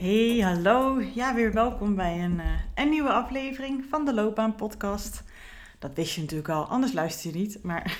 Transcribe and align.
Hey, 0.00 0.38
hallo. 0.38 1.00
Ja, 1.14 1.34
weer 1.34 1.52
welkom 1.52 1.94
bij 1.94 2.24
een, 2.24 2.38
uh, 2.38 2.44
een 2.74 2.88
nieuwe 2.88 3.12
aflevering 3.12 3.84
van 3.90 4.04
de 4.04 4.14
Loopbaan 4.14 4.54
Podcast. 4.54 5.22
Dat 5.78 5.94
wist 5.94 6.14
je 6.14 6.20
natuurlijk 6.20 6.48
al, 6.48 6.64
anders 6.64 6.92
luister 6.92 7.30
je 7.30 7.36
niet. 7.36 7.62
Maar 7.62 7.82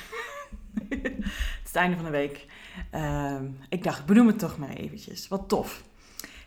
het 0.88 1.12
is 1.18 1.62
het 1.62 1.74
einde 1.74 1.96
van 1.96 2.04
de 2.04 2.10
week. 2.10 2.46
Uh, 2.94 3.40
ik 3.68 3.82
dacht, 3.82 4.06
benoem 4.06 4.26
het 4.26 4.38
toch 4.38 4.58
maar 4.58 4.68
eventjes. 4.68 5.28
Wat 5.28 5.48
tof. 5.48 5.82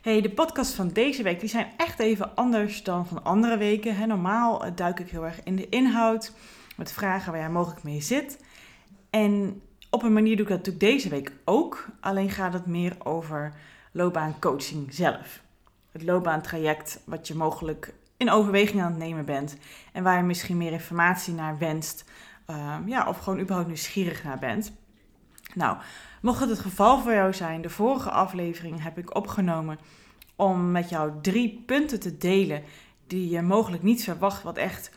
Hey, 0.01 0.21
de 0.21 0.29
podcast 0.29 0.73
van 0.73 0.87
deze 0.87 1.23
week 1.23 1.39
die 1.39 1.49
zijn 1.49 1.71
echt 1.77 1.99
even 1.99 2.35
anders 2.35 2.83
dan 2.83 3.07
van 3.07 3.23
andere 3.23 3.57
weken. 3.57 4.07
Normaal 4.07 4.75
duik 4.75 4.99
ik 4.99 5.09
heel 5.09 5.25
erg 5.25 5.43
in 5.43 5.55
de 5.55 5.69
inhoud. 5.69 6.33
Met 6.75 6.91
vragen 6.91 7.31
waar 7.31 7.41
jij 7.41 7.49
mogelijk 7.49 7.83
mee 7.83 8.01
zit. 8.01 8.43
En 9.09 9.61
op 9.89 10.03
een 10.03 10.13
manier 10.13 10.35
doe 10.35 10.45
ik 10.45 10.51
dat 10.51 10.57
natuurlijk 10.57 10.85
deze 10.85 11.09
week 11.09 11.31
ook. 11.45 11.87
Alleen 11.99 12.29
gaat 12.29 12.53
het 12.53 12.65
meer 12.65 12.95
over 13.03 13.53
loopbaancoaching 13.93 14.93
zelf. 14.93 15.41
Het 15.91 16.03
loopbaantraject 16.03 17.01
wat 17.05 17.27
je 17.27 17.35
mogelijk 17.35 17.93
in 18.17 18.31
overweging 18.31 18.81
aan 18.81 18.89
het 18.89 18.99
nemen 18.99 19.25
bent 19.25 19.57
en 19.91 20.03
waar 20.03 20.17
je 20.17 20.23
misschien 20.23 20.57
meer 20.57 20.71
informatie 20.71 21.33
naar 21.33 21.57
wenst, 21.57 22.05
ehm, 22.45 22.87
ja, 22.87 23.07
of 23.07 23.17
gewoon 23.17 23.39
überhaupt 23.39 23.67
nieuwsgierig 23.67 24.23
naar 24.23 24.39
bent. 24.39 24.73
Nou, 25.53 25.77
mocht 26.21 26.39
het 26.39 26.49
het 26.49 26.59
geval 26.59 26.99
voor 26.99 27.13
jou 27.13 27.33
zijn, 27.33 27.61
de 27.61 27.69
vorige 27.69 28.09
aflevering 28.09 28.83
heb 28.83 28.97
ik 28.97 29.15
opgenomen 29.15 29.79
om 30.35 30.71
met 30.71 30.89
jou 30.89 31.11
drie 31.21 31.63
punten 31.65 31.99
te 31.99 32.17
delen 32.17 32.63
die 33.07 33.29
je 33.29 33.41
mogelijk 33.41 33.83
niet 33.83 34.03
verwacht, 34.03 34.43
wat 34.43 34.57
echt 34.57 34.91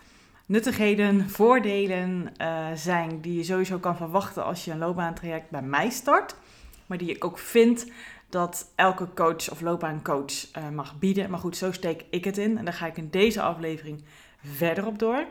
nuttigheden, 0.47 1.31
voordelen 1.31 2.33
uh, 2.41 2.67
zijn 2.75 3.21
die 3.21 3.37
je 3.37 3.45
sowieso 3.45 3.79
kan 3.79 3.97
verwachten 3.97 4.45
als 4.45 4.65
je 4.65 4.71
een 4.71 4.79
loopbaantraject 4.79 5.51
bij 5.51 5.63
mij 5.63 5.91
start, 5.91 6.37
maar 6.87 6.99
die 6.99 7.11
ik 7.11 7.25
ook 7.25 7.39
vind 7.39 7.91
dat 8.29 8.73
elke 8.75 9.09
coach 9.15 9.51
of 9.51 9.61
loopbaancoach 9.61 10.57
uh, 10.57 10.69
mag 10.69 10.99
bieden. 10.99 11.31
Maar 11.31 11.39
goed, 11.39 11.57
zo 11.57 11.73
steek 11.73 12.05
ik 12.11 12.25
het 12.25 12.39
in. 12.39 12.59
En 12.59 12.65
daar 12.65 12.75
ga 12.75 12.87
ik 12.87 12.97
in 12.97 13.11
deze 13.11 13.43
aflevering 13.43 14.05
verder 14.43 14.87
op 14.87 14.99
door. 14.99 15.27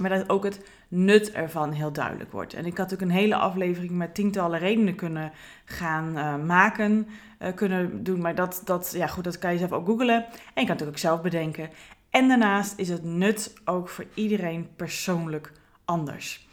Maar 0.00 0.10
dat 0.10 0.28
ook 0.28 0.44
het 0.44 0.60
nut 0.88 1.32
ervan 1.32 1.72
heel 1.72 1.92
duidelijk 1.92 2.32
wordt. 2.32 2.54
En 2.54 2.66
ik 2.66 2.78
had 2.78 2.92
ook 2.92 3.00
een 3.00 3.10
hele 3.10 3.34
aflevering 3.34 3.90
met 3.90 4.14
tientallen 4.14 4.58
redenen 4.58 4.94
kunnen 4.94 5.32
gaan 5.64 6.16
uh, 6.16 6.44
maken, 6.44 7.08
uh, 7.38 7.54
kunnen 7.54 8.02
doen. 8.04 8.20
Maar 8.20 8.34
dat, 8.34 8.62
dat, 8.64 8.92
ja, 8.96 9.06
goed, 9.06 9.24
dat 9.24 9.38
kan 9.38 9.52
je 9.52 9.58
zelf 9.58 9.72
ook 9.72 9.86
googlen. 9.86 10.24
En 10.54 10.62
je 10.62 10.66
kan 10.66 10.76
het 10.76 10.88
ook 10.88 10.98
zelf 10.98 11.20
bedenken. 11.20 11.70
En 12.10 12.28
daarnaast 12.28 12.78
is 12.78 12.88
het 12.88 13.04
nut 13.04 13.54
ook 13.64 13.88
voor 13.88 14.06
iedereen 14.14 14.68
persoonlijk 14.76 15.52
anders. 15.84 16.45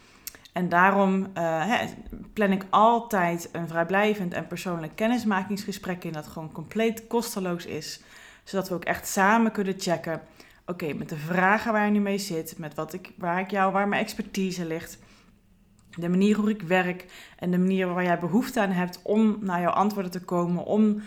En 0.54 0.68
daarom 0.68 1.26
uh, 1.38 1.80
plan 2.32 2.52
ik 2.52 2.66
altijd 2.70 3.48
een 3.52 3.68
vrijblijvend 3.68 4.32
en 4.32 4.46
persoonlijk 4.46 4.96
kennismakingsgesprek 4.96 6.04
in 6.04 6.12
dat 6.12 6.26
gewoon 6.26 6.52
compleet 6.52 7.06
kosteloos 7.06 7.66
is. 7.66 8.00
Zodat 8.44 8.68
we 8.68 8.74
ook 8.74 8.84
echt 8.84 9.08
samen 9.08 9.52
kunnen 9.52 9.74
checken. 9.78 10.20
Oké, 10.66 10.92
met 10.92 11.08
de 11.08 11.16
vragen 11.16 11.72
waar 11.72 11.84
je 11.84 11.90
nu 11.90 12.00
mee 12.00 12.18
zit, 12.18 12.58
met 12.58 12.74
wat 12.74 12.92
ik, 12.92 13.12
waar 13.16 13.40
ik 13.40 13.50
jou, 13.50 13.72
waar 13.72 13.88
mijn 13.88 14.02
expertise 14.02 14.66
ligt. 14.66 14.98
De 15.96 16.08
manier 16.08 16.36
hoe 16.36 16.50
ik 16.50 16.62
werk 16.62 17.06
en 17.38 17.50
de 17.50 17.58
manier 17.58 17.94
waar 17.94 18.04
jij 18.04 18.18
behoefte 18.18 18.60
aan 18.60 18.70
hebt 18.70 19.00
om 19.02 19.36
naar 19.40 19.60
jouw 19.60 19.72
antwoorden 19.72 20.10
te 20.10 20.24
komen. 20.24 20.64
Om 20.64 21.02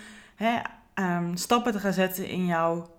um, 0.95 1.37
stappen 1.37 1.71
te 1.71 1.79
gaan 1.79 1.93
zetten 1.93 2.27
in 2.27 2.45
jouw 2.45 2.89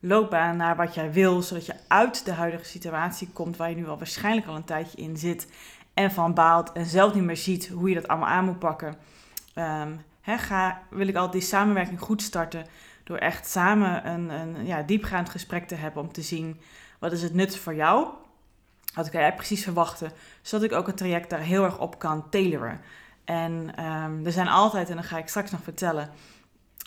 loopbaan 0.00 0.56
naar 0.56 0.76
wat 0.76 0.94
jij 0.94 1.12
wil. 1.12 1.42
Zodat 1.42 1.66
je 1.66 1.74
uit 1.88 2.24
de 2.24 2.32
huidige 2.32 2.64
situatie 2.64 3.28
komt 3.32 3.56
waar 3.56 3.70
je 3.70 3.76
nu 3.76 3.88
al 3.88 3.98
waarschijnlijk 3.98 4.46
al 4.46 4.56
een 4.56 4.64
tijdje 4.64 4.98
in 4.98 5.16
zit 5.16 5.48
en 5.96 6.10
van 6.10 6.34
baalt 6.34 6.72
en 6.72 6.86
zelf 6.86 7.14
niet 7.14 7.22
meer 7.22 7.36
ziet 7.36 7.68
hoe 7.68 7.88
je 7.88 7.94
dat 7.94 8.08
allemaal 8.08 8.28
aan 8.28 8.44
moet 8.44 8.58
pakken, 8.58 8.96
um, 9.54 10.00
ga, 10.22 10.82
wil 10.90 11.08
ik 11.08 11.14
altijd 11.14 11.32
die 11.32 11.50
samenwerking 11.50 12.00
goed 12.00 12.22
starten 12.22 12.66
door 13.04 13.16
echt 13.16 13.48
samen 13.48 14.08
een, 14.08 14.28
een 14.28 14.66
ja, 14.66 14.82
diepgaand 14.82 15.28
gesprek 15.28 15.68
te 15.68 15.74
hebben 15.74 16.02
om 16.02 16.12
te 16.12 16.22
zien 16.22 16.60
wat 16.98 17.12
is 17.12 17.22
het 17.22 17.34
nut 17.34 17.58
voor 17.58 17.74
jou, 17.74 18.08
wat 18.94 19.10
kan 19.10 19.20
jij 19.20 19.34
precies 19.34 19.62
verwachten, 19.62 20.12
zodat 20.42 20.70
ik 20.70 20.76
ook 20.76 20.86
het 20.86 20.96
traject 20.96 21.30
daar 21.30 21.40
heel 21.40 21.64
erg 21.64 21.78
op 21.78 21.98
kan 21.98 22.28
tailoren. 22.30 22.80
En 23.24 23.84
um, 23.84 24.26
er 24.26 24.32
zijn 24.32 24.48
altijd, 24.48 24.88
en 24.88 24.94
dan 24.94 25.04
ga 25.04 25.18
ik 25.18 25.28
straks 25.28 25.50
nog 25.50 25.62
vertellen, 25.62 26.10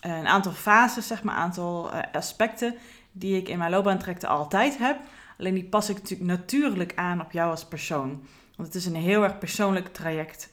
een 0.02 0.28
aantal 0.28 0.52
fases, 0.52 1.08
zeg 1.08 1.24
maar, 1.24 1.36
een 1.36 1.42
aantal 1.42 1.94
uh, 1.94 2.00
aspecten 2.12 2.76
die 3.12 3.38
ik 3.38 3.50
in 3.50 3.58
mijn 3.58 3.72
loopbaantrajecten 3.72 4.30
altijd 4.30 4.78
heb. 4.78 5.00
Alleen 5.38 5.54
die 5.54 5.66
pas 5.66 5.90
ik 5.90 5.96
natuurlijk 5.96 6.30
natuurlijk 6.30 6.92
aan 6.96 7.22
op 7.22 7.32
jou 7.32 7.52
als 7.52 7.66
persoon. 7.66 8.24
Want 8.60 8.74
het 8.74 8.82
is 8.82 8.86
een 8.86 8.96
heel 8.96 9.24
erg 9.24 9.38
persoonlijk 9.38 9.88
traject. 9.94 10.50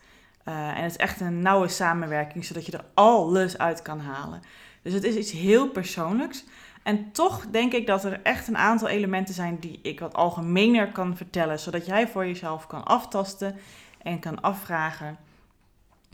Uh, 0.48 0.68
en 0.68 0.82
het 0.82 0.90
is 0.90 0.96
echt 0.96 1.20
een 1.20 1.42
nauwe 1.42 1.68
samenwerking, 1.68 2.44
zodat 2.44 2.66
je 2.66 2.72
er 2.72 2.84
alles 2.94 3.58
uit 3.58 3.82
kan 3.82 4.00
halen. 4.00 4.42
Dus 4.82 4.92
het 4.92 5.04
is 5.04 5.14
iets 5.14 5.32
heel 5.32 5.68
persoonlijks. 5.68 6.44
En 6.82 7.12
toch 7.12 7.46
denk 7.50 7.72
ik 7.72 7.86
dat 7.86 8.04
er 8.04 8.20
echt 8.22 8.48
een 8.48 8.56
aantal 8.56 8.88
elementen 8.88 9.34
zijn 9.34 9.56
die 9.60 9.78
ik 9.82 10.00
wat 10.00 10.14
algemener 10.14 10.92
kan 10.92 11.16
vertellen, 11.16 11.58
zodat 11.58 11.86
jij 11.86 12.08
voor 12.08 12.26
jezelf 12.26 12.66
kan 12.66 12.84
aftasten 12.84 13.56
en 14.02 14.18
kan 14.18 14.40
afvragen: 14.40 15.16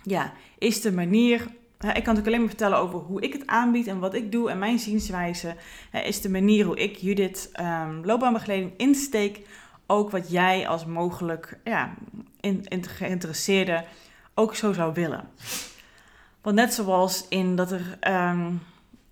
ja, 0.03 0.33
is 0.59 0.81
de 0.81 0.93
manier. 0.93 1.41
Ik 1.41 1.49
kan 1.79 1.93
natuurlijk 1.95 2.27
alleen 2.27 2.41
maar 2.41 2.49
vertellen 2.49 2.79
over 2.79 2.99
hoe 2.99 3.21
ik 3.21 3.33
het 3.33 3.47
aanbied 3.47 3.87
en 3.87 3.99
wat 3.99 4.15
ik 4.15 4.33
doe 4.33 4.51
en 4.51 4.59
mijn 4.59 4.79
zienswijze. 4.79 5.57
Is 6.05 6.21
de 6.21 6.31
manier 6.31 6.65
hoe 6.65 6.79
ik 6.79 6.97
Judith 6.97 7.51
um, 7.61 8.05
loopbaanbegeleiding 8.05 8.73
insteek 8.77 9.41
ook 9.87 10.11
wat 10.11 10.31
jij 10.31 10.69
als 10.69 10.87
mogelijk 10.87 11.59
ja, 11.65 11.95
in, 12.41 12.67
geïnteresseerde 12.89 13.85
ook 14.35 14.55
zo 14.55 14.73
zou 14.73 14.95
willen. 14.95 15.29
Want 16.43 16.57
net 16.57 16.75
zoals 16.75 17.29
in 17.29 17.57
dat 17.57 17.73
er 17.73 17.99
um, 18.09 18.63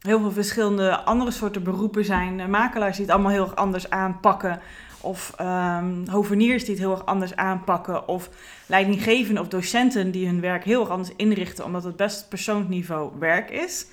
heel 0.00 0.20
veel 0.20 0.32
verschillende 0.32 1.00
andere 1.00 1.30
soorten 1.30 1.62
beroepen 1.62 2.04
zijn, 2.04 2.50
makelaars 2.50 2.97
die 2.97 3.04
het 3.04 3.14
allemaal 3.14 3.32
heel 3.32 3.44
erg 3.44 3.56
anders 3.56 3.91
aanpakken, 3.91 4.60
of 5.00 5.34
um, 5.41 6.09
hoveniers 6.09 6.64
die 6.64 6.75
het 6.75 6.82
heel 6.82 6.91
erg 6.91 7.06
anders 7.06 7.36
aanpakken, 7.36 8.09
of 8.09 8.30
leidinggevenden 8.66 9.42
of 9.42 9.48
docenten 9.48 10.10
die 10.10 10.26
hun 10.26 10.41
werk 10.41 10.64
heel 10.64 10.80
erg 10.80 10.91
anders 10.91 11.12
inrichten, 11.16 11.64
omdat 11.64 11.84
het 11.84 11.97
best 11.97 12.28
persoonsniveau 12.28 13.12
werk 13.19 13.50
is. 13.50 13.86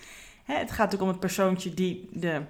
het 0.43 0.71
gaat 0.71 0.95
ook 0.95 1.01
om 1.01 1.07
het 1.07 1.19
persoontje 1.19 1.73
die 1.73 2.09
de 2.11 2.41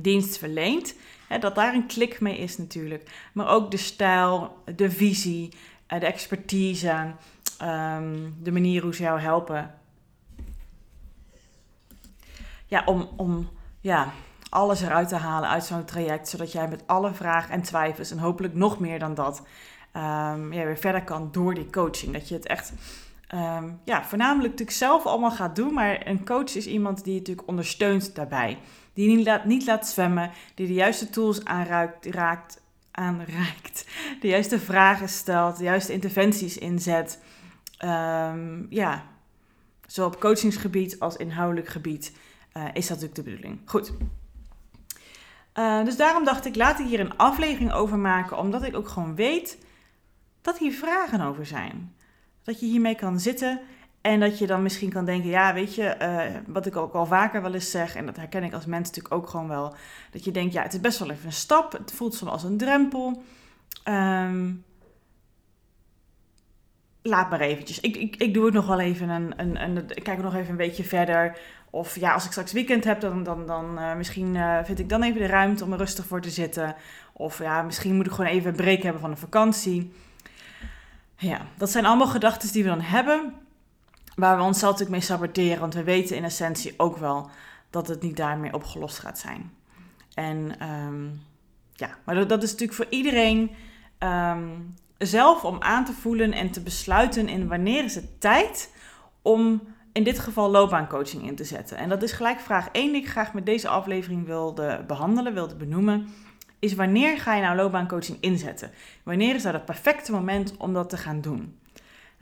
dienst 0.00 0.38
verleent 0.38 0.94
dat 1.40 1.54
daar 1.54 1.74
een 1.74 1.86
klik 1.86 2.20
mee 2.20 2.38
is 2.38 2.58
natuurlijk. 2.58 3.10
Maar 3.32 3.48
ook 3.48 3.70
de 3.70 3.76
stijl, 3.76 4.56
de 4.76 4.90
visie, 4.90 5.52
eh, 5.86 6.00
de 6.00 6.06
expertise, 6.06 7.12
ehm, 7.58 8.30
de 8.42 8.52
manier 8.52 8.82
hoe 8.82 8.94
ze 8.94 9.02
jou 9.02 9.20
helpen. 9.20 9.74
Ja, 12.66 12.82
om, 12.86 13.08
om 13.16 13.48
ja, 13.80 14.12
alles 14.48 14.80
eruit 14.80 15.08
te 15.08 15.16
halen 15.16 15.48
uit 15.48 15.64
zo'n 15.64 15.84
traject, 15.84 16.28
zodat 16.28 16.52
jij 16.52 16.68
met 16.68 16.86
alle 16.86 17.12
vragen 17.12 17.50
en 17.50 17.62
twijfels 17.62 18.10
en 18.10 18.18
hopelijk 18.18 18.54
nog 18.54 18.78
meer 18.78 18.98
dan 18.98 19.14
dat 19.14 19.42
ja, 19.92 20.38
weer 20.48 20.78
verder 20.78 21.04
kan 21.04 21.28
door 21.32 21.54
die 21.54 21.70
coaching. 21.70 22.12
Dat 22.12 22.28
je 22.28 22.34
het 22.34 22.46
echt 22.46 22.72
um, 23.34 23.80
ja, 23.84 24.04
voornamelijk 24.04 24.50
natuurlijk 24.50 24.78
zelf 24.78 25.06
allemaal 25.06 25.30
gaat 25.30 25.56
doen, 25.56 25.74
maar 25.74 26.06
een 26.06 26.24
coach 26.24 26.54
is 26.54 26.66
iemand 26.66 27.04
die 27.04 27.12
je 27.12 27.18
natuurlijk 27.18 27.48
ondersteunt 27.48 28.14
daarbij 28.14 28.58
die 28.94 29.16
niet 29.16 29.26
laat, 29.26 29.44
niet 29.44 29.66
laat 29.66 29.88
zwemmen, 29.88 30.30
die 30.54 30.66
de 30.66 30.72
juiste 30.72 31.10
tools 31.10 31.44
aanruikt, 31.44 32.06
raakt, 32.06 32.62
aanreikt, 32.90 33.86
de 34.20 34.28
juiste 34.28 34.58
vragen 34.58 35.08
stelt, 35.08 35.56
de 35.56 35.64
juiste 35.64 35.92
interventies 35.92 36.58
inzet. 36.58 37.18
Um, 37.84 38.66
ja, 38.70 39.04
zowel 39.86 40.10
op 40.10 40.20
coachingsgebied 40.20 41.00
als 41.00 41.16
inhoudelijk 41.16 41.68
gebied 41.68 42.12
uh, 42.56 42.64
is 42.72 42.86
dat 42.86 43.00
natuurlijk 43.00 43.14
de 43.14 43.22
bedoeling. 43.22 43.60
Goed. 43.64 43.92
Uh, 45.58 45.84
dus 45.84 45.96
daarom 45.96 46.24
dacht 46.24 46.44
ik, 46.44 46.56
laat 46.56 46.78
ik 46.78 46.86
hier 46.86 47.00
een 47.00 47.16
aflevering 47.16 47.72
over 47.72 47.98
maken, 47.98 48.38
omdat 48.38 48.62
ik 48.62 48.76
ook 48.76 48.88
gewoon 48.88 49.14
weet 49.14 49.58
dat 50.42 50.58
hier 50.58 50.72
vragen 50.72 51.20
over 51.20 51.46
zijn. 51.46 51.94
Dat 52.42 52.60
je 52.60 52.66
hiermee 52.66 52.94
kan 52.94 53.20
zitten 53.20 53.60
En 54.02 54.20
dat 54.20 54.38
je 54.38 54.46
dan 54.46 54.62
misschien 54.62 54.90
kan 54.90 55.04
denken, 55.04 55.30
ja, 55.30 55.54
weet 55.54 55.74
je, 55.74 55.84
eh, 55.84 56.34
wat 56.46 56.66
ik 56.66 56.76
ook 56.76 56.94
al 56.94 57.06
vaker 57.06 57.42
wel 57.42 57.54
eens 57.54 57.70
zeg, 57.70 57.94
en 57.94 58.06
dat 58.06 58.16
herken 58.16 58.42
ik 58.42 58.52
als 58.52 58.66
mens 58.66 58.88
natuurlijk 58.88 59.14
ook 59.14 59.28
gewoon 59.28 59.48
wel, 59.48 59.74
dat 60.10 60.24
je 60.24 60.30
denkt, 60.30 60.52
ja, 60.52 60.62
het 60.62 60.72
is 60.72 60.80
best 60.80 60.98
wel 60.98 61.10
even 61.10 61.26
een 61.26 61.32
stap, 61.32 61.72
het 61.72 61.92
voelt 61.92 62.14
soms 62.14 62.30
als 62.30 62.42
een 62.42 62.56
drempel. 62.56 63.22
Ehm, 63.84 64.50
laat 67.02 67.30
maar 67.30 67.40
eventjes. 67.40 67.80
Ik, 67.80 67.96
ik, 67.96 68.16
ik 68.16 68.34
doe 68.34 68.44
het 68.44 68.54
nog 68.54 68.66
wel 68.66 68.80
even 68.80 69.08
een, 69.08 69.32
een, 69.36 69.62
een, 69.62 69.76
ik 69.88 70.02
kijk 70.02 70.22
nog 70.22 70.34
even 70.34 70.50
een 70.50 70.56
beetje 70.56 70.84
verder. 70.84 71.38
Of 71.70 71.96
ja, 71.96 72.12
als 72.12 72.24
ik 72.24 72.30
straks 72.30 72.52
weekend 72.52 72.84
heb, 72.84 73.00
dan, 73.00 73.22
dan, 73.22 73.46
dan 73.46 73.78
uh, 73.78 73.94
misschien 73.94 74.34
uh, 74.34 74.58
vind 74.64 74.78
ik 74.78 74.88
dan 74.88 75.02
even 75.02 75.20
de 75.20 75.26
ruimte 75.26 75.64
om 75.64 75.72
er 75.72 75.78
rustig 75.78 76.06
voor 76.06 76.20
te 76.20 76.30
zitten. 76.30 76.74
Of 77.12 77.38
ja, 77.38 77.62
misschien 77.62 77.96
moet 77.96 78.06
ik 78.06 78.12
gewoon 78.12 78.30
even 78.30 78.50
een 78.50 78.56
break 78.56 78.82
hebben 78.82 79.00
van 79.00 79.10
een 79.10 79.16
vakantie. 79.16 79.92
Ja, 81.16 81.40
dat 81.56 81.70
zijn 81.70 81.84
allemaal 81.84 82.06
gedachten 82.06 82.52
die 82.52 82.62
we 82.62 82.68
dan 82.68 82.80
hebben. 82.80 83.34
Waar 84.16 84.36
we 84.36 84.42
onszelf 84.42 84.72
natuurlijk 84.72 84.98
mee 84.98 85.18
saboteren. 85.18 85.60
Want 85.60 85.74
we 85.74 85.82
weten 85.82 86.16
in 86.16 86.24
essentie 86.24 86.74
ook 86.76 86.96
wel 86.96 87.30
dat 87.70 87.88
het 87.88 88.02
niet 88.02 88.16
daarmee 88.16 88.54
opgelost 88.54 88.98
gaat 88.98 89.18
zijn. 89.18 89.52
En 90.14 90.68
um, 90.68 91.22
ja, 91.72 91.96
maar 92.04 92.28
dat, 92.28 92.42
is 92.42 92.50
natuurlijk 92.50 92.78
voor 92.78 92.90
iedereen 92.90 93.50
um, 93.98 94.74
zelf 94.98 95.44
om 95.44 95.60
aan 95.60 95.84
te 95.84 95.92
voelen 95.92 96.32
en 96.32 96.50
te 96.50 96.60
besluiten 96.60 97.28
in 97.28 97.48
wanneer 97.48 97.84
is 97.84 97.94
het 97.94 98.20
tijd 98.20 98.72
om 99.22 99.62
in 99.92 100.04
dit 100.04 100.18
geval 100.18 100.50
loopbaancoaching 100.50 101.26
in 101.26 101.36
te 101.36 101.44
zetten. 101.44 101.76
En 101.76 101.88
dat 101.88 102.02
is 102.02 102.12
gelijk 102.12 102.40
vraag 102.40 102.68
1 102.72 102.92
die 102.92 103.02
ik 103.02 103.08
graag 103.08 103.32
met 103.32 103.46
deze 103.46 103.68
aflevering 103.68 104.26
wilde 104.26 104.84
behandelen, 104.86 105.34
wilde 105.34 105.54
benoemen. 105.54 106.08
Is 106.58 106.74
wanneer 106.74 107.18
ga 107.18 107.34
je 107.34 107.42
nou 107.42 107.56
loopbaancoaching 107.56 108.18
inzetten? 108.20 108.70
Wanneer 109.02 109.34
is 109.34 109.42
dat 109.42 109.52
het 109.52 109.64
perfecte 109.64 110.12
moment 110.12 110.56
om 110.56 110.72
dat 110.72 110.88
te 110.88 110.96
gaan 110.96 111.20
doen? 111.20 111.58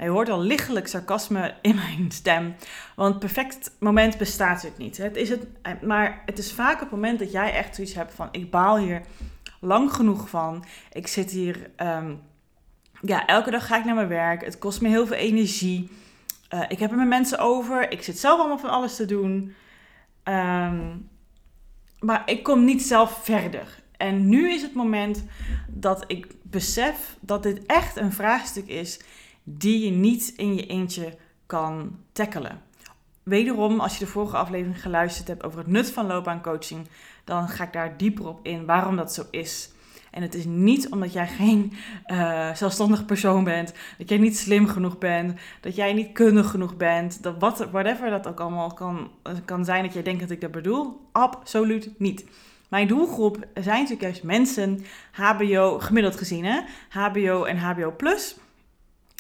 Je 0.01 0.09
hoort 0.09 0.29
al 0.29 0.41
lichtelijk 0.41 0.89
sarcasme 0.89 1.55
in 1.63 1.75
mijn 1.75 2.11
stem, 2.11 2.55
want 2.97 3.19
perfect 3.19 3.77
moment 3.79 4.19
bestaat 4.19 4.49
natuurlijk 4.49 4.79
niet. 4.79 4.97
Het 4.97 5.17
is 5.17 5.29
het, 5.29 5.47
maar 5.83 6.23
het 6.27 6.39
is 6.39 6.53
vaak 6.53 6.81
het 6.81 6.91
moment 6.91 7.19
dat 7.19 7.33
jij 7.33 7.53
echt 7.53 7.75
zoiets 7.75 7.95
hebt 7.95 8.15
van: 8.15 8.29
ik 8.31 8.51
baal 8.51 8.79
hier 8.79 9.01
lang 9.61 9.93
genoeg 9.93 10.29
van. 10.29 10.65
Ik 10.93 11.07
zit 11.07 11.31
hier, 11.31 11.71
um, 11.77 12.21
ja, 13.01 13.27
elke 13.27 13.51
dag 13.51 13.67
ga 13.67 13.79
ik 13.79 13.85
naar 13.85 13.95
mijn 13.95 14.09
werk. 14.09 14.45
Het 14.45 14.59
kost 14.59 14.81
me 14.81 14.89
heel 14.89 15.07
veel 15.07 15.17
energie. 15.17 15.91
Uh, 16.55 16.63
ik 16.69 16.79
heb 16.79 16.91
er 16.91 16.97
met 16.97 17.09
mensen 17.09 17.39
over. 17.39 17.93
Ik 17.93 18.03
zit 18.03 18.19
zelf 18.19 18.39
allemaal 18.39 18.59
van 18.59 18.71
alles 18.71 18.97
te 18.97 19.05
doen. 19.05 19.55
Um, 20.25 21.09
maar 21.99 22.23
ik 22.25 22.43
kom 22.43 22.65
niet 22.65 22.83
zelf 22.83 23.21
verder. 23.25 23.83
En 23.97 24.29
nu 24.29 24.51
is 24.51 24.63
het 24.63 24.75
moment 24.75 25.25
dat 25.69 26.05
ik 26.07 26.27
besef 26.43 27.17
dat 27.21 27.43
dit 27.43 27.67
echt 27.67 27.97
een 27.97 28.13
vraagstuk 28.13 28.67
is 28.67 29.01
die 29.43 29.85
je 29.85 29.91
niet 29.91 30.33
in 30.37 30.55
je 30.55 30.67
eentje 30.67 31.17
kan 31.47 31.99
tackelen. 32.13 32.63
Wederom, 33.23 33.81
als 33.81 33.93
je 33.93 34.05
de 34.05 34.11
vorige 34.11 34.37
aflevering 34.37 34.83
geluisterd 34.83 35.29
hebt 35.29 35.43
over 35.43 35.59
het 35.59 35.67
nut 35.67 35.91
van 35.91 36.07
loopbaancoaching, 36.07 36.89
dan 37.25 37.49
ga 37.49 37.65
ik 37.65 37.73
daar 37.73 37.97
dieper 37.97 38.29
op 38.29 38.47
in 38.47 38.67
waarom 38.67 38.97
dat 38.97 39.13
zo 39.15 39.23
is. 39.31 39.73
En 40.11 40.23
het 40.23 40.35
is 40.35 40.45
niet 40.45 40.89
omdat 40.89 41.13
jij 41.13 41.29
geen 41.29 41.73
uh, 42.07 42.55
zelfstandig 42.55 43.05
persoon 43.05 43.45
bent, 43.45 43.73
dat 43.99 44.09
jij 44.09 44.19
niet 44.19 44.39
slim 44.39 44.67
genoeg 44.67 44.99
bent, 44.99 45.41
dat 45.61 45.77
jij 45.77 45.93
niet 45.93 46.13
kundig 46.13 46.51
genoeg 46.51 46.77
bent, 46.77 47.23
dat 47.23 47.39
whatever 47.71 48.11
dat 48.11 48.29
ook 48.29 48.41
allemaal 48.41 48.75
kan, 48.75 49.11
kan 49.45 49.65
zijn 49.65 49.85
dat 49.85 49.93
jij 49.93 50.03
denkt 50.03 50.21
dat 50.21 50.31
ik 50.31 50.41
dat 50.41 50.51
bedoel. 50.51 51.09
Absoluut 51.13 51.91
niet. 51.99 52.25
Mijn 52.69 52.87
doelgroep 52.87 53.47
zijn 53.55 53.83
natuurlijk 53.83 54.03
juist 54.03 54.23
mensen, 54.23 54.85
HBO, 55.13 55.79
gemiddeld 55.79 56.17
gezien 56.17 56.45
hè, 56.45 56.61
HBO 56.89 57.45
en 57.45 57.59
HBO 57.59 57.93
plus. 57.97 58.37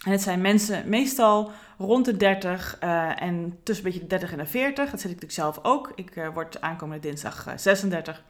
En 0.05 0.11
het 0.11 0.23
zijn 0.23 0.41
mensen 0.41 0.89
meestal 0.89 1.53
rond 1.79 2.05
de 2.05 2.17
30 2.17 2.79
uh, 2.85 3.23
en 3.23 3.59
tussen 3.63 3.87
een 3.87 3.93
beetje 3.93 4.07
de 4.07 4.19
30 4.19 4.33
en 4.33 4.39
de 4.39 4.47
40. 4.47 4.91
Dat 4.91 5.01
zit 5.01 5.11
ik 5.11 5.21
natuurlijk 5.21 5.33
zelf 5.33 5.59
ook. 5.63 5.93
Ik 5.95 6.17
uh, 6.17 6.29
word 6.35 6.61
aankomende 6.61 7.09
dinsdag 7.09 7.47
uh, 7.49 7.53
36. 7.57 8.23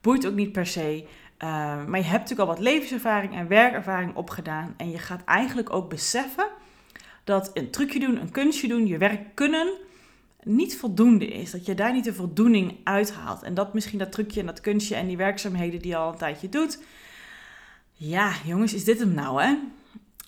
Boeit 0.00 0.26
ook 0.26 0.34
niet 0.34 0.52
per 0.52 0.66
se. 0.66 1.06
maar 1.38 1.98
je 1.98 2.04
hebt 2.04 2.12
natuurlijk 2.12 2.40
al 2.40 2.46
wat 2.46 2.58
levenservaring 2.58 3.34
en 3.34 3.48
werkervaring 3.48 4.14
opgedaan. 4.14 4.74
En 4.76 4.90
je 4.90 4.98
gaat 4.98 5.24
eigenlijk 5.24 5.72
ook 5.72 5.90
beseffen 5.90 6.46
dat 7.24 7.50
een 7.54 7.70
trucje 7.70 7.98
doen, 7.98 8.20
een 8.20 8.30
kunstje 8.30 8.68
doen, 8.68 8.86
je 8.86 8.98
werk 8.98 9.34
kunnen 9.34 9.72
niet 10.44 10.76
voldoende 10.76 11.26
is. 11.26 11.50
Dat 11.50 11.66
je 11.66 11.74
daar 11.74 11.92
niet 11.92 12.04
de 12.04 12.14
voldoening 12.14 12.76
uithaalt. 12.84 13.42
En 13.42 13.54
dat 13.54 13.74
misschien 13.74 13.98
dat 13.98 14.12
trucje 14.12 14.40
en 14.40 14.46
dat 14.46 14.60
kunstje 14.60 14.94
en 14.94 15.06
die 15.06 15.16
werkzaamheden 15.16 15.80
die 15.80 15.90
je 15.90 15.96
al 15.96 16.12
een 16.12 16.18
tijdje 16.18 16.48
doet. 16.48 16.78
Ja, 17.92 18.32
jongens, 18.44 18.74
is 18.74 18.84
dit 18.84 18.98
hem 18.98 19.14
nou 19.14 19.42
hè? 19.42 19.56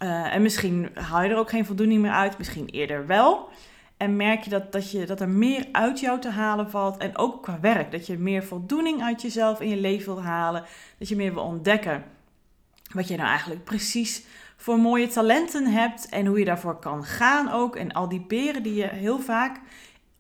Uh, 0.03 0.35
en 0.35 0.43
misschien 0.43 0.91
haal 0.95 1.23
je 1.23 1.31
er 1.31 1.37
ook 1.37 1.51
geen 1.51 1.67
voldoening 1.67 2.03
meer 2.03 2.11
uit, 2.11 2.39
misschien 2.39 2.69
eerder 2.69 3.07
wel. 3.07 3.49
En 3.97 4.17
merk 4.17 4.45
je 4.45 4.51
dat, 4.51 4.73
dat, 4.73 4.91
je 4.91 5.07
dat 5.07 5.21
er 5.21 5.29
meer 5.29 5.67
uit 5.73 6.01
jou 6.01 6.21
te 6.21 6.31
halen 6.31 6.71
valt. 6.71 6.97
En 6.97 7.19
ook 7.19 7.43
qua 7.43 7.61
werk. 7.61 7.91
Dat 7.91 8.07
je 8.07 8.19
meer 8.19 8.45
voldoening 8.45 9.03
uit 9.03 9.23
jezelf 9.23 9.61
in 9.61 9.69
je 9.69 9.77
leven 9.77 10.15
wil 10.15 10.23
halen. 10.23 10.65
Dat 10.99 11.09
je 11.09 11.17
meer 11.17 11.35
wil 11.35 11.43
ontdekken 11.43 12.05
wat 12.93 13.09
je 13.09 13.17
nou 13.17 13.29
eigenlijk 13.29 13.65
precies 13.65 14.25
voor 14.57 14.79
mooie 14.79 15.07
talenten 15.07 15.67
hebt. 15.67 16.09
En 16.09 16.27
hoe 16.27 16.39
je 16.39 16.45
daarvoor 16.45 16.79
kan 16.79 17.05
gaan 17.05 17.53
ook. 17.53 17.77
En 17.77 17.93
al 17.93 18.09
die 18.09 18.25
beren 18.29 18.63
die 18.63 18.75
je 18.75 18.87
heel 18.87 19.21
vaak 19.21 19.61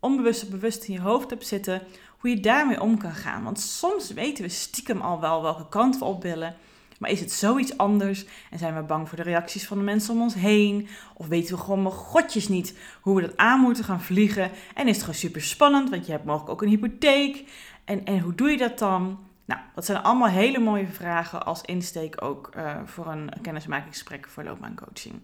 onbewust 0.00 0.42
of 0.42 0.48
bewust 0.48 0.84
in 0.84 0.92
je 0.92 1.00
hoofd 1.00 1.30
hebt 1.30 1.46
zitten. 1.46 1.82
Hoe 2.18 2.30
je 2.30 2.40
daarmee 2.40 2.80
om 2.80 2.98
kan 2.98 3.14
gaan. 3.14 3.44
Want 3.44 3.60
soms 3.60 4.10
weten 4.10 4.44
we 4.44 4.50
stiekem 4.50 5.00
al 5.00 5.20
wel 5.20 5.42
welke 5.42 5.68
kant 5.68 5.98
we 5.98 6.04
op 6.04 6.22
willen. 6.22 6.56
Maar 6.98 7.10
is 7.10 7.20
het 7.20 7.32
zoiets 7.32 7.76
anders 7.76 8.26
en 8.50 8.58
zijn 8.58 8.74
we 8.74 8.82
bang 8.82 9.08
voor 9.08 9.16
de 9.16 9.24
reacties 9.24 9.66
van 9.66 9.78
de 9.78 9.84
mensen 9.84 10.14
om 10.14 10.20
ons 10.20 10.34
heen? 10.34 10.88
Of 11.14 11.26
weten 11.26 11.54
we 11.54 11.60
gewoon 11.60 11.82
mijn 11.82 11.94
godjes 11.94 12.48
niet 12.48 12.78
hoe 13.00 13.16
we 13.16 13.22
dat 13.22 13.36
aan 13.36 13.60
moeten 13.60 13.84
gaan 13.84 14.02
vliegen? 14.02 14.50
En 14.74 14.86
is 14.86 14.94
het 14.94 15.00
gewoon 15.00 15.20
super 15.20 15.42
spannend, 15.42 15.90
want 15.90 16.06
je 16.06 16.12
hebt 16.12 16.24
mogelijk 16.24 16.50
ook 16.50 16.62
een 16.62 16.68
hypotheek. 16.68 17.44
En, 17.84 18.04
en 18.04 18.20
hoe 18.20 18.34
doe 18.34 18.50
je 18.50 18.56
dat 18.56 18.78
dan? 18.78 19.18
Nou, 19.44 19.60
dat 19.74 19.84
zijn 19.84 20.02
allemaal 20.02 20.28
hele 20.28 20.58
mooie 20.58 20.86
vragen 20.86 21.46
als 21.46 21.62
insteek 21.62 22.24
ook 22.24 22.50
uh, 22.56 22.76
voor 22.84 23.06
een 23.06 23.30
kennismakingsgesprek 23.42 24.28
voor 24.28 24.44
loopbaancoaching. 24.44 25.14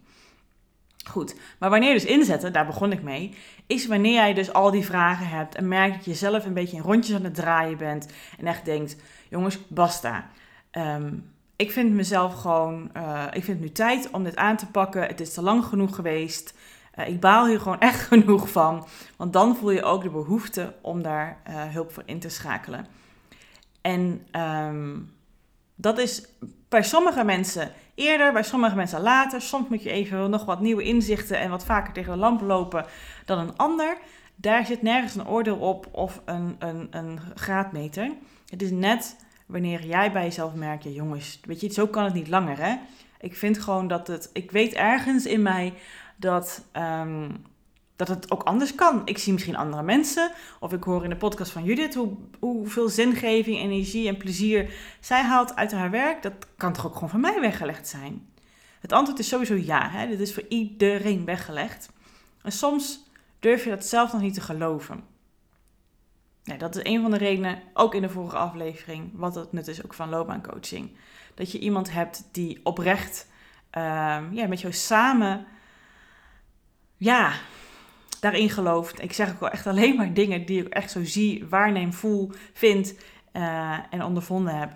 Goed, 1.04 1.36
maar 1.58 1.70
wanneer 1.70 1.92
dus 1.92 2.04
inzetten, 2.04 2.52
daar 2.52 2.66
begon 2.66 2.92
ik 2.92 3.02
mee, 3.02 3.34
is 3.66 3.86
wanneer 3.86 4.12
jij 4.12 4.34
dus 4.34 4.52
al 4.52 4.70
die 4.70 4.84
vragen 4.84 5.28
hebt 5.28 5.54
en 5.54 5.68
merkt 5.68 5.94
dat 5.94 6.04
je 6.04 6.14
zelf 6.14 6.44
een 6.44 6.54
beetje 6.54 6.76
in 6.76 6.82
rondjes 6.82 7.16
aan 7.16 7.24
het 7.24 7.34
draaien 7.34 7.76
bent 7.76 8.08
en 8.38 8.46
echt 8.46 8.64
denkt, 8.64 8.96
jongens, 9.28 9.58
basta. 9.68 10.30
Um, 10.72 11.31
ik 11.56 11.72
vind 11.72 11.92
mezelf 11.92 12.34
gewoon, 12.34 12.90
uh, 12.96 13.24
ik 13.32 13.44
vind 13.44 13.60
nu 13.60 13.72
tijd 13.72 14.10
om 14.10 14.24
dit 14.24 14.36
aan 14.36 14.56
te 14.56 14.66
pakken. 14.66 15.02
Het 15.02 15.20
is 15.20 15.34
te 15.34 15.42
lang 15.42 15.64
genoeg 15.64 15.94
geweest. 15.94 16.54
Uh, 16.98 17.08
ik 17.08 17.20
baal 17.20 17.46
hier 17.46 17.60
gewoon 17.60 17.80
echt 17.90 18.00
genoeg 18.00 18.50
van. 18.50 18.86
Want 19.16 19.32
dan 19.32 19.56
voel 19.56 19.70
je 19.70 19.82
ook 19.82 20.02
de 20.02 20.10
behoefte 20.10 20.74
om 20.82 21.02
daar 21.02 21.42
uh, 21.48 21.62
hulp 21.64 21.92
voor 21.92 22.02
in 22.06 22.18
te 22.18 22.28
schakelen. 22.28 22.86
En 23.80 24.26
um, 24.36 25.12
dat 25.74 25.98
is 25.98 26.28
bij 26.68 26.82
sommige 26.82 27.24
mensen 27.24 27.72
eerder, 27.94 28.32
bij 28.32 28.42
sommige 28.42 28.76
mensen 28.76 29.00
later. 29.00 29.40
Soms 29.40 29.68
moet 29.68 29.82
je 29.82 29.90
even 29.90 30.30
nog 30.30 30.44
wat 30.44 30.60
nieuwe 30.60 30.82
inzichten 30.82 31.38
en 31.38 31.50
wat 31.50 31.64
vaker 31.64 31.92
tegen 31.92 32.12
de 32.12 32.18
lamp 32.18 32.40
lopen 32.40 32.86
dan 33.24 33.38
een 33.38 33.56
ander. 33.56 33.96
Daar 34.34 34.66
zit 34.66 34.82
nergens 34.82 35.14
een 35.14 35.28
oordeel 35.28 35.56
op 35.56 35.88
of 35.90 36.22
een, 36.24 36.56
een, 36.58 36.88
een 36.90 37.20
graadmeter. 37.34 38.12
Het 38.48 38.62
is 38.62 38.70
net 38.70 39.16
wanneer 39.46 39.86
jij 39.86 40.12
bij 40.12 40.24
jezelf 40.24 40.54
merkt, 40.54 40.84
ja 40.84 40.90
jongens, 40.90 41.40
weet 41.44 41.60
je, 41.60 41.72
zo 41.72 41.86
kan 41.86 42.04
het 42.04 42.14
niet 42.14 42.28
langer 42.28 42.58
hè. 42.58 42.76
Ik 43.20 43.36
vind 43.36 43.58
gewoon 43.58 43.88
dat 43.88 44.06
het, 44.06 44.30
ik 44.32 44.50
weet 44.50 44.72
ergens 44.72 45.26
in 45.26 45.42
mij 45.42 45.74
dat, 46.16 46.64
um, 46.72 47.44
dat 47.96 48.08
het 48.08 48.30
ook 48.30 48.42
anders 48.42 48.74
kan. 48.74 49.02
Ik 49.04 49.18
zie 49.18 49.32
misschien 49.32 49.56
andere 49.56 49.82
mensen, 49.82 50.30
of 50.60 50.72
ik 50.72 50.82
hoor 50.82 51.04
in 51.04 51.10
de 51.10 51.16
podcast 51.16 51.52
van 51.52 51.64
Judith 51.64 51.94
hoe, 51.94 52.16
hoeveel 52.38 52.88
zingeving, 52.88 53.58
energie 53.58 54.08
en 54.08 54.16
plezier 54.16 54.74
zij 55.00 55.22
haalt 55.22 55.56
uit 55.56 55.72
haar 55.72 55.90
werk. 55.90 56.22
Dat 56.22 56.32
kan 56.56 56.72
toch 56.72 56.86
ook 56.86 56.94
gewoon 56.94 57.10
van 57.10 57.20
mij 57.20 57.40
weggelegd 57.40 57.88
zijn? 57.88 58.30
Het 58.80 58.92
antwoord 58.92 59.18
is 59.18 59.28
sowieso 59.28 59.54
ja, 59.54 59.88
hè? 59.90 60.06
dit 60.06 60.20
is 60.20 60.34
voor 60.34 60.44
iedereen 60.48 61.24
weggelegd. 61.24 61.90
En 62.42 62.52
soms 62.52 63.10
durf 63.38 63.64
je 63.64 63.70
dat 63.70 63.86
zelf 63.86 64.12
nog 64.12 64.20
niet 64.20 64.34
te 64.34 64.40
geloven. 64.40 65.11
Ja, 66.44 66.56
dat 66.56 66.76
is 66.76 66.84
een 66.84 67.02
van 67.02 67.10
de 67.10 67.16
redenen, 67.16 67.62
ook 67.74 67.94
in 67.94 68.02
de 68.02 68.08
vorige 68.08 68.36
aflevering, 68.36 69.10
wat 69.14 69.34
het 69.34 69.52
nut 69.52 69.68
is 69.68 69.84
ook 69.84 69.94
van 69.94 70.08
loopbaancoaching. 70.08 70.96
Dat 71.34 71.52
je 71.52 71.58
iemand 71.58 71.92
hebt 71.92 72.28
die 72.32 72.60
oprecht 72.62 73.26
uh, 73.78 73.82
ja, 74.32 74.46
met 74.46 74.60
jou 74.60 74.72
samen 74.72 75.46
ja, 76.96 77.32
daarin 78.20 78.50
gelooft. 78.50 79.02
Ik 79.02 79.12
zeg 79.12 79.30
ook 79.30 79.40
wel 79.40 79.50
echt 79.50 79.66
alleen 79.66 79.96
maar 79.96 80.14
dingen 80.14 80.46
die 80.46 80.64
ik 80.64 80.68
echt 80.68 80.90
zo 80.90 81.04
zie, 81.04 81.46
waarneem, 81.48 81.92
voel, 81.92 82.30
vind 82.52 82.94
uh, 83.32 83.78
en 83.90 84.02
ondervonden 84.02 84.58
heb. 84.58 84.72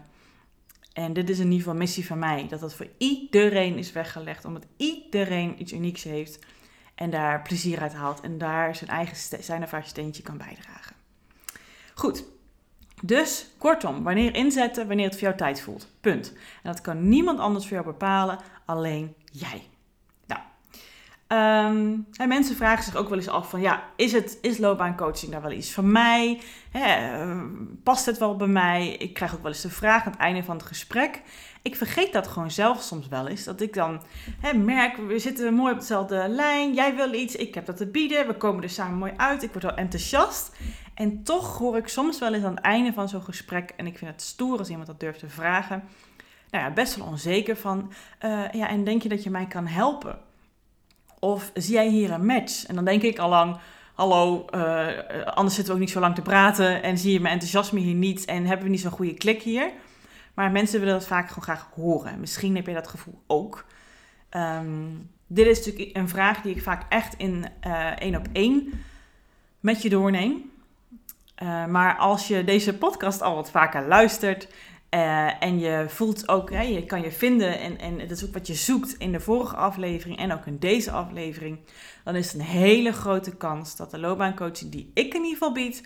En 0.92 1.12
dit 1.12 1.30
is 1.30 1.38
in 1.38 1.44
ieder 1.44 1.58
geval 1.58 1.74
missie 1.74 2.06
van 2.06 2.18
mij. 2.18 2.46
Dat 2.48 2.60
dat 2.60 2.74
voor 2.74 2.88
iedereen 2.98 3.78
is 3.78 3.92
weggelegd. 3.92 4.44
Omdat 4.44 4.66
iedereen 4.76 5.60
iets 5.60 5.72
unieks 5.72 6.02
heeft. 6.02 6.38
En 6.94 7.10
daar 7.10 7.42
plezier 7.42 7.80
uit 7.80 7.94
haalt. 7.94 8.20
En 8.20 8.38
daar 8.38 8.76
zijn 8.76 8.90
eigen 8.90 9.44
zijn 9.44 9.62
of 9.62 9.70
haar 9.70 9.84
steentje 9.84 10.22
kan 10.22 10.36
bijdragen. 10.36 10.95
Goed. 11.96 12.24
Dus 13.02 13.46
kortom, 13.58 14.02
wanneer 14.02 14.34
inzetten, 14.34 14.86
wanneer 14.86 15.04
het 15.04 15.14
voor 15.14 15.22
jou 15.22 15.36
tijd 15.36 15.60
voelt. 15.60 15.88
Punt. 16.00 16.32
En 16.62 16.72
dat 16.72 16.80
kan 16.80 17.08
niemand 17.08 17.38
anders 17.38 17.64
voor 17.64 17.74
jou 17.74 17.86
bepalen, 17.86 18.38
alleen 18.64 19.14
jij. 19.32 19.62
Nou, 20.26 20.40
en 22.16 22.28
mensen 22.28 22.56
vragen 22.56 22.84
zich 22.84 22.96
ook 22.96 23.08
wel 23.08 23.18
eens 23.18 23.28
af 23.28 23.50
van, 23.50 23.60
ja, 23.60 23.82
is, 23.96 24.12
het, 24.12 24.38
is 24.40 24.58
loopbaancoaching 24.58 25.32
daar 25.32 25.42
wel 25.42 25.50
iets 25.50 25.72
van 25.72 25.92
mij? 25.92 26.40
Hè, 26.70 27.16
past 27.82 28.06
het 28.06 28.18
wel 28.18 28.36
bij 28.36 28.46
mij? 28.46 28.88
Ik 28.88 29.14
krijg 29.14 29.34
ook 29.34 29.42
wel 29.42 29.52
eens 29.52 29.60
de 29.60 29.70
vraag 29.70 30.04
aan 30.04 30.12
het 30.12 30.20
einde 30.20 30.42
van 30.42 30.56
het 30.56 30.66
gesprek. 30.66 31.22
Ik 31.66 31.76
vergeet 31.76 32.12
dat 32.12 32.26
gewoon 32.26 32.50
zelf 32.50 32.82
soms 32.82 33.08
wel 33.08 33.28
eens. 33.28 33.44
Dat 33.44 33.60
ik 33.60 33.74
dan 33.74 34.02
hè, 34.40 34.52
merk, 34.52 34.96
we 34.96 35.18
zitten 35.18 35.54
mooi 35.54 35.72
op 35.72 35.78
dezelfde 35.78 36.28
lijn. 36.28 36.74
Jij 36.74 36.94
wil 36.94 37.12
iets, 37.12 37.36
ik 37.36 37.54
heb 37.54 37.66
dat 37.66 37.76
te 37.76 37.86
bieden. 37.86 38.26
We 38.26 38.34
komen 38.34 38.62
er 38.62 38.70
samen 38.70 38.98
mooi 38.98 39.12
uit. 39.16 39.42
Ik 39.42 39.52
word 39.52 39.64
wel 39.64 39.74
enthousiast. 39.74 40.52
En 40.94 41.22
toch 41.22 41.58
hoor 41.58 41.76
ik 41.76 41.88
soms 41.88 42.18
wel 42.18 42.34
eens 42.34 42.44
aan 42.44 42.54
het 42.54 42.64
einde 42.64 42.92
van 42.92 43.08
zo'n 43.08 43.22
gesprek, 43.22 43.72
en 43.76 43.86
ik 43.86 43.98
vind 43.98 44.10
het 44.10 44.22
stoer 44.22 44.58
als 44.58 44.68
iemand 44.68 44.86
dat 44.86 45.00
durft 45.00 45.18
te 45.18 45.28
vragen, 45.28 45.82
nou 46.50 46.64
ja, 46.64 46.70
best 46.70 46.96
wel 46.96 47.06
onzeker 47.06 47.56
van, 47.56 47.92
uh, 48.24 48.50
ja, 48.52 48.68
en 48.68 48.84
denk 48.84 49.02
je 49.02 49.08
dat 49.08 49.22
je 49.22 49.30
mij 49.30 49.46
kan 49.46 49.66
helpen? 49.66 50.18
Of 51.18 51.50
zie 51.54 51.74
jij 51.74 51.88
hier 51.88 52.10
een 52.10 52.26
match? 52.26 52.66
En 52.66 52.74
dan 52.74 52.84
denk 52.84 53.02
ik 53.02 53.18
al 53.18 53.28
lang, 53.28 53.56
hallo, 53.94 54.46
uh, 54.54 54.88
anders 55.24 55.54
zitten 55.54 55.66
we 55.66 55.72
ook 55.72 55.84
niet 55.86 55.94
zo 55.94 56.00
lang 56.00 56.14
te 56.14 56.22
praten 56.22 56.82
en 56.82 56.98
zie 56.98 57.12
je 57.12 57.20
mijn 57.20 57.32
enthousiasme 57.32 57.80
hier 57.80 57.94
niet 57.94 58.24
en 58.24 58.46
hebben 58.46 58.64
we 58.64 58.72
niet 58.72 58.80
zo'n 58.80 58.90
goede 58.90 59.14
klik 59.14 59.42
hier. 59.42 59.72
Maar 60.36 60.50
mensen 60.50 60.80
willen 60.80 60.94
dat 60.94 61.06
vaak 61.06 61.28
gewoon 61.28 61.42
graag 61.44 61.68
horen. 61.74 62.20
Misschien 62.20 62.56
heb 62.56 62.66
je 62.66 62.74
dat 62.74 62.88
gevoel 62.88 63.22
ook. 63.26 63.64
Um, 64.30 65.10
dit 65.26 65.46
is 65.46 65.66
natuurlijk 65.66 65.96
een 65.96 66.08
vraag 66.08 66.42
die 66.42 66.54
ik 66.54 66.62
vaak 66.62 66.82
echt 66.88 67.14
in 67.16 67.46
uh, 67.66 68.00
één 68.00 68.16
op 68.16 68.26
één 68.32 68.72
met 69.60 69.82
je 69.82 69.88
doorneem. 69.88 70.50
Uh, 71.42 71.66
maar 71.66 71.96
als 71.96 72.28
je 72.28 72.44
deze 72.44 72.78
podcast 72.78 73.22
al 73.22 73.34
wat 73.34 73.50
vaker 73.50 73.86
luistert 73.86 74.48
uh, 74.90 75.42
en 75.42 75.58
je 75.58 75.84
voelt 75.88 76.28
ook, 76.28 76.50
hè, 76.50 76.62
je 76.62 76.84
kan 76.84 77.00
je 77.00 77.12
vinden 77.12 77.58
en, 77.58 77.78
en 77.78 77.98
dat 77.98 78.10
is 78.10 78.24
ook 78.24 78.32
wat 78.32 78.46
je 78.46 78.54
zoekt 78.54 78.94
in 78.98 79.12
de 79.12 79.20
vorige 79.20 79.56
aflevering 79.56 80.18
en 80.18 80.32
ook 80.32 80.46
in 80.46 80.58
deze 80.58 80.90
aflevering, 80.90 81.58
dan 82.04 82.14
is 82.14 82.32
het 82.32 82.34
een 82.34 82.46
hele 82.46 82.92
grote 82.92 83.36
kans 83.36 83.76
dat 83.76 83.90
de 83.90 83.98
loopbaancoaching 83.98 84.70
die 84.70 84.90
ik 84.94 85.14
in 85.14 85.22
ieder 85.22 85.38
geval 85.38 85.52
bied, 85.52 85.82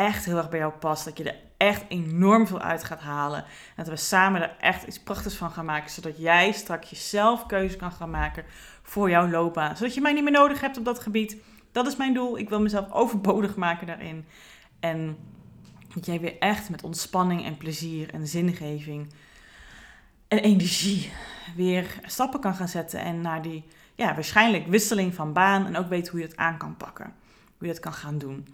echt 0.00 0.24
heel 0.24 0.36
erg 0.36 0.48
bij 0.48 0.58
jou 0.58 0.72
past. 0.72 1.04
Dat 1.04 1.18
je 1.18 1.24
er 1.24 1.38
echt 1.56 1.84
enorm 1.88 2.46
veel 2.46 2.60
uit 2.60 2.84
gaat 2.84 3.00
halen. 3.00 3.38
En 3.44 3.84
dat 3.84 3.88
we 3.88 3.96
samen 3.96 4.42
er 4.42 4.56
echt 4.58 4.86
iets 4.86 5.00
prachtigs 5.00 5.34
van 5.34 5.50
gaan 5.50 5.64
maken. 5.64 5.90
Zodat 5.90 6.18
jij 6.18 6.52
straks 6.52 6.90
jezelf 6.90 7.46
keuze 7.46 7.76
kan 7.76 7.92
gaan 7.92 8.10
maken 8.10 8.44
voor 8.82 9.10
jouw 9.10 9.28
loopbaan. 9.28 9.76
Zodat 9.76 9.94
je 9.94 10.00
mij 10.00 10.12
niet 10.12 10.22
meer 10.22 10.32
nodig 10.32 10.60
hebt 10.60 10.78
op 10.78 10.84
dat 10.84 11.00
gebied. 11.00 11.36
Dat 11.72 11.86
is 11.86 11.96
mijn 11.96 12.14
doel. 12.14 12.38
Ik 12.38 12.48
wil 12.48 12.60
mezelf 12.60 12.90
overbodig 12.90 13.56
maken 13.56 13.86
daarin. 13.86 14.26
En 14.80 15.16
dat 15.94 16.06
jij 16.06 16.20
weer 16.20 16.38
echt 16.38 16.70
met 16.70 16.82
ontspanning 16.82 17.44
en 17.44 17.56
plezier 17.56 18.14
en 18.14 18.26
zingeving 18.26 19.12
en 20.28 20.38
energie 20.38 21.12
weer 21.56 22.00
stappen 22.06 22.40
kan 22.40 22.54
gaan 22.54 22.68
zetten. 22.68 23.00
En 23.00 23.20
naar 23.20 23.42
die 23.42 23.64
ja, 23.94 24.14
waarschijnlijk 24.14 24.66
wisseling 24.66 25.14
van 25.14 25.32
baan. 25.32 25.66
En 25.66 25.76
ook 25.76 25.88
weet 25.88 26.08
hoe 26.08 26.20
je 26.20 26.26
het 26.26 26.36
aan 26.36 26.56
kan 26.56 26.76
pakken. 26.76 27.12
Hoe 27.58 27.66
je 27.66 27.72
dat 27.72 27.82
kan 27.82 27.92
gaan 27.92 28.18
doen. 28.18 28.46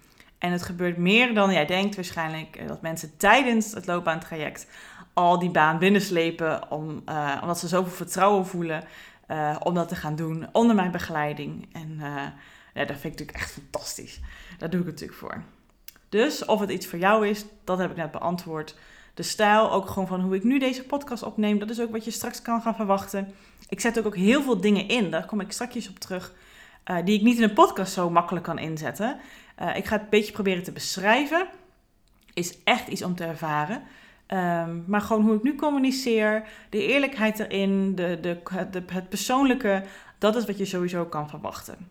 En 0.46 0.52
het 0.52 0.62
gebeurt 0.62 0.96
meer 0.96 1.34
dan 1.34 1.52
jij 1.52 1.66
denkt 1.66 1.94
waarschijnlijk 1.94 2.56
eh, 2.56 2.68
dat 2.68 2.82
mensen 2.82 3.16
tijdens 3.16 3.72
het 3.72 3.86
loopbaantraject 3.86 4.66
al 5.12 5.38
die 5.38 5.50
baan 5.50 5.78
binnenslepen 5.78 6.70
om, 6.70 7.02
uh, 7.08 7.38
omdat 7.42 7.58
ze 7.58 7.68
zoveel 7.68 7.92
vertrouwen 7.92 8.46
voelen 8.46 8.84
uh, 9.28 9.56
om 9.62 9.74
dat 9.74 9.88
te 9.88 9.96
gaan 9.96 10.16
doen 10.16 10.48
onder 10.52 10.76
mijn 10.76 10.90
begeleiding. 10.90 11.68
En 11.72 11.98
ja, 12.74 12.84
dat 12.84 12.96
vind 12.96 13.04
ik 13.04 13.10
natuurlijk 13.10 13.38
echt 13.38 13.50
fantastisch. 13.50 14.20
Daar 14.58 14.70
doe 14.70 14.80
ik 14.80 14.86
het 14.86 14.94
natuurlijk 14.94 15.18
voor. 15.18 15.42
Dus 16.08 16.44
of 16.44 16.60
het 16.60 16.70
iets 16.70 16.86
voor 16.86 16.98
jou 16.98 17.28
is, 17.28 17.44
dat 17.64 17.78
heb 17.78 17.90
ik 17.90 17.96
net 17.96 18.10
beantwoord. 18.10 18.76
De 19.14 19.22
stijl, 19.22 19.72
ook 19.72 19.88
gewoon 19.88 20.08
van 20.08 20.20
hoe 20.20 20.34
ik 20.34 20.44
nu 20.44 20.58
deze 20.58 20.84
podcast 20.84 21.22
opneem, 21.22 21.58
dat 21.58 21.70
is 21.70 21.80
ook 21.80 21.92
wat 21.92 22.04
je 22.04 22.10
straks 22.10 22.42
kan 22.42 22.62
gaan 22.62 22.74
verwachten. 22.74 23.34
Ik 23.68 23.80
zet 23.80 23.98
ook, 23.98 24.06
ook 24.06 24.16
heel 24.16 24.42
veel 24.42 24.60
dingen 24.60 24.88
in, 24.88 25.10
daar 25.10 25.26
kom 25.26 25.40
ik 25.40 25.52
straks 25.52 25.88
op 25.88 25.98
terug, 25.98 26.32
die 27.04 27.16
ik 27.16 27.22
niet 27.22 27.36
in 27.36 27.42
een 27.42 27.52
podcast 27.52 27.92
zo 27.92 28.10
makkelijk 28.10 28.44
kan 28.44 28.58
inzetten. 28.58 29.20
Uh, 29.62 29.76
ik 29.76 29.84
ga 29.84 29.92
het 29.92 30.02
een 30.02 30.10
beetje 30.10 30.32
proberen 30.32 30.62
te 30.62 30.72
beschrijven. 30.72 31.48
Is 32.34 32.58
echt 32.64 32.88
iets 32.88 33.02
om 33.02 33.14
te 33.14 33.24
ervaren. 33.24 33.82
Um, 34.28 34.84
maar 34.86 35.00
gewoon 35.00 35.22
hoe 35.22 35.36
ik 35.36 35.42
nu 35.42 35.54
communiceer, 35.54 36.48
de 36.70 36.86
eerlijkheid 36.86 37.38
erin, 37.38 37.94
de, 37.94 38.18
de, 38.20 38.38
het 38.86 39.08
persoonlijke, 39.08 39.84
dat 40.18 40.36
is 40.36 40.44
wat 40.44 40.58
je 40.58 40.64
sowieso 40.64 41.04
kan 41.04 41.28
verwachten. 41.28 41.88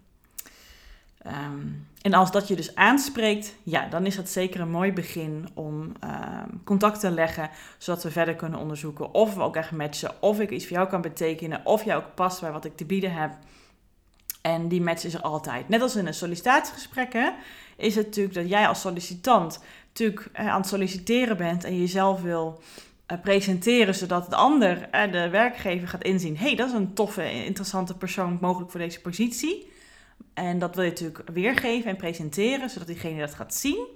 Um, 1.28 1.88
en 2.02 2.14
als 2.14 2.32
dat 2.32 2.48
je 2.48 2.56
dus 2.56 2.76
aanspreekt, 2.76 3.56
ja, 3.64 3.88
dan 3.88 4.06
is 4.06 4.16
dat 4.16 4.30
zeker 4.30 4.60
een 4.60 4.70
mooi 4.70 4.94
begin 4.94 5.48
om 5.54 5.74
um, 6.04 6.62
contact 6.64 7.00
te 7.00 7.12
leggen, 7.12 7.50
zodat 7.78 8.04
we 8.04 8.12
verder 8.12 8.36
kunnen 8.36 8.60
onderzoeken 8.60 9.14
of 9.14 9.36
we 9.36 9.42
ook 9.42 9.56
echt 9.56 9.72
matchen, 9.72 10.22
of 10.22 10.40
ik 10.40 10.50
iets 10.50 10.68
voor 10.68 10.78
jou 10.78 10.90
kan 10.90 11.02
betekenen, 11.02 11.66
of 11.66 11.84
jij 11.84 11.96
ook 11.96 12.16
past 12.16 12.42
bij 12.42 12.52
wat 12.52 12.66
ik 12.66 12.78
te 12.78 12.86
bieden 12.86 13.14
heb. 13.14 13.32
En 14.46 14.68
die 14.68 14.82
match 14.82 15.04
is 15.04 15.14
er 15.14 15.22
altijd. 15.22 15.70
Net 15.70 15.82
als 15.82 15.96
in 15.96 16.08
een 16.08 16.14
sollicitatiegesprek 16.14 17.14
hè, 17.14 17.30
is 17.78 17.96
het 17.96 18.06
natuurlijk 18.06 18.36
dat 18.36 18.50
jij 18.50 18.68
als 18.68 18.82
sollicitant 18.82 19.60
natuurlijk 19.88 20.30
eh, 20.34 20.48
aan 20.48 20.60
het 20.60 20.70
solliciteren 20.70 21.38
bent 21.38 21.64
en 21.64 21.80
jezelf 21.80 22.22
wil 22.22 22.62
uh, 23.12 23.22
presenteren, 23.22 23.96
zodat 23.96 24.30
de 24.30 24.36
ander, 24.36 24.90
uh, 24.92 25.12
de 25.12 25.30
werkgever, 25.30 25.88
gaat 25.88 26.04
inzien: 26.04 26.38
hey, 26.38 26.56
dat 26.56 26.68
is 26.68 26.74
een 26.74 26.94
toffe, 26.94 27.32
interessante 27.32 27.98
persoon 27.98 28.38
mogelijk 28.42 28.72
voor 28.72 28.80
deze 28.80 29.02
positie. 29.02 29.72
En 30.34 30.60
dat 30.60 30.76
wil 30.76 30.84
je 30.84 30.90
natuurlijk 30.90 31.30
weergeven 31.34 31.90
en 31.90 31.98
presenteren, 31.98 32.70
zodat 32.70 32.88
diegene 32.88 33.20
dat 33.20 33.36
gaat 33.36 33.54
zien. 33.54 33.88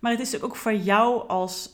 Maar 0.00 0.10
het 0.10 0.20
is 0.20 0.26
natuurlijk 0.26 0.52
ook 0.54 0.60
voor 0.60 0.74
jou 0.74 1.28
als 1.28 1.72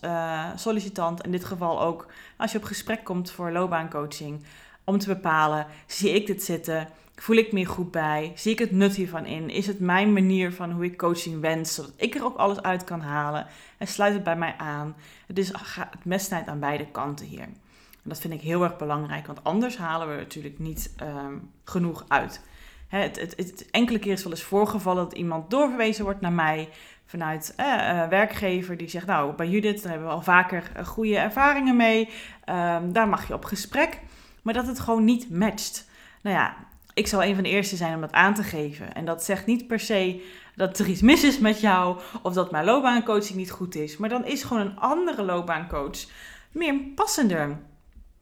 sollicitant, 0.56 1.24
in 1.24 1.30
dit 1.30 1.44
geval 1.44 1.80
ook 1.80 2.06
als 2.36 2.52
je 2.52 2.58
op 2.58 2.64
gesprek 2.64 3.04
komt 3.04 3.30
voor 3.30 3.50
loopbaancoaching, 3.50 4.44
om 4.84 4.98
te 4.98 5.06
bepalen: 5.06 5.66
zie 5.86 6.10
ik 6.10 6.26
dit 6.26 6.42
zitten? 6.42 6.88
Voel 7.14 7.36
ik 7.36 7.52
me 7.52 7.64
goed 7.64 7.90
bij? 7.90 8.32
Zie 8.34 8.52
ik 8.52 8.58
het 8.58 8.70
nut 8.70 8.94
hiervan 8.94 9.26
in? 9.26 9.50
Is 9.50 9.66
het 9.66 9.80
mijn 9.80 10.12
manier 10.12 10.52
van 10.52 10.70
hoe 10.70 10.84
ik 10.84 10.96
coaching 10.96 11.40
wens, 11.40 11.74
zodat 11.74 11.92
ik 11.96 12.14
er 12.14 12.24
ook 12.24 12.36
alles 12.36 12.62
uit 12.62 12.84
kan 12.84 13.00
halen? 13.00 13.46
En 13.78 13.86
sluit 13.86 14.14
het 14.14 14.24
bij 14.24 14.36
mij 14.36 14.54
aan? 14.56 14.96
Het 15.26 15.38
is 15.38 15.52
het 15.78 16.04
mes 16.04 16.24
snijdt 16.24 16.48
aan 16.48 16.60
beide 16.60 16.86
kanten 16.86 17.26
hier. 17.26 17.40
En 17.40 18.10
dat 18.10 18.18
vind 18.18 18.34
ik 18.34 18.40
heel 18.40 18.62
erg 18.62 18.76
belangrijk, 18.76 19.26
want 19.26 19.44
anders 19.44 19.76
halen 19.76 20.08
we 20.08 20.14
natuurlijk 20.14 20.58
niet 20.58 20.94
um, 21.02 21.50
genoeg 21.64 22.04
uit. 22.08 22.40
Het, 22.88 23.20
het, 23.20 23.36
het, 23.36 23.70
enkele 23.70 23.98
keer 23.98 24.12
is 24.12 24.22
wel 24.22 24.32
eens 24.32 24.42
voorgevallen 24.42 25.04
dat 25.04 25.12
iemand 25.12 25.50
doorverwezen 25.50 26.04
wordt 26.04 26.20
naar 26.20 26.32
mij 26.32 26.68
vanuit 27.06 27.52
eh, 27.56 27.66
uh, 27.66 28.08
werkgever 28.08 28.76
die 28.76 28.88
zegt, 28.88 29.06
nou 29.06 29.34
bij 29.34 29.48
Judith 29.48 29.82
daar 29.82 29.90
hebben 29.90 30.08
we 30.08 30.14
al 30.14 30.22
vaker 30.22 30.70
uh, 30.76 30.84
goede 30.84 31.18
ervaringen 31.18 31.76
mee, 31.76 32.08
um, 32.48 32.92
daar 32.92 33.08
mag 33.08 33.26
je 33.28 33.34
op 33.34 33.44
gesprek, 33.44 34.00
maar 34.44 34.54
dat 34.54 34.66
het 34.66 34.80
gewoon 34.80 35.04
niet 35.04 35.30
matcht. 35.30 35.88
Nou 36.22 36.36
ja, 36.36 36.56
ik 36.94 37.06
zal 37.06 37.24
een 37.24 37.34
van 37.34 37.42
de 37.42 37.50
eerste 37.50 37.76
zijn 37.76 37.94
om 37.94 38.00
dat 38.00 38.12
aan 38.12 38.34
te 38.34 38.42
geven. 38.42 38.94
En 38.94 39.04
dat 39.04 39.24
zegt 39.24 39.46
niet 39.46 39.66
per 39.66 39.80
se 39.80 40.24
dat 40.56 40.78
er 40.78 40.86
iets 40.86 41.00
mis 41.00 41.24
is 41.24 41.38
met 41.38 41.60
jou 41.60 41.98
of 42.22 42.34
dat 42.34 42.50
mijn 42.50 42.64
loopbaancoaching 42.64 43.38
niet 43.38 43.50
goed 43.50 43.74
is. 43.74 43.96
Maar 43.96 44.08
dan 44.08 44.24
is 44.24 44.42
gewoon 44.42 44.66
een 44.66 44.78
andere 44.78 45.22
loopbaancoach 45.22 45.98
meer 46.52 46.74
passender. 46.94 47.58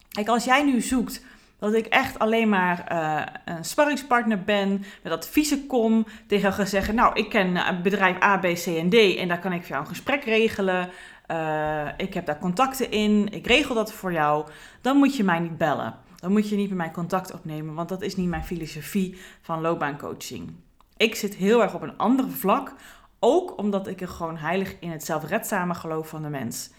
Kijk, 0.09 0.27
als 0.27 0.43
jij 0.43 0.63
nu 0.63 0.81
zoekt 0.81 1.25
dat 1.59 1.73
ik 1.73 1.85
echt 1.85 2.19
alleen 2.19 2.49
maar 2.49 2.91
uh, 2.91 3.55
een 3.55 3.65
sparringspartner 3.65 4.43
ben, 4.43 4.83
met 5.03 5.13
adviezen 5.13 5.67
kom, 5.67 6.05
tegen 6.27 6.53
gaan 6.53 6.67
zeggen, 6.67 6.95
nou, 6.95 7.15
ik 7.15 7.29
ken 7.29 7.81
bedrijf 7.83 8.23
A, 8.23 8.37
B, 8.37 8.41
C 8.41 8.65
en 8.65 8.89
D 8.89 8.93
en 8.93 9.27
daar 9.27 9.39
kan 9.39 9.53
ik 9.53 9.61
voor 9.61 9.69
jou 9.69 9.81
een 9.81 9.87
gesprek 9.87 10.23
regelen. 10.23 10.89
Uh, 11.31 11.87
ik 11.97 12.13
heb 12.13 12.25
daar 12.25 12.39
contacten 12.39 12.91
in, 12.91 13.27
ik 13.31 13.47
regel 13.47 13.75
dat 13.75 13.93
voor 13.93 14.11
jou. 14.13 14.47
Dan 14.81 14.97
moet 14.97 15.15
je 15.15 15.23
mij 15.23 15.39
niet 15.39 15.57
bellen 15.57 15.95
dan 16.23 16.31
moet 16.31 16.49
je 16.49 16.55
niet 16.55 16.69
met 16.69 16.77
mij 16.77 16.91
contact 16.91 17.33
opnemen, 17.33 17.73
want 17.73 17.89
dat 17.89 18.01
is 18.01 18.15
niet 18.15 18.27
mijn 18.27 18.43
filosofie 18.43 19.17
van 19.41 19.61
loopbaancoaching. 19.61 20.53
Ik 20.97 21.15
zit 21.15 21.35
heel 21.35 21.61
erg 21.61 21.73
op 21.73 21.81
een 21.81 21.97
ander 21.97 22.31
vlak, 22.31 22.73
ook 23.19 23.57
omdat 23.57 23.87
ik 23.87 24.01
er 24.01 24.07
gewoon 24.07 24.37
heilig 24.37 24.75
in 24.79 24.91
het 24.91 25.05
zelfredzame 25.05 25.73
geloof 25.73 26.07
van 26.07 26.21
de 26.21 26.29
mens. 26.29 26.69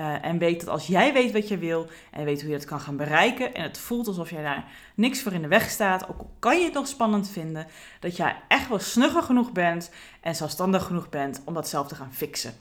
Uh, 0.00 0.24
en 0.24 0.38
weet 0.38 0.60
dat 0.60 0.68
als 0.68 0.86
jij 0.86 1.12
weet 1.12 1.32
wat 1.32 1.48
je 1.48 1.58
wil 1.58 1.86
en 2.10 2.24
weet 2.24 2.40
hoe 2.40 2.50
je 2.50 2.56
het 2.56 2.64
kan 2.64 2.80
gaan 2.80 2.96
bereiken 2.96 3.54
en 3.54 3.62
het 3.62 3.78
voelt 3.78 4.06
alsof 4.06 4.30
jij 4.30 4.42
daar 4.42 4.64
niks 4.94 5.22
voor 5.22 5.32
in 5.32 5.42
de 5.42 5.48
weg 5.48 5.70
staat, 5.70 6.08
ook 6.08 6.18
al 6.18 6.30
kan 6.38 6.58
je 6.58 6.64
het 6.64 6.74
nog 6.74 6.86
spannend 6.86 7.30
vinden, 7.30 7.66
dat 8.00 8.16
jij 8.16 8.36
echt 8.48 8.68
wel 8.68 8.78
snugger 8.78 9.22
genoeg 9.22 9.52
bent 9.52 9.90
en 10.20 10.34
zelfstandig 10.34 10.84
genoeg 10.84 11.08
bent 11.08 11.42
om 11.44 11.54
dat 11.54 11.68
zelf 11.68 11.88
te 11.88 11.94
gaan 11.94 12.12
fixen. 12.12 12.54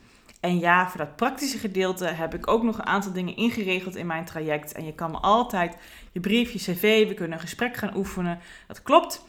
En 0.44 0.60
ja, 0.60 0.90
voor 0.90 0.98
dat 0.98 1.16
praktische 1.16 1.58
gedeelte 1.58 2.06
heb 2.06 2.34
ik 2.34 2.48
ook 2.48 2.64
nog 2.64 2.78
een 2.78 2.86
aantal 2.86 3.12
dingen 3.12 3.36
ingeregeld 3.36 3.96
in 3.96 4.08
mijn 4.08 4.26
traject. 4.26 4.72
En 4.72 4.86
je 4.86 4.94
kan 4.94 5.12
me 5.12 5.18
altijd 5.18 5.78
je 6.12 6.20
brief, 6.20 6.52
je 6.52 6.60
cv, 6.60 7.08
we 7.08 7.14
kunnen 7.14 7.34
een 7.34 7.44
gesprek 7.44 7.76
gaan 7.76 7.96
oefenen. 7.96 8.40
Dat 8.68 8.82
klopt. 8.82 9.26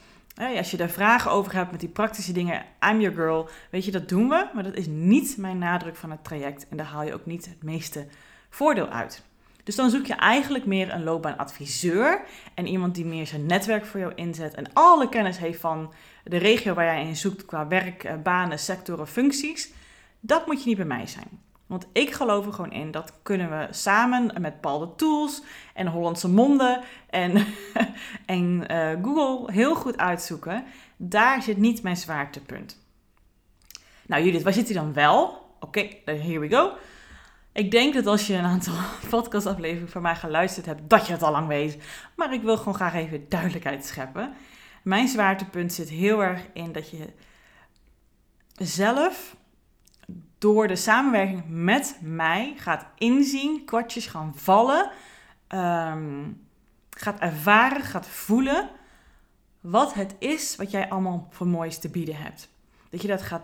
Als 0.56 0.70
je 0.70 0.76
daar 0.76 0.88
vragen 0.88 1.30
over 1.30 1.54
hebt 1.54 1.70
met 1.70 1.80
die 1.80 1.88
praktische 1.88 2.32
dingen, 2.32 2.64
I'm 2.90 3.00
your 3.00 3.16
girl. 3.16 3.48
Weet 3.70 3.84
je, 3.84 3.90
dat 3.90 4.08
doen 4.08 4.28
we. 4.28 4.48
Maar 4.54 4.62
dat 4.62 4.74
is 4.74 4.86
niet 4.86 5.36
mijn 5.36 5.58
nadruk 5.58 5.96
van 5.96 6.10
het 6.10 6.24
traject. 6.24 6.66
En 6.68 6.76
daar 6.76 6.86
haal 6.86 7.02
je 7.02 7.14
ook 7.14 7.26
niet 7.26 7.44
het 7.44 7.62
meeste 7.62 8.06
voordeel 8.50 8.88
uit. 8.88 9.24
Dus 9.64 9.76
dan 9.76 9.90
zoek 9.90 10.06
je 10.06 10.14
eigenlijk 10.14 10.66
meer 10.66 10.92
een 10.92 11.04
loopbaanadviseur 11.04 12.24
en 12.54 12.66
iemand 12.66 12.94
die 12.94 13.04
meer 13.04 13.26
zijn 13.26 13.46
netwerk 13.46 13.86
voor 13.86 14.00
jou 14.00 14.12
inzet 14.14 14.54
en 14.54 14.72
alle 14.72 15.08
kennis 15.08 15.38
heeft 15.38 15.60
van 15.60 15.92
de 16.24 16.36
regio 16.36 16.74
waar 16.74 16.84
jij 16.84 17.06
in 17.06 17.16
zoekt 17.16 17.44
qua 17.44 17.68
werk, 17.68 18.04
eh, 18.04 18.14
banen, 18.22 18.58
sectoren, 18.58 19.08
functies. 19.08 19.72
Dat 20.26 20.46
moet 20.46 20.62
je 20.62 20.68
niet 20.68 20.76
bij 20.76 20.86
mij 20.86 21.06
zijn. 21.06 21.42
Want 21.66 21.86
ik 21.92 22.10
geloof 22.10 22.46
er 22.46 22.52
gewoon 22.52 22.72
in 22.72 22.90
dat 22.90 23.12
kunnen 23.22 23.50
we 23.50 23.66
samen 23.70 24.40
met 24.40 24.60
Paul 24.60 24.78
de 24.78 24.94
Tools 24.96 25.42
en 25.74 25.86
Hollandse 25.86 26.28
Monden 26.28 26.80
en, 27.10 27.46
en 28.26 28.66
uh, 28.70 28.90
Google 29.02 29.52
heel 29.52 29.74
goed 29.74 29.96
uitzoeken. 29.96 30.64
Daar 30.96 31.42
zit 31.42 31.56
niet 31.56 31.82
mijn 31.82 31.96
zwaartepunt. 31.96 32.82
Nou 34.06 34.24
Judith, 34.24 34.42
waar 34.42 34.52
zit 34.52 34.66
hij 34.66 34.76
dan 34.76 34.92
wel? 34.92 35.46
Oké, 35.60 35.88
here 36.04 36.38
we 36.38 36.48
go. 36.48 36.72
Ik 37.52 37.70
denk 37.70 37.94
dat 37.94 38.06
als 38.06 38.26
je 38.26 38.34
een 38.34 38.44
aantal 38.44 38.74
podcastafleveringen 39.10 39.90
van 39.90 40.02
mij 40.02 40.16
geluisterd 40.16 40.66
hebt, 40.66 40.90
dat 40.90 41.06
je 41.06 41.12
het 41.12 41.22
al 41.22 41.32
lang 41.32 41.46
weet. 41.46 41.78
Maar 42.16 42.32
ik 42.32 42.42
wil 42.42 42.56
gewoon 42.56 42.74
graag 42.74 42.94
even 42.94 43.28
duidelijkheid 43.28 43.86
scheppen. 43.86 44.34
Mijn 44.82 45.08
zwaartepunt 45.08 45.72
zit 45.72 45.88
heel 45.88 46.22
erg 46.22 46.40
in 46.52 46.72
dat 46.72 46.90
je 46.90 47.12
zelf 48.56 49.36
door 50.44 50.68
de 50.68 50.76
samenwerking 50.76 51.42
met 51.48 51.98
mij 52.02 52.54
gaat 52.56 52.86
inzien, 52.98 53.64
kwartjes 53.64 54.06
gaan 54.06 54.32
vallen, 54.36 54.90
ehm, 55.46 56.22
gaat 56.90 57.18
ervaren, 57.18 57.82
gaat 57.82 58.06
voelen 58.06 58.70
wat 59.60 59.94
het 59.94 60.14
is 60.18 60.56
wat 60.56 60.70
jij 60.70 60.88
allemaal 60.88 61.28
voor 61.30 61.46
moois 61.46 61.78
te 61.78 61.88
bieden 61.88 62.16
hebt. 62.16 62.48
Dat 62.90 63.02
je 63.02 63.08
dat 63.08 63.22
gaat, 63.22 63.42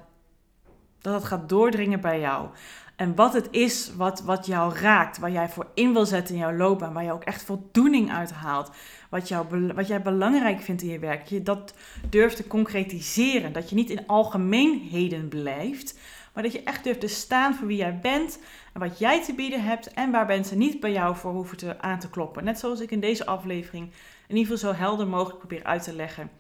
dat 1.01 1.15
het 1.15 1.25
gaat 1.25 1.49
doordringen 1.49 2.01
bij 2.01 2.21
jou. 2.21 2.49
En 2.97 3.15
wat 3.15 3.33
het 3.33 3.49
is 3.51 3.95
wat, 3.97 4.23
wat 4.23 4.47
jou 4.47 4.75
raakt, 4.75 5.19
waar 5.19 5.31
jij 5.31 5.49
voor 5.49 5.67
in 5.75 5.93
wil 5.93 6.07
zetten 6.07 6.35
in 6.35 6.41
jouw 6.41 6.57
loopbaan, 6.57 6.93
waar 6.93 7.05
je 7.05 7.13
ook 7.13 7.25
echt 7.25 7.43
voldoening 7.43 8.13
uit 8.13 8.31
haalt, 8.31 8.71
wat, 9.11 9.29
jou, 9.29 9.73
wat 9.75 9.87
jij 9.87 10.03
belangrijk 10.03 10.61
vindt 10.61 10.83
in 10.83 10.89
je 10.89 10.99
werk, 10.99 11.27
je 11.27 11.43
dat 11.43 11.75
durft 12.11 12.37
te 12.37 12.47
concretiseren. 12.47 13.53
Dat 13.53 13.69
je 13.69 13.75
niet 13.75 13.91
in 13.91 14.07
algemeenheden 14.07 15.29
blijft, 15.29 15.99
maar 16.33 16.43
dat 16.43 16.53
je 16.53 16.63
echt 16.63 16.85
durft 16.85 17.01
te 17.01 17.09
staan 17.09 17.55
voor 17.55 17.67
wie 17.67 17.77
jij 17.77 17.99
bent 17.99 18.39
en 18.73 18.81
wat 18.81 18.99
jij 18.99 19.25
te 19.25 19.35
bieden 19.35 19.63
hebt 19.65 19.93
en 19.93 20.11
waar 20.11 20.27
mensen 20.27 20.59
niet 20.59 20.81
bij 20.81 20.93
jou 20.93 21.17
voor 21.17 21.33
hoeven 21.33 21.57
te, 21.57 21.81
aan 21.81 21.99
te 21.99 22.11
kloppen. 22.11 22.45
Net 22.45 22.59
zoals 22.59 22.81
ik 22.81 22.91
in 22.91 23.01
deze 23.01 23.27
aflevering 23.27 23.91
in 24.27 24.37
ieder 24.37 24.53
geval 24.53 24.73
zo 24.73 24.79
helder 24.79 25.07
mogelijk 25.07 25.39
probeer 25.39 25.65
uit 25.65 25.83
te 25.83 25.95
leggen, 25.95 26.31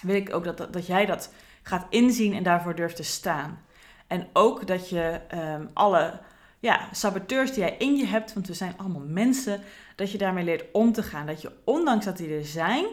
wil 0.00 0.14
ik 0.14 0.34
ook 0.34 0.44
dat, 0.44 0.72
dat, 0.72 0.86
jij 0.86 1.06
dat 1.06 1.32
gaat 1.62 1.86
inzien 1.90 2.34
en 2.34 2.42
daarvoor 2.42 2.74
durft 2.74 2.96
te 2.96 3.02
staan. 3.02 3.64
En 4.06 4.26
ook 4.32 4.66
dat 4.66 4.88
je 4.88 5.20
um, 5.34 5.70
alle 5.72 6.20
ja, 6.58 6.88
saboteurs 6.92 7.52
die 7.52 7.60
jij 7.60 7.76
in 7.78 7.96
je 7.96 8.06
hebt, 8.06 8.32
want 8.32 8.46
we 8.46 8.54
zijn 8.54 8.74
allemaal 8.76 9.04
mensen, 9.06 9.60
dat 9.96 10.10
je 10.10 10.18
daarmee 10.18 10.44
leert 10.44 10.64
om 10.72 10.92
te 10.92 11.02
gaan. 11.02 11.26
Dat 11.26 11.42
je 11.42 11.52
ondanks 11.64 12.04
dat 12.04 12.16
die 12.16 12.36
er 12.36 12.44
zijn, 12.44 12.86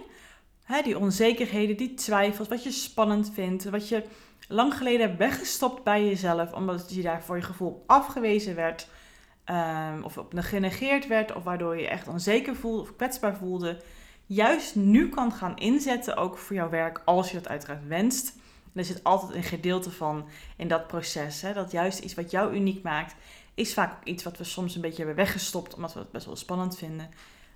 hè, 0.63 0.81
die 0.81 0.97
onzekerheden, 0.97 1.77
die 1.77 1.93
twijfels, 1.93 2.47
wat 2.47 2.63
je 2.63 2.71
spannend 2.71 3.31
vindt, 3.33 3.63
wat 3.63 3.89
je 3.89 4.03
lang 4.51 4.77
geleden 4.77 5.17
weggestopt 5.17 5.83
bij 5.83 6.05
jezelf, 6.05 6.53
omdat 6.53 6.93
je 6.93 7.01
daar 7.01 7.23
voor 7.23 7.35
je 7.35 7.41
gevoel 7.41 7.83
afgewezen 7.87 8.55
werd, 8.55 8.87
um, 9.45 10.03
of 10.03 10.25
genegeerd 10.35 11.07
werd, 11.07 11.35
of 11.35 11.43
waardoor 11.43 11.77
je 11.77 11.87
echt 11.87 12.07
onzeker 12.07 12.55
voelde 12.55 12.81
of 12.81 12.95
kwetsbaar 12.95 13.37
voelde, 13.37 13.81
juist 14.25 14.75
nu 14.75 15.09
kan 15.09 15.31
gaan 15.31 15.57
inzetten, 15.57 16.17
ook 16.17 16.37
voor 16.37 16.55
jouw 16.55 16.69
werk, 16.69 17.01
als 17.05 17.31
je 17.31 17.37
dat 17.37 17.47
uiteraard 17.47 17.87
wenst. 17.87 18.33
er 18.73 18.85
zit 18.85 19.03
altijd 19.03 19.33
een 19.33 19.43
gedeelte 19.43 19.91
van 19.91 20.27
in 20.57 20.67
dat 20.67 20.87
proces. 20.87 21.41
Hè, 21.41 21.53
dat 21.53 21.71
juist 21.71 21.99
iets 21.99 22.13
wat 22.13 22.31
jou 22.31 22.55
uniek 22.55 22.83
maakt, 22.83 23.15
is 23.53 23.73
vaak 23.73 24.03
iets 24.03 24.23
wat 24.23 24.37
we 24.37 24.43
soms 24.43 24.75
een 24.75 24.81
beetje 24.81 24.97
hebben 25.05 25.15
weggestopt, 25.15 25.75
omdat 25.75 25.93
we 25.93 25.99
het 25.99 26.11
best 26.11 26.25
wel 26.25 26.35
spannend 26.35 26.77
vinden. 26.77 27.09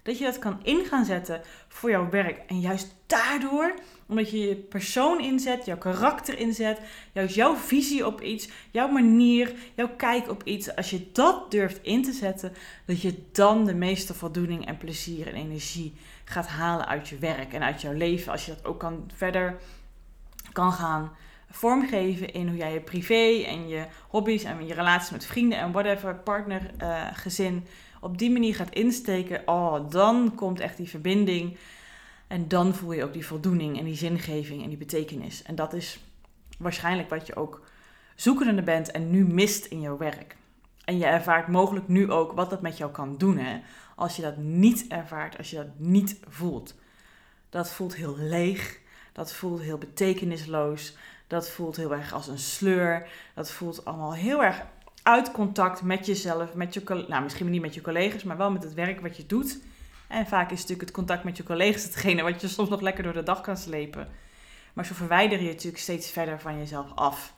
Dat 0.06 0.18
je 0.18 0.24
dat 0.24 0.40
kan 0.40 0.60
in 0.64 0.86
gaan 0.86 1.06
zetten 1.06 1.42
voor 1.68 1.90
jouw 1.90 2.10
werk. 2.10 2.40
En 2.48 2.60
juist 2.60 2.96
daardoor, 3.06 3.74
omdat 4.06 4.32
je 4.32 4.40
je 4.40 4.56
persoon 4.56 5.22
inzet, 5.22 5.66
jouw 5.66 5.78
karakter 5.78 6.40
inzet, 6.40 6.80
juist 7.12 7.36
jouw 7.36 7.56
visie 7.56 8.06
op 8.06 8.22
iets, 8.22 8.50
jouw 8.72 8.88
manier, 8.88 9.54
jouw 9.76 9.90
kijk 9.98 10.30
op 10.30 10.44
iets. 10.44 10.76
Als 10.76 10.90
je 10.90 11.12
dat 11.12 11.52
durft 11.52 11.80
in 11.82 12.04
te 12.04 12.12
zetten, 12.12 12.54
dat 12.86 13.02
je 13.02 13.24
dan 13.32 13.66
de 13.66 13.76
meeste 13.76 14.14
voldoening 14.14 14.66
en 14.66 14.78
plezier 14.78 15.28
en 15.28 15.36
energie 15.36 15.94
gaat 16.26 16.48
halen 16.48 16.88
uit 16.88 17.08
je 17.08 17.18
werk 17.18 17.54
en 17.54 17.64
uit 17.64 17.82
jouw 17.82 17.94
leven. 17.94 18.32
Als 18.32 18.46
je 18.46 18.54
dat 18.56 18.66
ook 18.66 18.80
kan 18.80 19.10
verder 19.16 19.58
kan 20.52 20.72
gaan 20.72 21.12
vormgeven 21.50 22.34
in 22.34 22.48
hoe 22.48 22.58
jij 22.58 22.74
je 22.74 22.82
privé 22.82 23.44
en 23.46 23.68
je 23.68 23.86
hobby's 24.08 24.44
en 24.44 24.68
je 24.68 24.74
relaties 24.74 25.10
met 25.10 25.25
vrienden 25.25 25.60
en 25.60 25.72
whatever, 25.72 26.16
partner, 26.16 26.72
uh, 26.82 27.08
gezin, 27.14 27.68
op 28.05 28.18
die 28.18 28.31
manier 28.31 28.55
gaat 28.55 28.74
insteken, 28.74 29.41
oh, 29.46 29.89
dan 29.89 30.35
komt 30.35 30.59
echt 30.59 30.77
die 30.77 30.89
verbinding. 30.89 31.57
En 32.27 32.48
dan 32.48 32.75
voel 32.75 32.91
je 32.91 33.03
ook 33.03 33.13
die 33.13 33.25
voldoening 33.25 33.79
en 33.79 33.85
die 33.85 33.96
zingeving 33.96 34.63
en 34.63 34.70
die 34.70 34.77
betekenis. 34.77 35.44
En 35.44 35.55
dat 35.55 35.74
is 35.74 36.00
waarschijnlijk 36.57 37.09
wat 37.09 37.27
je 37.27 37.35
ook 37.35 37.65
zoekende 38.15 38.63
bent 38.63 38.91
en 38.91 39.09
nu 39.09 39.25
mist 39.25 39.65
in 39.65 39.81
jouw 39.81 39.98
werk. 39.98 40.35
En 40.83 40.98
je 40.98 41.05
ervaart 41.05 41.48
mogelijk 41.48 41.87
nu 41.87 42.11
ook 42.11 42.31
wat 42.31 42.50
dat 42.50 42.61
met 42.61 42.77
jou 42.77 42.91
kan 42.91 43.18
doen. 43.18 43.37
Hè? 43.37 43.59
Als 43.96 44.15
je 44.15 44.22
dat 44.22 44.37
niet 44.37 44.85
ervaart, 44.87 45.37
als 45.37 45.50
je 45.50 45.55
dat 45.55 45.70
niet 45.77 46.20
voelt. 46.27 46.75
Dat 47.50 47.72
voelt 47.72 47.96
heel 47.96 48.18
leeg. 48.18 48.79
Dat 49.13 49.33
voelt 49.33 49.61
heel 49.61 49.77
betekenisloos. 49.77 50.96
Dat 51.27 51.50
voelt 51.50 51.75
heel 51.75 51.94
erg 51.94 52.13
als 52.13 52.27
een 52.27 52.39
sleur. 52.39 53.09
Dat 53.35 53.51
voelt 53.51 53.85
allemaal 53.85 54.13
heel 54.13 54.44
erg 54.44 54.65
uit 55.05 55.31
contact 55.31 55.81
met 55.81 56.05
jezelf, 56.05 56.53
met 56.53 56.74
je, 56.74 57.05
nou 57.07 57.24
misschien 57.24 57.50
niet 57.50 57.61
met 57.61 57.74
je 57.74 57.81
collega's, 57.81 58.24
maar 58.24 58.37
wel 58.37 58.51
met 58.51 58.63
het 58.63 58.74
werk 58.74 59.01
wat 59.01 59.18
je 59.18 59.25
doet. 59.25 59.59
En 60.07 60.27
vaak 60.27 60.51
is 60.51 60.59
natuurlijk 60.59 60.81
het 60.81 60.91
contact 60.91 61.24
met 61.24 61.37
je 61.37 61.44
collega's 61.44 61.83
hetgene 61.89 62.24
wat 62.24 62.41
je 62.41 62.48
soms 62.48 62.70
nog 62.70 62.81
lekker 62.81 63.03
door 63.03 63.13
de 63.13 63.24
dag 63.24 63.41
kan 63.41 63.57
slepen. 63.57 64.07
Maar 64.74 64.85
zo 64.85 64.94
verwijder 64.94 65.41
je 65.41 65.48
natuurlijk 65.48 65.77
steeds 65.77 66.11
verder 66.11 66.39
van 66.39 66.57
jezelf 66.57 66.91
af. 66.96 67.33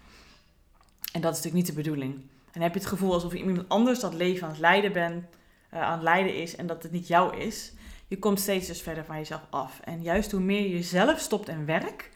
En 1.12 1.22
dat 1.22 1.32
is 1.32 1.44
natuurlijk 1.44 1.54
niet 1.54 1.76
de 1.76 1.82
bedoeling. 1.82 2.22
En 2.52 2.62
heb 2.62 2.74
je 2.74 2.80
het 2.80 2.88
gevoel 2.88 3.14
alsof 3.14 3.34
iemand 3.34 3.70
anders 3.70 4.00
dat 4.00 4.14
leven 4.14 4.44
aan 4.44 4.50
het 4.50 4.60
leiden, 4.60 5.30
uh, 5.74 5.82
aan 5.82 5.92
het 5.92 6.02
leiden 6.02 6.36
is 6.36 6.56
en 6.56 6.68
dat 6.68 6.84
het 6.84 6.92
niet 6.92 7.08
jou 7.08 7.38
is. 7.38 7.74
Je 8.08 8.20
komt 8.20 8.40
steeds 8.40 8.68
dus 8.68 8.82
verder 8.82 9.06
van 9.06 9.18
jezelf 9.18 9.42
af. 9.50 9.80
En 9.84 10.02
juist 10.02 10.32
hoe 10.32 10.42
meer 10.42 10.62
je 10.62 10.70
jezelf 10.70 11.20
stopt 11.20 11.48
in 11.48 11.66
werk, 11.66 12.12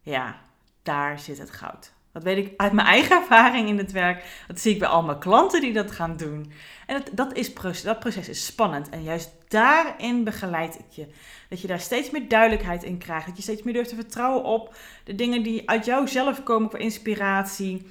ja, 0.00 0.40
daar 0.82 1.18
zit 1.18 1.38
het 1.38 1.50
goud. 1.50 1.96
Dat 2.18 2.34
weet 2.34 2.46
ik 2.46 2.52
uit 2.56 2.72
mijn 2.72 2.86
eigen 2.86 3.16
ervaring 3.20 3.68
in 3.68 3.78
het 3.78 3.92
werk. 3.92 4.24
Dat 4.46 4.60
zie 4.60 4.72
ik 4.72 4.78
bij 4.78 4.88
al 4.88 5.02
mijn 5.02 5.18
klanten 5.18 5.60
die 5.60 5.72
dat 5.72 5.90
gaan 5.90 6.16
doen. 6.16 6.52
En 6.86 6.94
dat, 6.96 7.10
dat, 7.12 7.36
is 7.36 7.52
proces, 7.52 7.82
dat 7.82 7.98
proces 7.98 8.28
is 8.28 8.46
spannend. 8.46 8.88
En 8.88 9.02
juist 9.02 9.30
daarin 9.48 10.24
begeleid 10.24 10.78
ik 10.78 10.90
je. 10.90 11.06
Dat 11.48 11.60
je 11.60 11.66
daar 11.66 11.80
steeds 11.80 12.10
meer 12.10 12.28
duidelijkheid 12.28 12.82
in 12.82 12.98
krijgt. 12.98 13.26
Dat 13.26 13.36
je 13.36 13.42
steeds 13.42 13.62
meer 13.62 13.74
durft 13.74 13.88
te 13.88 13.94
vertrouwen 13.94 14.44
op 14.44 14.76
de 15.04 15.14
dingen 15.14 15.42
die 15.42 15.70
uit 15.70 15.84
jou 15.84 16.08
zelf 16.08 16.42
komen 16.42 16.70
voor 16.70 16.78
inspiratie. 16.78 17.86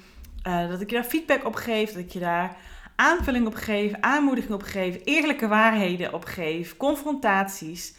Uh, 0.46 0.68
dat 0.68 0.80
ik 0.80 0.90
je 0.90 0.96
daar 0.96 1.04
feedback 1.04 1.44
op 1.44 1.54
geef. 1.54 1.92
Dat 1.92 2.02
ik 2.02 2.12
je 2.12 2.18
daar 2.18 2.56
aanvulling 2.96 3.46
op 3.46 3.54
geef, 3.54 3.92
aanmoediging 4.00 4.54
op 4.54 4.62
geef, 4.62 4.98
eerlijke 5.04 5.48
waarheden 5.48 6.14
op 6.14 6.24
geef, 6.24 6.76
confrontaties. 6.76 7.94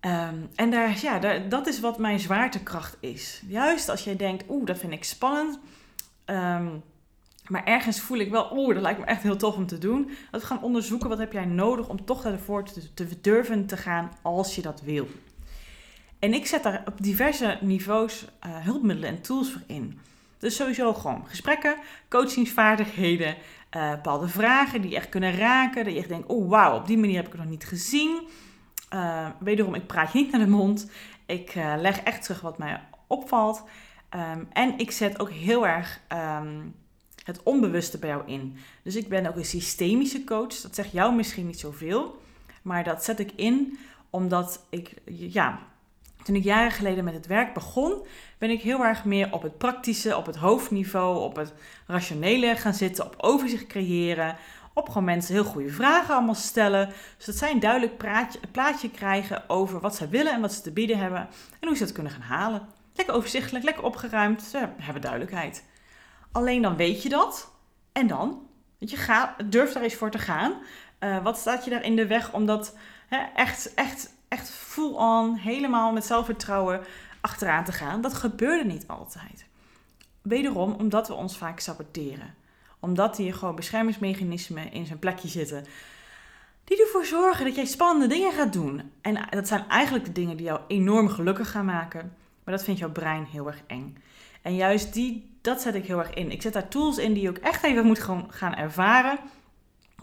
Ehm, 0.00 0.36
en 0.54 0.70
daar, 0.70 0.98
ja, 1.00 1.18
daar, 1.18 1.48
dat 1.48 1.66
is 1.66 1.80
wat 1.80 1.98
mijn 1.98 2.20
zwaartekracht 2.20 2.96
is. 3.00 3.42
Juist 3.46 3.88
als 3.88 4.04
jij 4.04 4.16
denkt, 4.16 4.44
oeh, 4.48 4.66
dat 4.66 4.78
vind 4.78 4.92
ik 4.92 5.04
spannend. 5.04 5.58
Ehm, 6.24 6.68
maar 7.46 7.64
ergens 7.64 8.00
voel 8.00 8.18
ik 8.18 8.30
wel, 8.30 8.50
oeh, 8.52 8.74
dat 8.74 8.82
lijkt 8.82 8.98
me 8.98 9.04
echt 9.04 9.22
heel 9.22 9.36
tof 9.36 9.56
om 9.56 9.66
te 9.66 9.78
doen. 9.78 10.10
Dat 10.30 10.40
we 10.40 10.46
gaan 10.46 10.62
onderzoeken, 10.62 11.08
wat 11.08 11.18
heb 11.18 11.32
jij 11.32 11.44
nodig 11.44 11.88
om 11.88 12.04
toch 12.04 12.24
ervoor 12.24 12.64
te, 12.94 13.20
durven 13.20 13.66
te 13.66 13.76
gaan 13.76 14.10
als 14.22 14.54
je 14.54 14.62
dat 14.62 14.80
wil. 14.80 15.08
En 16.18 16.34
ik 16.34 16.46
zet 16.46 16.62
daar 16.62 16.82
op 16.86 17.02
diverse 17.02 17.58
niveaus 17.60 18.24
uh, 18.46 18.56
hulpmiddelen 18.58 19.10
en 19.10 19.22
tools 19.22 19.52
voor 19.52 19.62
in. 19.66 19.98
Dus 20.38 20.56
sowieso 20.56 20.94
gewoon 20.94 21.26
gesprekken, 21.26 21.76
coachingsvaardigheden, 22.08 23.36
uh, 23.76 23.90
bepaalde 23.90 24.28
vragen 24.28 24.80
die 24.80 24.96
echt 24.96 25.08
kunnen 25.08 25.36
raken. 25.36 25.84
Dat 25.84 25.92
je 25.92 25.98
echt 25.98 26.08
denkt, 26.08 26.28
oh 26.28 26.48
wauw, 26.48 26.76
op 26.76 26.86
die 26.86 26.98
manier 26.98 27.16
heb 27.16 27.26
ik 27.26 27.32
het 27.32 27.40
nog 27.40 27.50
niet 27.50 27.64
gezien. 27.64 28.20
Uh, 28.94 29.26
wederom, 29.38 29.74
ik 29.74 29.86
praat 29.86 30.12
niet 30.12 30.30
naar 30.30 30.40
de 30.40 30.46
mond. 30.46 30.90
Ik 31.26 31.54
uh, 31.54 31.74
leg 31.76 32.00
echt 32.00 32.22
terug 32.22 32.40
wat 32.40 32.58
mij 32.58 32.80
opvalt. 33.06 33.62
Um, 34.14 34.48
en 34.52 34.78
ik 34.78 34.90
zet 34.90 35.20
ook 35.20 35.30
heel 35.30 35.66
erg 35.66 36.00
um, 36.12 36.74
het 37.24 37.42
onbewuste 37.42 37.98
bij 37.98 38.08
jou 38.08 38.22
in. 38.26 38.56
Dus 38.82 38.96
ik 38.96 39.08
ben 39.08 39.26
ook 39.26 39.36
een 39.36 39.44
systemische 39.44 40.24
coach. 40.24 40.60
Dat 40.60 40.74
zegt 40.74 40.92
jou 40.92 41.14
misschien 41.14 41.46
niet 41.46 41.60
zoveel. 41.60 42.22
Maar 42.62 42.84
dat 42.84 43.04
zet 43.04 43.18
ik 43.18 43.32
in 43.36 43.78
omdat 44.10 44.64
ik, 44.70 44.94
ja, 45.04 45.58
toen 46.22 46.34
ik 46.34 46.44
jaren 46.44 46.70
geleden 46.70 47.04
met 47.04 47.14
het 47.14 47.26
werk 47.26 47.54
begon, 47.54 48.06
ben 48.38 48.50
ik 48.50 48.60
heel 48.60 48.84
erg 48.84 49.04
meer 49.04 49.32
op 49.32 49.42
het 49.42 49.58
praktische, 49.58 50.16
op 50.16 50.26
het 50.26 50.36
hoofdniveau, 50.36 51.20
op 51.20 51.36
het 51.36 51.52
rationele 51.86 52.56
gaan 52.56 52.74
zitten, 52.74 53.04
op 53.04 53.14
overzicht 53.18 53.66
creëren, 53.66 54.36
op 54.74 54.88
gewoon 54.88 55.04
mensen 55.04 55.34
heel 55.34 55.44
goede 55.44 55.70
vragen 55.70 56.14
allemaal 56.14 56.34
stellen. 56.34 56.92
Zodat 57.16 57.40
zij 57.40 57.50
een 57.50 57.60
duidelijk 57.60 57.96
plaatje 58.52 58.90
krijgen 58.90 59.48
over 59.48 59.80
wat 59.80 59.96
ze 59.96 60.08
willen 60.08 60.32
en 60.32 60.40
wat 60.40 60.52
ze 60.52 60.60
te 60.60 60.72
bieden 60.72 60.98
hebben 60.98 61.28
en 61.60 61.68
hoe 61.68 61.76
ze 61.76 61.84
dat 61.84 61.92
kunnen 61.92 62.12
gaan 62.12 62.20
halen. 62.20 62.68
Lekker 62.94 63.14
overzichtelijk, 63.14 63.64
lekker 63.64 63.84
opgeruimd, 63.84 64.42
ze 64.42 64.68
hebben 64.76 65.02
duidelijkheid. 65.02 65.64
Alleen 66.32 66.62
dan 66.62 66.76
weet 66.76 67.02
je 67.02 67.08
dat 67.08 67.50
en 67.92 68.06
dan, 68.06 68.46
weet 68.78 68.90
je, 68.90 68.96
ga, 68.96 69.36
durf 69.44 69.72
daar 69.72 69.82
eens 69.82 69.94
voor 69.94 70.10
te 70.10 70.18
gaan. 70.18 70.52
Uh, 71.00 71.22
wat 71.22 71.38
staat 71.38 71.64
je 71.64 71.70
daar 71.70 71.84
in 71.84 71.96
de 71.96 72.06
weg 72.06 72.32
om 72.32 72.46
dat 72.46 72.76
hè, 73.08 73.18
echt, 73.34 73.74
echt, 73.74 74.14
echt 74.28 74.50
full 74.50 74.92
on, 74.92 75.34
helemaal 75.34 75.92
met 75.92 76.04
zelfvertrouwen 76.04 76.80
achteraan 77.20 77.64
te 77.64 77.72
gaan? 77.72 78.00
Dat 78.00 78.14
gebeurde 78.14 78.64
niet 78.64 78.86
altijd. 78.86 79.46
Wederom 80.22 80.72
omdat 80.72 81.08
we 81.08 81.14
ons 81.14 81.36
vaak 81.36 81.60
saboteren 81.60 82.34
Omdat 82.80 83.16
hier 83.16 83.34
gewoon 83.34 83.54
beschermingsmechanismen 83.54 84.72
in 84.72 84.86
zijn 84.86 84.98
plekje 84.98 85.28
zitten. 85.28 85.64
Die 86.64 86.82
ervoor 86.82 87.04
zorgen 87.04 87.44
dat 87.44 87.54
jij 87.54 87.64
spannende 87.64 88.14
dingen 88.14 88.32
gaat 88.32 88.52
doen. 88.52 88.82
En 89.00 89.26
dat 89.30 89.48
zijn 89.48 89.64
eigenlijk 89.68 90.04
de 90.04 90.12
dingen 90.12 90.36
die 90.36 90.46
jou 90.46 90.60
enorm 90.68 91.08
gelukkig 91.08 91.50
gaan 91.50 91.64
maken. 91.64 92.12
Maar 92.44 92.54
dat 92.54 92.64
vindt 92.64 92.80
jouw 92.80 92.92
brein 92.92 93.24
heel 93.24 93.46
erg 93.46 93.62
eng. 93.66 93.96
En 94.42 94.54
juist 94.54 94.92
die, 94.92 95.30
dat 95.40 95.60
zet 95.60 95.74
ik 95.74 95.86
heel 95.86 95.98
erg 95.98 96.14
in. 96.14 96.30
Ik 96.30 96.42
zet 96.42 96.52
daar 96.52 96.68
tools 96.68 96.98
in 96.98 97.12
die 97.12 97.22
je 97.22 97.28
ook 97.28 97.36
echt 97.36 97.62
even 97.62 97.86
moet 97.86 98.00
gaan 98.28 98.54
ervaren. 98.54 99.18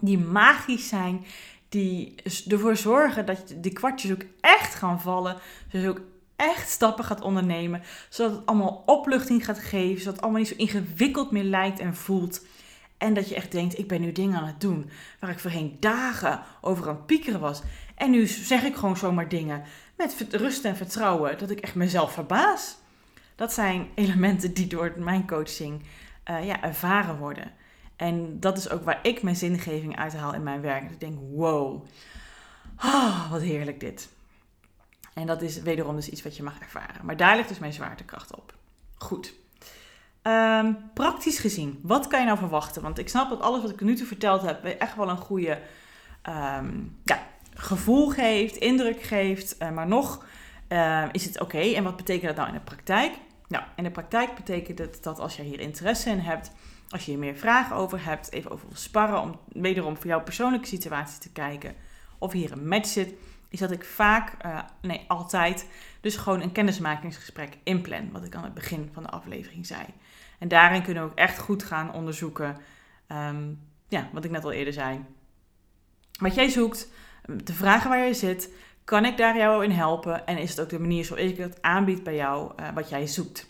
Die 0.00 0.18
magisch 0.18 0.88
zijn. 0.88 1.24
Die 1.68 2.14
ervoor 2.48 2.76
zorgen 2.76 3.26
dat 3.26 3.54
die 3.56 3.72
kwartjes 3.72 4.12
ook 4.12 4.24
echt 4.40 4.74
gaan 4.74 5.00
vallen. 5.00 5.36
Dus 5.70 5.86
ook 5.86 6.00
echt 6.36 6.70
stappen 6.70 7.04
gaat 7.04 7.20
ondernemen. 7.20 7.82
Zodat 8.08 8.32
het 8.32 8.46
allemaal 8.46 8.82
opluchting 8.86 9.44
gaat 9.44 9.58
geven. 9.58 9.98
Zodat 9.98 10.14
het 10.14 10.22
allemaal 10.22 10.40
niet 10.40 10.50
zo 10.50 10.56
ingewikkeld 10.56 11.30
meer 11.30 11.44
lijkt 11.44 11.78
en 11.78 11.94
voelt. 11.94 12.44
En 12.98 13.14
dat 13.14 13.28
je 13.28 13.34
echt 13.34 13.52
denkt, 13.52 13.78
ik 13.78 13.88
ben 13.88 14.00
nu 14.00 14.12
dingen 14.12 14.38
aan 14.38 14.46
het 14.46 14.60
doen 14.60 14.90
waar 15.20 15.30
ik 15.30 15.38
voorheen 15.38 15.76
dagen 15.80 16.42
over 16.60 16.88
aan 16.88 16.96
het 16.96 17.06
piekeren 17.06 17.40
was. 17.40 17.62
En 17.94 18.10
nu 18.10 18.26
zeg 18.26 18.62
ik 18.62 18.76
gewoon 18.76 18.96
zomaar 18.96 19.28
dingen 19.28 19.62
met 19.96 20.26
rust 20.30 20.64
en 20.64 20.76
vertrouwen 20.76 21.38
dat 21.38 21.50
ik 21.50 21.60
echt 21.60 21.74
mezelf 21.74 22.12
verbaas. 22.12 22.76
Dat 23.34 23.52
zijn 23.52 23.88
elementen 23.94 24.54
die 24.54 24.66
door 24.66 24.94
mijn 24.96 25.26
coaching 25.26 25.82
uh, 26.30 26.46
ja, 26.46 26.62
ervaren 26.62 27.18
worden. 27.18 27.52
En 27.96 28.40
dat 28.40 28.58
is 28.58 28.70
ook 28.70 28.84
waar 28.84 28.98
ik 29.02 29.22
mijn 29.22 29.36
zingeving 29.36 29.96
uithaal 29.96 30.34
in 30.34 30.42
mijn 30.42 30.60
werk. 30.60 30.90
ik 30.90 31.00
denk, 31.00 31.18
wow, 31.34 31.84
oh, 32.84 33.30
wat 33.30 33.40
heerlijk 33.40 33.80
dit. 33.80 34.08
En 35.14 35.26
dat 35.26 35.42
is 35.42 35.62
wederom 35.62 35.96
dus 35.96 36.08
iets 36.08 36.22
wat 36.22 36.36
je 36.36 36.42
mag 36.42 36.58
ervaren. 36.58 37.04
Maar 37.04 37.16
daar 37.16 37.36
ligt 37.36 37.48
dus 37.48 37.58
mijn 37.58 37.72
zwaartekracht 37.72 38.36
op. 38.36 38.54
Goed. 38.94 39.34
Um, 40.28 40.78
praktisch 40.94 41.38
gezien, 41.38 41.80
wat 41.82 42.06
kan 42.06 42.20
je 42.20 42.26
nou 42.26 42.38
verwachten? 42.38 42.82
Want 42.82 42.98
ik 42.98 43.08
snap 43.08 43.28
dat 43.28 43.40
alles 43.40 43.62
wat 43.62 43.70
ik 43.70 43.80
nu 43.80 43.94
toe 43.94 44.06
verteld 44.06 44.42
heb 44.42 44.64
echt 44.64 44.96
wel 44.96 45.08
een 45.08 45.16
goede 45.16 45.58
um, 46.28 46.98
ja, 47.04 47.26
gevoel 47.54 48.08
geeft, 48.08 48.56
indruk 48.56 49.02
geeft. 49.02 49.56
Uh, 49.62 49.70
maar 49.70 49.86
nog 49.86 50.24
uh, 50.68 51.04
is 51.12 51.24
het 51.24 51.40
oké. 51.40 51.58
En 51.58 51.84
wat 51.84 51.96
betekent 51.96 52.26
dat 52.26 52.36
nou 52.36 52.48
in 52.48 52.54
de 52.54 52.60
praktijk? 52.60 53.14
Nou, 53.48 53.64
in 53.76 53.84
de 53.84 53.90
praktijk 53.90 54.34
betekent 54.34 54.78
het 54.78 55.02
dat 55.02 55.18
als 55.18 55.36
je 55.36 55.42
hier 55.42 55.60
interesse 55.60 56.10
in 56.10 56.18
hebt, 56.18 56.52
als 56.88 57.04
je 57.04 57.10
hier 57.10 57.20
meer 57.20 57.36
vragen 57.36 57.76
over 57.76 58.04
hebt, 58.04 58.32
even 58.32 58.50
over 58.50 58.68
sparren, 58.72 59.20
om 59.20 59.38
wederom 59.48 59.96
voor 59.96 60.06
jouw 60.06 60.22
persoonlijke 60.22 60.66
situatie 60.66 61.18
te 61.18 61.32
kijken 61.32 61.74
of 62.18 62.32
hier 62.32 62.52
een 62.52 62.68
match 62.68 62.88
zit, 62.88 63.14
is 63.48 63.58
dat 63.58 63.70
ik 63.70 63.84
vaak, 63.84 64.44
uh, 64.46 64.58
nee 64.82 65.04
altijd, 65.08 65.66
dus 66.00 66.16
gewoon 66.16 66.40
een 66.40 66.52
kennismakingsgesprek 66.52 67.58
inplan, 67.62 68.10
wat 68.12 68.24
ik 68.24 68.34
aan 68.34 68.44
het 68.44 68.54
begin 68.54 68.90
van 68.92 69.02
de 69.02 69.08
aflevering 69.08 69.66
zei. 69.66 69.84
En 70.38 70.48
daarin 70.48 70.82
kunnen 70.82 71.02
we 71.02 71.10
ook 71.10 71.18
echt 71.18 71.38
goed 71.38 71.62
gaan 71.62 71.92
onderzoeken, 71.92 72.56
um, 73.12 73.60
ja, 73.88 74.08
wat 74.12 74.24
ik 74.24 74.30
net 74.30 74.44
al 74.44 74.52
eerder 74.52 74.72
zei. 74.72 75.04
Wat 76.18 76.34
jij 76.34 76.48
zoekt, 76.48 76.88
de 77.44 77.52
vragen 77.52 77.90
waar 77.90 78.06
je 78.06 78.14
zit, 78.14 78.52
kan 78.84 79.04
ik 79.04 79.16
daar 79.16 79.36
jou 79.36 79.64
in 79.64 79.70
helpen? 79.70 80.26
En 80.26 80.38
is 80.38 80.50
het 80.50 80.60
ook 80.60 80.68
de 80.68 80.80
manier 80.80 81.04
zoals 81.04 81.22
ik 81.22 81.36
het 81.36 81.62
aanbied 81.62 82.02
bij 82.02 82.14
jou, 82.14 82.52
uh, 82.60 82.68
wat 82.74 82.88
jij 82.88 83.06
zoekt? 83.06 83.46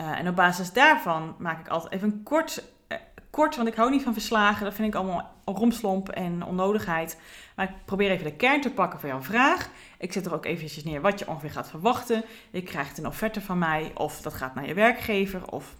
Uh, 0.00 0.18
en 0.18 0.28
op 0.28 0.36
basis 0.36 0.72
daarvan 0.72 1.34
maak 1.38 1.60
ik 1.60 1.68
altijd 1.68 1.92
even 1.92 2.08
een 2.08 2.22
kort, 2.22 2.64
uh, 2.88 2.98
kort, 3.30 3.56
want 3.56 3.68
ik 3.68 3.74
hou 3.74 3.90
niet 3.90 4.02
van 4.02 4.12
verslagen. 4.12 4.64
Dat 4.64 4.74
vind 4.74 4.88
ik 4.88 4.94
allemaal 4.94 5.32
romslomp 5.44 6.08
en 6.08 6.44
onnodigheid. 6.44 7.20
Maar 7.56 7.68
ik 7.68 7.74
probeer 7.84 8.10
even 8.10 8.24
de 8.24 8.36
kern 8.36 8.60
te 8.60 8.70
pakken 8.70 9.00
van 9.00 9.08
jouw 9.08 9.22
vraag. 9.22 9.68
Ik 9.98 10.12
zet 10.12 10.26
er 10.26 10.34
ook 10.34 10.44
eventjes 10.44 10.84
neer 10.84 11.00
wat 11.00 11.18
je 11.18 11.28
ongeveer 11.28 11.50
gaat 11.50 11.68
verwachten. 11.68 12.24
Je 12.50 12.62
krijgt 12.62 12.98
een 12.98 13.06
offerte 13.06 13.40
van 13.40 13.58
mij, 13.58 13.90
of 13.94 14.20
dat 14.20 14.34
gaat 14.34 14.54
naar 14.54 14.66
je 14.66 14.74
werkgever, 14.74 15.50
of 15.50 15.74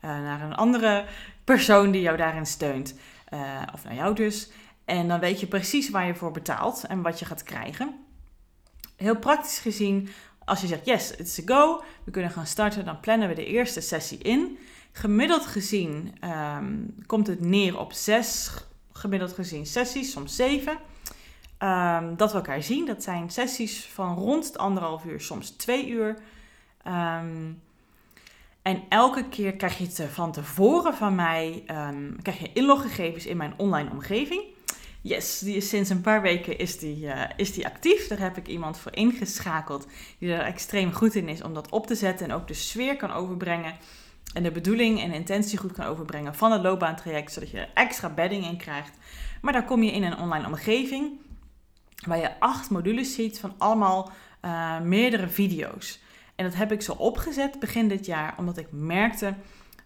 naar 0.00 0.42
een 0.42 0.54
andere 0.54 1.04
persoon 1.44 1.90
die 1.90 2.02
jou 2.02 2.16
daarin 2.16 2.46
steunt. 2.46 2.94
of 3.74 3.84
naar 3.84 3.94
jou 3.94 4.14
dus. 4.14 4.50
En 4.84 5.08
dan 5.08 5.20
weet 5.20 5.40
je 5.40 5.46
precies 5.46 5.90
waar 5.90 6.06
je 6.06 6.14
voor 6.14 6.30
betaalt 6.30 6.84
en 6.84 7.02
wat 7.02 7.18
je 7.18 7.24
gaat 7.24 7.42
krijgen. 7.42 7.94
Heel 8.96 9.16
praktisch 9.16 9.58
gezien, 9.58 10.08
als 10.44 10.60
je 10.60 10.66
zegt 10.66 10.86
yes, 10.86 11.16
it's 11.16 11.38
a 11.38 11.42
go, 11.46 11.82
we 12.04 12.10
kunnen 12.10 12.30
gaan 12.30 12.46
starten, 12.46 12.84
dan 12.84 13.00
plannen 13.00 13.28
we 13.28 13.34
de 13.34 13.46
eerste 13.46 13.80
sessie 13.80 14.18
in. 14.18 14.58
Gemiddeld 14.92 15.46
gezien 15.46 16.14
um, 16.24 16.94
komt 17.06 17.26
het 17.26 17.40
neer 17.40 17.78
op 17.78 17.92
zes, 17.92 18.50
gemiddeld 18.92 19.32
gezien 19.32 19.66
sessies, 19.66 20.12
soms 20.12 20.36
zeven. 20.36 20.78
Um, 21.58 22.16
dat 22.16 22.30
we 22.30 22.36
elkaar 22.36 22.62
zien, 22.62 22.86
dat 22.86 23.02
zijn 23.02 23.30
sessies 23.30 23.86
van 23.86 24.14
rond 24.14 24.46
het 24.46 24.58
anderhalf 24.58 25.04
uur, 25.04 25.20
soms 25.20 25.50
twee 25.50 25.88
uur. 25.88 26.18
Um, 26.86 27.62
en 28.68 28.82
elke 28.88 29.28
keer 29.28 29.56
krijg 29.56 29.78
je 29.78 29.84
het 29.84 30.02
van 30.12 30.32
tevoren 30.32 30.94
van 30.94 31.14
mij, 31.14 31.62
krijg 32.22 32.38
je 32.38 32.52
inloggegevens 32.52 33.26
in 33.26 33.36
mijn 33.36 33.54
online 33.56 33.90
omgeving. 33.90 34.42
Yes, 35.00 35.38
die 35.38 35.56
is 35.56 35.68
sinds 35.68 35.90
een 35.90 36.00
paar 36.00 36.22
weken 36.22 36.58
is 36.58 36.78
die, 36.78 37.04
uh, 37.04 37.22
is 37.36 37.52
die 37.52 37.66
actief. 37.66 38.08
Daar 38.08 38.18
heb 38.18 38.36
ik 38.36 38.48
iemand 38.48 38.78
voor 38.78 38.94
ingeschakeld 38.94 39.86
die 40.18 40.32
er 40.32 40.40
extreem 40.40 40.92
goed 40.92 41.14
in 41.14 41.28
is 41.28 41.42
om 41.42 41.54
dat 41.54 41.70
op 41.70 41.86
te 41.86 41.94
zetten 41.94 42.28
en 42.28 42.34
ook 42.34 42.48
de 42.48 42.54
sfeer 42.54 42.96
kan 42.96 43.12
overbrengen. 43.12 43.76
En 44.34 44.42
de 44.42 44.50
bedoeling 44.50 45.00
en 45.00 45.12
intentie 45.12 45.58
goed 45.58 45.72
kan 45.72 45.86
overbrengen 45.86 46.34
van 46.34 46.52
het 46.52 46.62
loopbaantraject, 46.62 47.32
zodat 47.32 47.50
je 47.50 47.58
er 47.58 47.70
extra 47.74 48.08
bedding 48.08 48.44
in 48.44 48.56
krijgt. 48.56 48.92
Maar 49.40 49.52
dan 49.52 49.64
kom 49.64 49.82
je 49.82 49.92
in 49.92 50.02
een 50.02 50.18
online 50.18 50.46
omgeving 50.46 51.20
waar 52.06 52.18
je 52.18 52.40
acht 52.40 52.70
modules 52.70 53.14
ziet 53.14 53.40
van 53.40 53.54
allemaal 53.58 54.10
uh, 54.44 54.80
meerdere 54.80 55.28
video's. 55.28 56.00
En 56.38 56.44
dat 56.44 56.54
heb 56.54 56.72
ik 56.72 56.82
zo 56.82 56.92
opgezet 56.92 57.60
begin 57.60 57.88
dit 57.88 58.06
jaar, 58.06 58.34
omdat 58.36 58.56
ik 58.56 58.66
merkte 58.70 59.34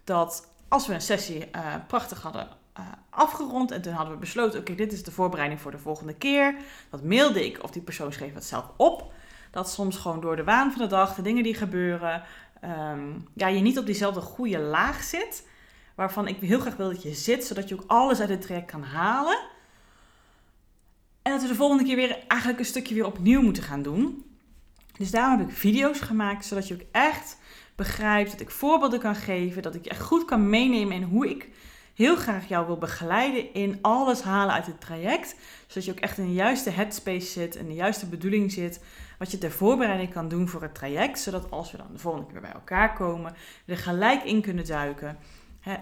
dat 0.04 0.48
als 0.68 0.86
we 0.86 0.94
een 0.94 1.00
sessie 1.00 1.48
uh, 1.56 1.74
prachtig 1.86 2.22
hadden 2.22 2.48
uh, 2.78 2.86
afgerond. 3.10 3.70
En 3.70 3.82
toen 3.82 3.92
hadden 3.92 4.14
we 4.14 4.20
besloten, 4.20 4.60
oké, 4.60 4.74
dit 4.74 4.92
is 4.92 5.04
de 5.04 5.10
voorbereiding 5.10 5.60
voor 5.60 5.70
de 5.70 5.78
volgende 5.78 6.14
keer. 6.14 6.54
Dat 6.90 7.02
mailde 7.02 7.46
ik 7.46 7.62
of 7.62 7.70
die 7.70 7.82
persoon 7.82 8.12
schreef 8.12 8.34
het 8.34 8.44
zelf 8.44 8.64
op. 8.76 9.12
Dat 9.50 9.70
soms 9.70 9.96
gewoon 9.96 10.20
door 10.20 10.36
de 10.36 10.44
waan 10.44 10.72
van 10.72 10.82
de 10.82 10.86
dag, 10.86 11.14
de 11.14 11.22
dingen 11.22 11.42
die 11.42 11.54
gebeuren, 11.54 12.22
um, 12.64 13.28
ja, 13.34 13.46
je 13.46 13.60
niet 13.60 13.78
op 13.78 13.86
diezelfde 13.86 14.20
goede 14.20 14.58
laag 14.58 15.02
zit. 15.02 15.48
Waarvan 15.94 16.28
ik 16.28 16.40
heel 16.40 16.60
graag 16.60 16.76
wil 16.76 16.90
dat 16.90 17.02
je 17.02 17.14
zit, 17.14 17.44
zodat 17.44 17.68
je 17.68 17.74
ook 17.74 17.84
alles 17.86 18.20
uit 18.20 18.28
het 18.28 18.40
traject 18.40 18.70
kan 18.70 18.82
halen. 18.82 19.38
En 21.22 21.32
dat 21.32 21.42
we 21.42 21.48
de 21.48 21.54
volgende 21.54 21.84
keer 21.84 21.96
weer 21.96 22.18
eigenlijk 22.28 22.60
een 22.60 22.66
stukje 22.66 22.94
weer 22.94 23.06
opnieuw 23.06 23.42
moeten 23.42 23.62
gaan 23.62 23.82
doen. 23.82 24.31
Dus 24.98 25.10
daarom 25.10 25.38
heb 25.38 25.48
ik 25.48 25.54
video's 25.54 26.00
gemaakt, 26.00 26.44
zodat 26.44 26.68
je 26.68 26.74
ook 26.74 26.86
echt 26.92 27.38
begrijpt, 27.74 28.30
dat 28.30 28.40
ik 28.40 28.50
voorbeelden 28.50 29.00
kan 29.00 29.14
geven, 29.14 29.62
dat 29.62 29.74
ik 29.74 29.84
je 29.84 29.90
echt 29.90 30.00
goed 30.00 30.24
kan 30.24 30.50
meenemen 30.50 30.96
in 30.96 31.02
hoe 31.02 31.30
ik 31.30 31.48
heel 31.94 32.16
graag 32.16 32.48
jou 32.48 32.66
wil 32.66 32.78
begeleiden 32.78 33.54
in 33.54 33.78
alles 33.80 34.22
halen 34.22 34.54
uit 34.54 34.66
het 34.66 34.80
traject. 34.80 35.36
Zodat 35.66 35.84
je 35.84 35.90
ook 35.90 35.98
echt 35.98 36.18
in 36.18 36.26
de 36.26 36.32
juiste 36.32 36.70
headspace 36.70 37.26
zit, 37.26 37.56
en 37.56 37.66
de 37.66 37.74
juiste 37.74 38.06
bedoeling 38.06 38.52
zit. 38.52 38.80
Wat 39.18 39.30
je 39.30 39.38
ter 39.38 39.50
voorbereiding 39.50 40.12
kan 40.12 40.28
doen 40.28 40.48
voor 40.48 40.62
het 40.62 40.74
traject. 40.74 41.18
Zodat 41.18 41.50
als 41.50 41.70
we 41.70 41.76
dan 41.76 41.92
de 41.92 41.98
volgende 41.98 42.26
keer 42.32 42.40
bij 42.40 42.52
elkaar 42.52 42.94
komen, 42.94 43.34
we 43.64 43.72
er 43.72 43.78
gelijk 43.78 44.24
in 44.24 44.40
kunnen 44.40 44.66
duiken. 44.66 45.18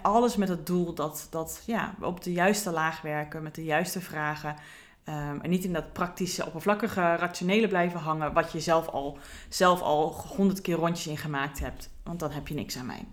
alles 0.03 0.37
met 0.37 0.49
het 0.49 0.67
doel 0.67 0.95
dat, 0.95 1.27
dat 1.31 1.63
ja, 1.67 1.95
we 1.99 2.07
op 2.07 2.23
de 2.23 2.33
juiste 2.33 2.71
laag 2.71 3.01
werken, 3.01 3.43
met 3.43 3.55
de 3.55 3.65
juiste 3.65 4.01
vragen. 4.01 4.57
Um, 5.11 5.41
en 5.41 5.51
niet 5.51 5.65
in 5.65 5.73
dat 5.73 5.93
praktische, 5.93 6.47
oppervlakkige, 6.47 7.01
rationele 7.01 7.69
blijven 7.69 8.01
hangen, 8.01 8.33
wat 8.33 8.53
je 8.53 8.61
zelf 8.61 8.89
al, 8.89 9.19
zelf 9.49 9.81
al 9.81 10.13
honderd 10.13 10.61
keer 10.61 10.75
rondjes 10.75 11.07
in 11.07 11.17
gemaakt 11.17 11.61
hebt. 11.61 11.91
Want 12.03 12.21
dan 12.21 12.31
heb 12.31 12.49
je 12.49 12.55
niks 12.55 12.77
aan 12.77 12.87
mij. 12.87 13.05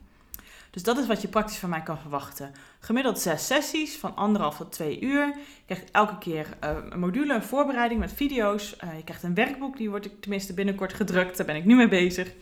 Dus 0.70 0.84
dat 0.84 0.98
is 0.98 1.08
wat 1.08 1.22
je 1.22 1.28
praktisch 1.28 1.58
van 1.58 1.70
mij 1.70 1.82
kan 1.82 1.98
verwachten. 1.98 2.52
Gemiddeld 2.80 3.20
zes 3.20 3.46
sessies 3.46 3.98
van 3.98 4.16
anderhalf 4.16 4.58
tot 4.58 4.72
twee 4.72 5.02
uur. 5.02 5.26
Je 5.26 5.64
krijgt 5.66 5.92
elke 5.92 6.18
keer 6.18 6.48
uh, 6.64 6.70
een 6.90 7.00
module, 7.00 7.34
een 7.34 7.44
voorbereiding 7.44 8.00
met 8.00 8.14
video's. 8.14 8.76
Uh, 8.84 8.96
je 8.98 9.04
krijgt 9.04 9.24
een 9.24 9.34
werkboek, 9.34 9.78
die 9.78 9.90
wordt 9.90 10.22
tenminste 10.22 10.54
binnenkort 10.54 10.94
gedrukt. 10.94 11.38
Daar 11.38 11.46
ben 11.46 11.56
ik 11.56 11.66
nu 11.66 11.76
mee 11.76 11.88
bezig. 11.88 12.34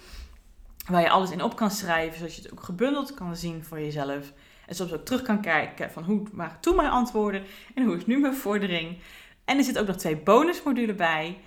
Waar 0.90 1.02
je 1.02 1.10
alles 1.10 1.32
in 1.32 1.44
op 1.44 1.56
kan 1.56 1.72
schrijven, 1.72 2.18
zodat 2.18 2.36
je 2.36 2.42
het 2.42 2.52
ook 2.52 2.64
gebundeld 2.64 3.14
kan 3.14 3.36
zien 3.36 3.64
voor 3.64 3.80
jezelf. 3.80 4.32
En 4.66 4.76
soms 4.76 4.94
ook 4.94 5.06
terug 5.06 5.22
kan 5.22 5.42
kijken 5.42 5.92
van 5.92 6.04
hoe 6.04 6.24
waren 6.32 6.60
toen 6.60 6.76
mijn 6.76 6.90
antwoorden 6.90 7.44
en 7.76 7.84
hoe 7.84 7.96
is 7.96 8.06
nu 8.06 8.20
mijn 8.20 8.36
vordering. 8.36 8.98
En 9.46 9.58
er 9.58 9.64
zitten 9.64 9.82
ook 9.82 9.88
nog 9.88 9.98
twee 9.98 10.18
bonusmodules 10.18 10.96
bij. 10.96 11.38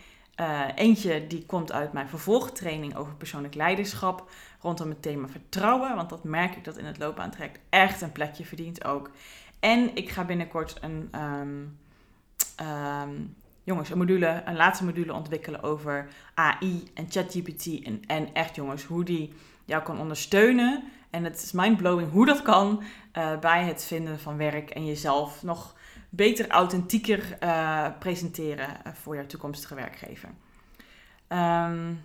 Uh, 0.40 0.60
eentje 0.74 1.26
die 1.26 1.46
komt 1.46 1.72
uit 1.72 1.92
mijn 1.92 2.08
vervolgtraining 2.08 2.96
over 2.96 3.14
persoonlijk 3.14 3.54
leiderschap 3.54 4.30
rondom 4.60 4.88
het 4.88 5.02
thema 5.02 5.28
vertrouwen. 5.28 5.96
Want 5.96 6.08
dat 6.08 6.24
merk 6.24 6.56
ik 6.56 6.64
dat 6.64 6.76
in 6.76 6.84
het 6.84 6.98
loopbaantraject 6.98 7.60
echt 7.68 8.00
een 8.00 8.12
plekje 8.12 8.44
verdient 8.44 8.84
ook. 8.84 9.10
En 9.60 9.96
ik 9.96 10.10
ga 10.10 10.24
binnenkort 10.24 10.78
een, 10.80 11.10
um, 11.20 11.78
um, 12.66 13.36
jongens, 13.64 13.90
een 13.90 13.98
module, 13.98 14.42
een 14.44 14.56
laatste 14.56 14.84
module 14.84 15.12
ontwikkelen 15.12 15.62
over 15.62 16.08
AI 16.34 16.90
en 16.94 17.06
ChatGPT. 17.10 17.82
En, 17.82 18.02
en 18.06 18.34
echt 18.34 18.54
jongens, 18.54 18.84
hoe 18.84 19.04
die 19.04 19.32
jou 19.64 19.82
kan 19.82 20.00
ondersteunen. 20.00 20.84
En 21.10 21.24
het 21.24 21.42
is 21.42 21.52
mindblowing 21.52 22.10
hoe 22.10 22.26
dat 22.26 22.42
kan 22.42 22.82
uh, 23.18 23.38
bij 23.38 23.64
het 23.64 23.84
vinden 23.84 24.18
van 24.18 24.36
werk 24.36 24.70
en 24.70 24.86
jezelf 24.86 25.42
nog 25.42 25.74
beter, 26.08 26.48
authentieker 26.48 27.38
uh, 27.42 27.86
presenteren 27.98 28.68
voor 28.94 29.14
jouw 29.14 29.26
toekomstige 29.26 29.74
werkgever. 29.74 30.28
Um, 31.28 32.02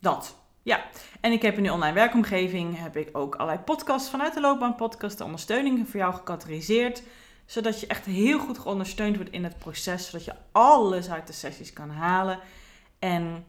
dat. 0.00 0.36
Ja, 0.62 0.84
en 1.20 1.32
ik 1.32 1.42
heb 1.42 1.56
in 1.56 1.62
de 1.62 1.72
online 1.72 1.94
werkomgeving 1.94 2.78
heb 2.78 2.96
ik 2.96 3.08
ook 3.12 3.34
allerlei 3.34 3.64
podcasts 3.64 4.10
vanuit 4.10 4.34
de 4.34 4.40
loopbaanpodcast, 4.40 5.18
de 5.18 5.24
ondersteuningen 5.24 5.86
voor 5.86 6.00
jou 6.00 6.14
gecategoriseerd, 6.14 7.02
zodat 7.46 7.80
je 7.80 7.86
echt 7.86 8.04
heel 8.04 8.38
goed 8.38 8.58
geondersteund 8.58 9.16
wordt 9.16 9.30
in 9.30 9.44
het 9.44 9.58
proces, 9.58 10.06
zodat 10.06 10.24
je 10.24 10.34
alles 10.52 11.10
uit 11.10 11.26
de 11.26 11.32
sessies 11.32 11.72
kan 11.72 11.90
halen. 11.90 12.38
En 12.98 13.44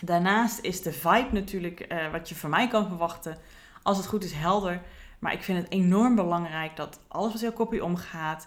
daarnaast 0.00 0.58
is 0.60 0.82
de 0.82 0.92
vibe 0.92 1.28
natuurlijk 1.30 1.92
uh, 1.92 2.12
wat 2.12 2.28
je 2.28 2.34
van 2.34 2.50
mij 2.50 2.68
kan 2.68 2.88
verwachten, 2.88 3.38
als 3.82 3.96
het 3.96 4.06
goed 4.06 4.24
is 4.24 4.32
helder. 4.32 4.82
Maar 5.18 5.32
ik 5.32 5.42
vind 5.42 5.58
het 5.62 5.72
enorm 5.72 6.14
belangrijk 6.14 6.76
dat 6.76 7.00
alles 7.08 7.32
wat 7.32 7.40
jouw 7.40 7.52
kopie 7.52 7.84
omgaat, 7.84 8.46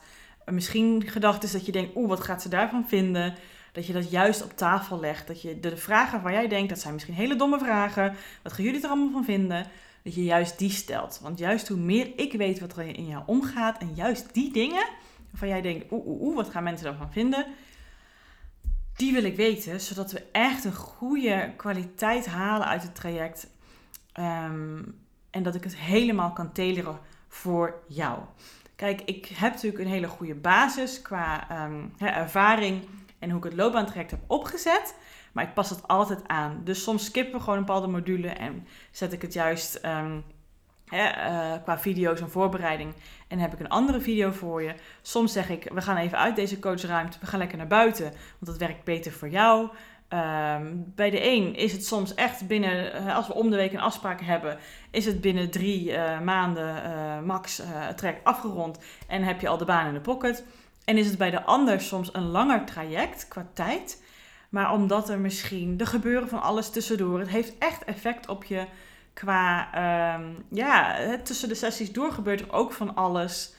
misschien 0.51 1.03
gedacht 1.07 1.43
is 1.43 1.51
dat 1.51 1.65
je 1.65 1.71
denkt, 1.71 1.95
oeh, 1.95 2.09
wat 2.09 2.23
gaat 2.23 2.41
ze 2.41 2.49
daarvan 2.49 2.87
vinden? 2.87 3.35
Dat 3.71 3.85
je 3.85 3.93
dat 3.93 4.11
juist 4.11 4.43
op 4.43 4.57
tafel 4.57 4.99
legt. 4.99 5.27
Dat 5.27 5.41
je 5.41 5.59
de 5.59 5.77
vragen 5.77 6.21
waar 6.21 6.31
jij 6.31 6.47
denkt, 6.47 6.69
dat 6.69 6.79
zijn 6.79 6.93
misschien 6.93 7.13
hele 7.13 7.35
domme 7.35 7.59
vragen. 7.59 8.15
Wat 8.43 8.53
gaan 8.53 8.65
jullie 8.65 8.81
er 8.81 8.89
allemaal 8.89 9.11
van 9.11 9.23
vinden? 9.23 9.67
Dat 10.03 10.15
je 10.15 10.23
juist 10.23 10.57
die 10.57 10.71
stelt. 10.71 11.19
Want 11.23 11.39
juist 11.39 11.67
hoe 11.67 11.77
meer 11.77 12.11
ik 12.15 12.33
weet 12.33 12.59
wat 12.59 12.77
er 12.77 12.97
in 12.97 13.07
jou 13.07 13.23
omgaat. 13.25 13.77
En 13.77 13.91
juist 13.95 14.33
die 14.33 14.53
dingen 14.53 14.87
waarvan 15.29 15.49
jij 15.49 15.61
denkt, 15.61 15.91
oeh, 15.91 16.07
oeh, 16.07 16.21
oeh, 16.21 16.35
wat 16.35 16.49
gaan 16.49 16.63
mensen 16.63 16.85
daarvan 16.85 17.11
vinden? 17.11 17.45
Die 18.95 19.13
wil 19.13 19.23
ik 19.23 19.35
weten, 19.35 19.81
zodat 19.81 20.11
we 20.11 20.23
echt 20.31 20.63
een 20.63 20.75
goede 20.75 21.53
kwaliteit 21.57 22.25
halen 22.25 22.67
uit 22.67 22.81
het 22.81 22.95
traject. 22.95 23.47
Ehm, 24.11 24.81
en 25.29 25.43
dat 25.43 25.55
ik 25.55 25.63
het 25.63 25.75
helemaal 25.75 26.31
kan 26.31 26.51
tailoren 26.51 26.99
voor 27.27 27.81
jou. 27.87 28.19
Kijk, 28.79 29.01
ik 29.05 29.25
heb 29.25 29.53
natuurlijk 29.53 29.83
een 29.83 29.89
hele 29.89 30.07
goede 30.07 30.35
basis 30.35 31.01
qua 31.01 31.47
um, 31.65 31.93
ervaring 31.97 32.81
en 33.19 33.29
hoe 33.29 33.37
ik 33.37 33.43
het 33.43 33.53
loopbaantraject 33.53 34.11
heb 34.11 34.19
opgezet. 34.27 34.95
Maar 35.31 35.43
ik 35.43 35.53
pas 35.53 35.69
het 35.69 35.87
altijd 35.87 36.27
aan. 36.27 36.61
Dus 36.63 36.83
soms 36.83 37.05
skippen 37.05 37.33
we 37.33 37.39
gewoon 37.39 37.57
een 37.59 37.65
bepaalde 37.65 37.87
module 37.87 38.27
en 38.27 38.67
zet 38.91 39.13
ik 39.13 39.21
het 39.21 39.33
juist 39.33 39.85
um, 39.85 40.23
qua 41.63 41.79
video's 41.79 42.21
en 42.21 42.29
voorbereiding. 42.29 42.93
En 43.27 43.39
heb 43.39 43.53
ik 43.53 43.59
een 43.59 43.69
andere 43.69 43.99
video 43.99 44.31
voor 44.31 44.63
je. 44.63 44.73
Soms 45.01 45.33
zeg 45.33 45.49
ik, 45.49 45.69
we 45.73 45.81
gaan 45.81 45.97
even 45.97 46.17
uit 46.17 46.35
deze 46.35 46.59
coachruimte. 46.59 47.17
We 47.19 47.25
gaan 47.25 47.39
lekker 47.39 47.57
naar 47.57 47.67
buiten, 47.67 48.03
want 48.11 48.45
dat 48.45 48.57
werkt 48.57 48.83
beter 48.83 49.11
voor 49.11 49.29
jou. 49.29 49.69
Ehm, 50.09 50.73
bij 50.75 51.09
de 51.09 51.25
een 51.25 51.55
is 51.55 51.71
het 51.71 51.85
soms 51.85 52.13
echt 52.13 52.47
binnen, 52.47 52.93
eh, 52.93 53.15
als 53.15 53.27
we 53.27 53.33
om 53.33 53.49
de 53.49 53.55
week 53.55 53.73
een 53.73 53.79
afspraak 53.79 54.21
hebben, 54.21 54.57
is 54.91 55.05
het 55.05 55.21
binnen 55.21 55.49
drie 55.49 55.91
uh, 55.91 56.19
maanden 56.19 56.83
uh, 56.83 57.19
max 57.19 57.61
het 57.63 57.97
traject 57.97 58.23
afgerond 58.23 58.79
en 59.07 59.23
heb 59.23 59.41
je 59.41 59.47
al 59.47 59.57
de 59.57 59.65
baan 59.65 59.87
in 59.87 59.93
de 59.93 59.99
pocket. 59.99 60.43
En 60.85 60.97
is 60.97 61.07
het 61.07 61.17
bij 61.17 61.31
de 61.31 61.43
ander 61.43 61.81
soms 61.81 62.13
een 62.13 62.27
langer 62.27 62.65
traject 62.65 63.27
qua 63.27 63.47
tijd. 63.53 64.01
Maar 64.49 64.73
omdat 64.73 65.09
er 65.09 65.19
misschien, 65.19 65.79
er 65.79 65.87
gebeuren 65.87 66.29
van 66.29 66.41
alles 66.41 66.69
tussendoor. 66.69 67.19
Het 67.19 67.29
heeft 67.29 67.57
echt 67.57 67.83
effect 67.83 68.27
op 68.27 68.43
je 68.43 68.65
qua, 69.13 69.69
um, 70.15 70.45
ja, 70.49 70.95
tussen 71.23 71.49
de 71.49 71.55
sessies 71.55 71.91
door 71.91 72.11
gebeurt 72.11 72.41
er 72.41 72.51
ook 72.51 72.73
van 72.73 72.95
alles. 72.95 73.53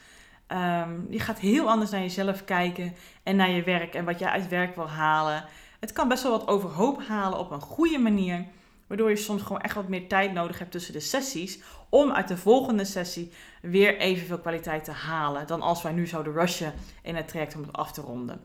Um, 0.47 1.07
je 1.09 1.19
gaat 1.19 1.39
heel 1.39 1.69
anders 1.69 1.91
naar 1.91 2.01
jezelf 2.01 2.45
kijken 2.45 2.93
en 3.23 3.35
naar 3.35 3.49
je 3.49 3.63
werk 3.63 3.93
en 3.93 4.05
wat 4.05 4.19
jij 4.19 4.29
uit 4.29 4.47
werk 4.47 4.75
wil 4.75 4.89
halen. 4.89 5.45
Het 5.81 5.91
kan 5.91 6.07
best 6.07 6.23
wel 6.23 6.31
wat 6.31 6.47
overhoop 6.47 7.03
halen 7.07 7.39
op 7.39 7.51
een 7.51 7.61
goede 7.61 7.97
manier. 7.97 8.45
Waardoor 8.87 9.09
je 9.09 9.15
soms 9.15 9.41
gewoon 9.41 9.61
echt 9.61 9.75
wat 9.75 9.87
meer 9.87 10.07
tijd 10.07 10.33
nodig 10.33 10.59
hebt 10.59 10.71
tussen 10.71 10.93
de 10.93 10.99
sessies. 10.99 11.59
Om 11.89 12.11
uit 12.11 12.27
de 12.27 12.37
volgende 12.37 12.85
sessie 12.85 13.31
weer 13.61 13.97
evenveel 13.97 14.39
kwaliteit 14.39 14.83
te 14.83 14.91
halen. 14.91 15.47
Dan 15.47 15.61
als 15.61 15.81
wij 15.81 15.91
nu 15.91 16.07
zouden 16.07 16.33
rushen 16.33 16.73
in 17.01 17.15
het 17.15 17.27
traject 17.27 17.55
om 17.55 17.61
het 17.61 17.73
af 17.73 17.91
te 17.91 18.01
ronden. 18.01 18.41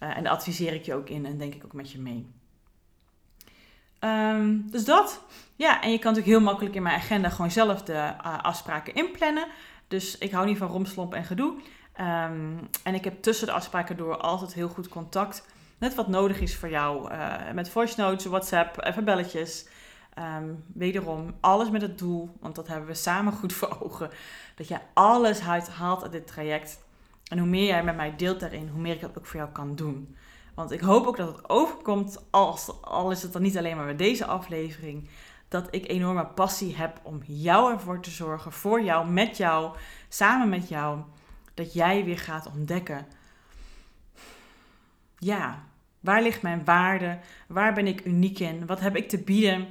Uh, 0.00 0.16
en 0.16 0.22
daar 0.22 0.32
adviseer 0.32 0.72
ik 0.72 0.84
je 0.84 0.94
ook 0.94 1.08
in 1.08 1.26
en 1.26 1.38
denk 1.38 1.54
ik 1.54 1.64
ook 1.64 1.72
met 1.72 1.92
je 1.92 1.98
mee. 1.98 2.26
Um, 4.00 4.70
dus 4.70 4.84
dat. 4.84 5.20
Ja, 5.56 5.82
en 5.82 5.90
je 5.90 5.98
kan 5.98 6.12
natuurlijk 6.12 6.38
heel 6.38 6.46
makkelijk 6.46 6.74
in 6.74 6.82
mijn 6.82 6.96
agenda 6.96 7.28
gewoon 7.28 7.50
zelf 7.50 7.82
de 7.82 7.92
uh, 7.92 8.38
afspraken 8.42 8.94
inplannen. 8.94 9.46
Dus 9.88 10.18
ik 10.18 10.32
hou 10.32 10.46
niet 10.46 10.58
van 10.58 10.68
romslomp 10.68 11.14
en 11.14 11.24
gedoe. 11.24 11.54
Um, 12.00 12.68
en 12.82 12.94
ik 12.94 13.04
heb 13.04 13.22
tussen 13.22 13.46
de 13.46 13.52
afspraken 13.52 13.96
door 13.96 14.16
altijd 14.16 14.54
heel 14.54 14.68
goed 14.68 14.88
contact 14.88 15.44
net 15.80 15.94
wat 15.94 16.08
nodig 16.08 16.40
is 16.40 16.56
voor 16.56 16.70
jou. 16.70 17.12
Uh, 17.12 17.50
met 17.54 17.70
voice 17.70 18.00
notes, 18.00 18.24
WhatsApp, 18.24 18.84
even 18.84 19.04
belletjes. 19.04 19.68
Um, 20.18 20.64
wederom, 20.74 21.34
alles 21.40 21.70
met 21.70 21.82
het 21.82 21.98
doel, 21.98 22.36
want 22.40 22.54
dat 22.54 22.68
hebben 22.68 22.86
we 22.86 22.94
samen 22.94 23.32
goed 23.32 23.52
voor 23.52 23.76
ogen. 23.80 24.10
Dat 24.54 24.68
jij 24.68 24.82
alles 24.94 25.40
haalt 25.70 26.02
uit 26.02 26.12
dit 26.12 26.26
traject. 26.26 26.78
En 27.24 27.38
hoe 27.38 27.48
meer 27.48 27.66
jij 27.66 27.84
met 27.84 27.96
mij 27.96 28.16
deelt 28.16 28.40
daarin, 28.40 28.68
hoe 28.68 28.80
meer 28.80 28.94
ik 28.94 29.00
dat 29.00 29.18
ook 29.18 29.26
voor 29.26 29.40
jou 29.40 29.52
kan 29.52 29.74
doen. 29.74 30.16
Want 30.54 30.70
ik 30.70 30.80
hoop 30.80 31.06
ook 31.06 31.16
dat 31.16 31.36
het 31.36 31.48
overkomt, 31.48 32.24
als, 32.30 32.82
al 32.82 33.10
is 33.10 33.22
het 33.22 33.32
dan 33.32 33.42
niet 33.42 33.58
alleen 33.58 33.76
maar 33.76 33.86
met 33.86 33.98
deze 33.98 34.26
aflevering, 34.26 35.08
dat 35.48 35.68
ik 35.70 35.88
enorme 35.88 36.26
passie 36.26 36.76
heb 36.76 37.00
om 37.02 37.20
jou 37.26 37.72
ervoor 37.72 38.00
te 38.00 38.10
zorgen, 38.10 38.52
voor 38.52 38.82
jou, 38.82 39.10
met 39.10 39.36
jou, 39.36 39.76
samen 40.08 40.48
met 40.48 40.68
jou, 40.68 41.00
dat 41.54 41.72
jij 41.72 42.04
weer 42.04 42.18
gaat 42.18 42.50
ontdekken. 42.54 43.06
Ja, 45.18 45.64
Waar 46.00 46.22
ligt 46.22 46.42
mijn 46.42 46.64
waarde? 46.64 47.18
Waar 47.46 47.72
ben 47.72 47.86
ik 47.86 48.04
uniek 48.04 48.38
in? 48.38 48.66
Wat 48.66 48.80
heb 48.80 48.96
ik 48.96 49.08
te 49.08 49.18
bieden? 49.18 49.68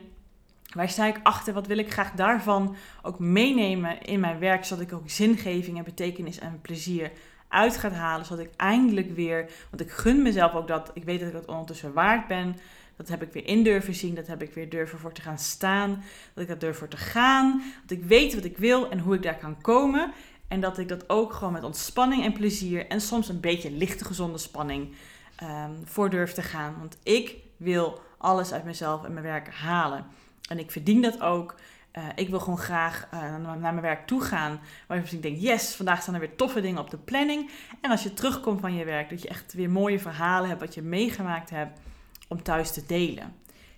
Waar 0.74 0.90
sta 0.90 1.06
ik 1.06 1.20
achter? 1.24 1.54
Wat 1.54 1.68
wil 1.68 1.78
ik 1.78 1.92
graag 1.92 2.12
daarvan 2.12 2.76
ook 3.02 3.20
meenemen 3.20 4.02
in 4.02 4.20
mijn 4.20 4.40
werk, 4.40 4.66
zodat 4.66 4.84
ik 4.86 4.94
ook 4.94 5.10
zingeving 5.10 5.78
en 5.78 5.84
betekenis 5.84 6.40
en 6.40 6.60
plezier 6.62 7.12
uit 7.48 7.78
ga 7.78 7.92
halen, 7.92 8.26
zodat 8.26 8.46
ik 8.46 8.52
eindelijk 8.56 9.16
weer, 9.16 9.50
want 9.70 9.82
ik 9.82 9.92
gun 9.92 10.22
mezelf 10.22 10.54
ook 10.54 10.68
dat, 10.68 10.92
ik 10.94 11.04
weet 11.04 11.20
dat 11.20 11.28
ik 11.28 11.34
dat 11.34 11.46
ondertussen 11.46 11.94
waard 11.94 12.28
ben, 12.28 12.56
dat 12.96 13.08
heb 13.08 13.22
ik 13.22 13.34
weer 13.34 13.46
in 13.46 13.64
durven 13.64 13.94
zien, 13.94 14.16
dat 14.16 14.28
heb 14.28 14.42
ik 14.42 14.54
weer 14.54 14.70
durven 14.70 15.00
voor 15.00 15.14
te 15.14 15.22
gaan 15.22 15.40
staan, 15.40 16.04
dat 16.34 16.44
ik 16.44 16.50
dat 16.50 16.60
durf 16.60 16.78
voor 16.78 16.88
te 16.88 16.98
gaan, 16.98 17.64
dat 17.86 17.98
ik 17.98 18.04
weet 18.04 18.36
wat 18.36 18.44
ik 18.44 18.58
wil 18.58 18.90
en 18.90 19.00
hoe 19.00 19.16
ik 19.16 19.24
daar 19.24 19.38
kan 19.38 19.62
komen 19.62 20.12
en 20.48 20.60
dat 20.60 20.78
ik 20.78 20.88
dat 20.88 21.10
ook 21.10 21.34
gewoon 21.34 21.54
met 21.54 21.64
ontspanning 21.64 22.24
en 22.24 22.34
plezier 22.34 22.88
en 22.88 23.02
soms 23.02 23.30
een 23.30 23.40
beetje 23.40 23.72
lichte 23.72 24.06
gezonde 24.06 24.38
spanning 24.38 24.94
um, 25.44 25.82
voor 25.84 26.10
durf 26.10 26.34
te 26.34 26.42
gaan. 26.42 26.76
Want 26.80 26.98
ik 27.04 27.36
wil 27.58 28.02
alles 28.18 28.52
uit 28.52 28.64
mezelf 28.64 29.04
en 29.04 29.14
mijn 29.14 29.26
werk 29.26 29.54
halen. 29.54 30.06
En 30.50 30.60
ik 30.60 30.72
verdien 30.72 31.02
dat 31.02 31.22
ook. 31.22 31.56
Uh, 31.94 32.04
ik 32.16 32.30
wil 32.30 32.40
gewoon 32.40 32.58
graag 32.58 33.08
uh, 33.14 33.20
naar 33.38 33.60
mijn 33.60 33.82
werk 33.82 34.08
toe 34.08 34.22
gaan. 34.22 34.60
Waar 34.88 35.10
je 35.10 35.20
denk 35.20 35.38
yes, 35.38 35.76
vandaag 35.76 36.02
staan 36.02 36.14
er 36.14 36.20
weer 36.20 36.36
toffe 36.36 36.62
dingen 36.62 36.82
op 36.82 36.90
de 36.90 36.98
planning. 36.98 37.50
En 37.82 37.92
als 37.92 38.04
je 38.04 38.14
terugkomt 38.14 38.62
van 38.62 38.74
je 38.74 38.86
werk, 38.86 39.10
dat 39.10 39.22
je 39.22 39.28
echt 39.28 39.54
weer 39.54 39.70
mooie 39.70 40.00
verhalen 40.00 40.50
hebt, 40.50 40.62
wat 40.62 40.74
je 40.74 40.82
meegemaakt 40.82 41.50
hebt, 41.50 41.80
om 42.28 42.44
thuis 42.44 42.72
te 42.72 42.86
delen. 42.86 43.34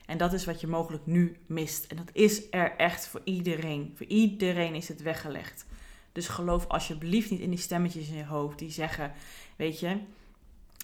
En 0.06 0.17
dat 0.17 0.34
is 0.34 0.45
wat 0.45 0.62
je 0.62 0.67
mogelijk 0.67 1.06
nu 1.06 1.38
mist. 1.45 1.86
En 1.86 1.95
dat 1.95 2.10
is 2.12 2.41
er 2.50 2.76
echt 2.76 3.08
voor 3.08 3.21
iedereen. 3.24 3.93
Voor 3.95 4.06
iedereen 4.06 4.76
is 4.76 4.88
het 4.88 5.02
weggelegd. 5.02 5.65
Dus 6.12 6.28
geloof 6.28 6.67
alsjeblieft 6.67 7.32
niet 7.32 7.39
in 7.39 7.50
die 7.50 7.60
stemmetjes 7.60 8.08
in 8.08 8.17
je 8.17 8.26
hoofd 8.26 8.60
die 8.60 8.71
zeggen: 8.71 9.12
Weet 9.56 9.80
je, 9.80 9.97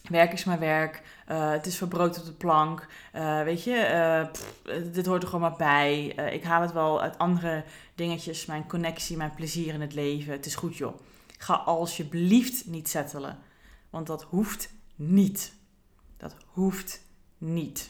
Werk 0.10 0.34
is 0.34 0.44
maar 0.44 0.60
werk. 0.60 1.02
Uh, 1.32 1.52
het 1.52 1.66
is 1.66 1.78
verbrood 1.78 2.20
op 2.20 2.26
de 2.26 2.32
plank. 2.32 2.88
Uh, 3.16 3.44
weet 3.44 3.64
je, 3.64 3.90
uh, 4.66 4.84
dit 4.94 5.06
hoort 5.06 5.22
er 5.22 5.30
gewoon 5.30 5.50
maar 5.50 5.58
bij. 5.58 6.06
ik 6.06 6.44
haal 6.44 6.62
het 6.62 6.72
wel 6.72 7.02
uit 7.02 7.18
andere 7.18 7.64
dingetjes. 7.96 8.46
Mijn 8.46 8.68
connectie, 8.68 9.18
mijn 9.18 9.34
plezier 9.36 9.74
in 9.74 9.82
het 9.82 9.94
leven. 9.94 10.32
Het 10.32 10.46
is 10.46 10.56
goed 10.56 10.78
joh. 10.78 11.00
Ga 11.38 11.54
alsjeblieft 11.54 12.68
niet 12.68 12.90
settelen. 12.90 13.38
Want 13.90 14.08
dat 14.08 14.24
hoeft 14.24 14.74
niet. 14.96 15.54
Dat 16.18 16.36
hoeft 16.46 17.02
niet. 17.38 17.90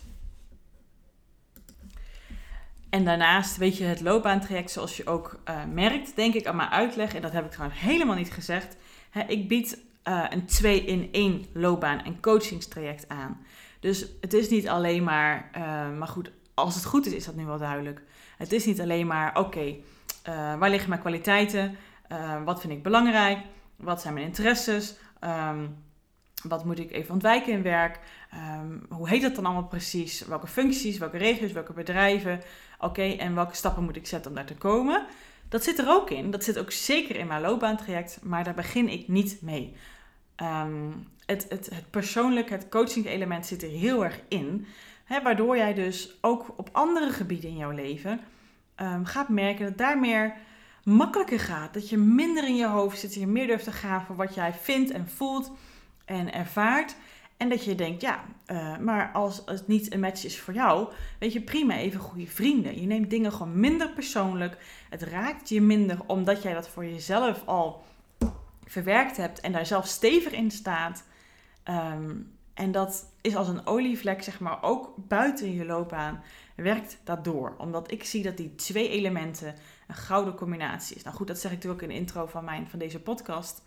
En 2.89 3.05
daarnaast, 3.05 3.57
weet 3.57 3.77
je, 3.77 3.83
het 3.83 4.01
loopbaantraject, 4.01 4.71
zoals 4.71 4.97
je 4.97 5.05
ook 5.05 5.39
merkt, 5.73 6.15
denk 6.15 6.33
ik 6.33 6.45
aan 6.45 6.55
mijn 6.55 6.69
uitleg, 6.69 7.13
en 7.13 7.21
dat 7.21 7.31
heb 7.31 7.45
ik 7.45 7.51
trouwens 7.51 7.79
helemaal 7.79 8.15
niet 8.15 8.31
gezegd. 8.31 8.75
Ik 9.27 9.47
bied 9.47 9.77
uh, 10.07 10.25
een 10.29 10.45
2 10.45 10.85
in 10.85 11.09
1 11.11 11.45
loopbaan 11.53 12.03
en 12.03 12.19
coachingstraject 12.19 13.09
aan. 13.09 13.45
Dus 13.79 14.05
het 14.21 14.33
is 14.33 14.49
niet 14.49 14.67
alleen 14.67 15.03
maar, 15.03 15.49
uh, 15.57 15.61
maar 15.97 16.07
goed, 16.07 16.31
als 16.53 16.75
het 16.75 16.85
goed 16.85 17.05
is, 17.05 17.13
is 17.13 17.25
dat 17.25 17.35
nu 17.35 17.45
wel 17.45 17.57
duidelijk. 17.57 18.01
Het 18.37 18.51
is 18.51 18.65
niet 18.65 18.81
alleen 18.81 19.07
maar, 19.07 19.39
oké, 19.39 19.65
uh, 19.65 19.75
waar 20.59 20.69
liggen 20.69 20.89
mijn 20.89 21.01
kwaliteiten? 21.01 21.77
wat 22.45 22.61
vind 22.61 22.73
ik 22.73 22.83
belangrijk? 22.83 23.39
Wat 23.75 24.01
zijn 24.01 24.13
mijn 24.13 24.25
interesses? 24.25 24.95
Um, 25.23 25.75
wat 26.43 26.65
moet 26.65 26.79
ik 26.79 26.91
even 26.91 27.13
ontwijken 27.13 27.53
in 27.53 27.61
werk? 27.61 27.99
Um, 28.33 28.85
hoe 28.89 29.09
heet 29.09 29.21
dat 29.21 29.35
dan 29.35 29.45
allemaal 29.45 29.67
precies? 29.67 30.25
Welke 30.25 30.47
functies, 30.47 30.97
welke 30.97 31.17
regio's, 31.17 31.51
welke 31.51 31.73
bedrijven? 31.73 32.41
Oké, 32.79 33.01
en 33.01 33.35
welke 33.35 33.55
stappen 33.55 33.83
moet 33.83 33.95
ik 33.95 34.07
zetten 34.07 34.31
om 34.31 34.37
daar 34.37 34.45
te 34.45 34.55
komen? 34.55 35.05
Dat 35.49 35.63
zit 35.63 35.79
er 35.79 35.89
ook 35.89 36.09
in. 36.09 36.31
Dat 36.31 36.43
zit 36.43 36.59
ook 36.59 36.71
zeker 36.71 37.15
in 37.15 37.27
mijn 37.27 37.41
loopbaantraject, 37.41 38.19
maar 38.23 38.43
daar 38.43 38.53
begin 38.53 38.89
ik 38.89 39.07
niet 39.07 39.41
mee. 39.41 39.75
Um, 40.41 41.07
het, 41.25 41.45
het, 41.49 41.69
het 41.73 41.89
persoonlijke, 41.89 42.53
het 42.53 42.69
coaching 42.69 43.05
element 43.05 43.45
zit 43.45 43.63
er 43.63 43.69
heel 43.69 44.03
erg 44.03 44.19
in. 44.27 44.65
Hè, 45.03 45.21
waardoor 45.21 45.57
jij 45.57 45.73
dus 45.73 46.17
ook 46.21 46.53
op 46.57 46.69
andere 46.71 47.09
gebieden 47.09 47.49
in 47.49 47.57
jouw 47.57 47.71
leven 47.71 48.19
um, 48.81 49.05
gaat 49.05 49.29
merken 49.29 49.65
dat 49.65 49.77
daar 49.77 49.99
meer 49.99 50.33
makkelijker 50.83 51.39
gaat. 51.39 51.73
Dat 51.73 51.89
je 51.89 51.97
minder 51.97 52.47
in 52.47 52.55
je 52.55 52.67
hoofd 52.67 52.99
zit, 52.99 53.13
je 53.13 53.27
meer 53.27 53.47
durft 53.47 53.63
te 53.63 53.71
gaan 53.71 54.05
voor 54.05 54.15
wat 54.15 54.35
jij 54.35 54.53
vindt 54.53 54.91
en 54.91 55.07
voelt 55.07 55.51
en 56.05 56.33
ervaart. 56.33 56.95
En 57.37 57.49
dat 57.49 57.63
je 57.63 57.75
denkt, 57.75 58.01
ja, 58.01 58.23
uh, 58.47 58.77
maar 58.77 59.11
als 59.13 59.41
het 59.45 59.67
niet 59.67 59.93
een 59.93 59.99
match 59.99 60.23
is 60.23 60.39
voor 60.39 60.53
jou, 60.53 60.87
weet 61.19 61.33
je, 61.33 61.41
prima, 61.41 61.77
even 61.77 61.99
goede 61.99 62.27
vrienden. 62.27 62.81
Je 62.81 62.87
neemt 62.87 63.09
dingen 63.09 63.31
gewoon 63.31 63.59
minder 63.59 63.89
persoonlijk. 63.89 64.57
Het 64.89 65.01
raakt 65.01 65.49
je 65.49 65.61
minder 65.61 65.99
omdat 66.05 66.41
jij 66.41 66.53
dat 66.53 66.69
voor 66.69 66.85
jezelf 66.85 67.43
al 67.45 67.83
verwerkt 68.67 69.17
hebt 69.17 69.39
en 69.39 69.51
daar 69.51 69.65
zelf 69.65 69.87
stevig 69.87 70.31
in 70.31 70.51
staat. 70.51 71.03
Um, 71.65 72.35
en 72.53 72.71
dat 72.71 73.13
is 73.21 73.35
als 73.35 73.47
een 73.47 73.65
olievlek, 73.65 74.23
zeg 74.23 74.39
maar, 74.39 74.63
ook 74.63 74.93
buiten 74.95 75.53
je 75.53 75.65
loopbaan 75.65 76.23
werkt 76.55 76.99
dat 77.03 77.23
door. 77.23 77.55
Omdat 77.57 77.91
ik 77.91 78.03
zie 78.03 78.23
dat 78.23 78.37
die 78.37 78.55
twee 78.55 78.89
elementen 78.89 79.55
een 79.87 79.95
gouden 79.95 80.35
combinatie 80.35 80.95
is. 80.95 81.03
Nou 81.03 81.15
goed, 81.15 81.27
dat 81.27 81.39
zeg 81.39 81.51
ik 81.51 81.57
natuurlijk 81.57 81.83
ook 81.83 81.89
in 81.89 81.95
de 81.95 82.01
intro 82.01 82.25
van, 82.25 82.43
mijn, 82.43 82.67
van 82.67 82.79
deze 82.79 82.99
podcast. 82.99 83.61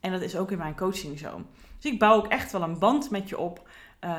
En 0.00 0.12
dat 0.12 0.22
is 0.22 0.36
ook 0.36 0.50
in 0.50 0.58
mijn 0.58 0.76
coaching 0.76 1.18
zo. 1.18 1.44
Dus 1.78 1.92
ik 1.92 1.98
bouw 1.98 2.16
ook 2.16 2.26
echt 2.26 2.52
wel 2.52 2.62
een 2.62 2.78
band 2.78 3.10
met 3.10 3.28
je 3.28 3.38
op, 3.38 3.68
uh, 4.00 4.10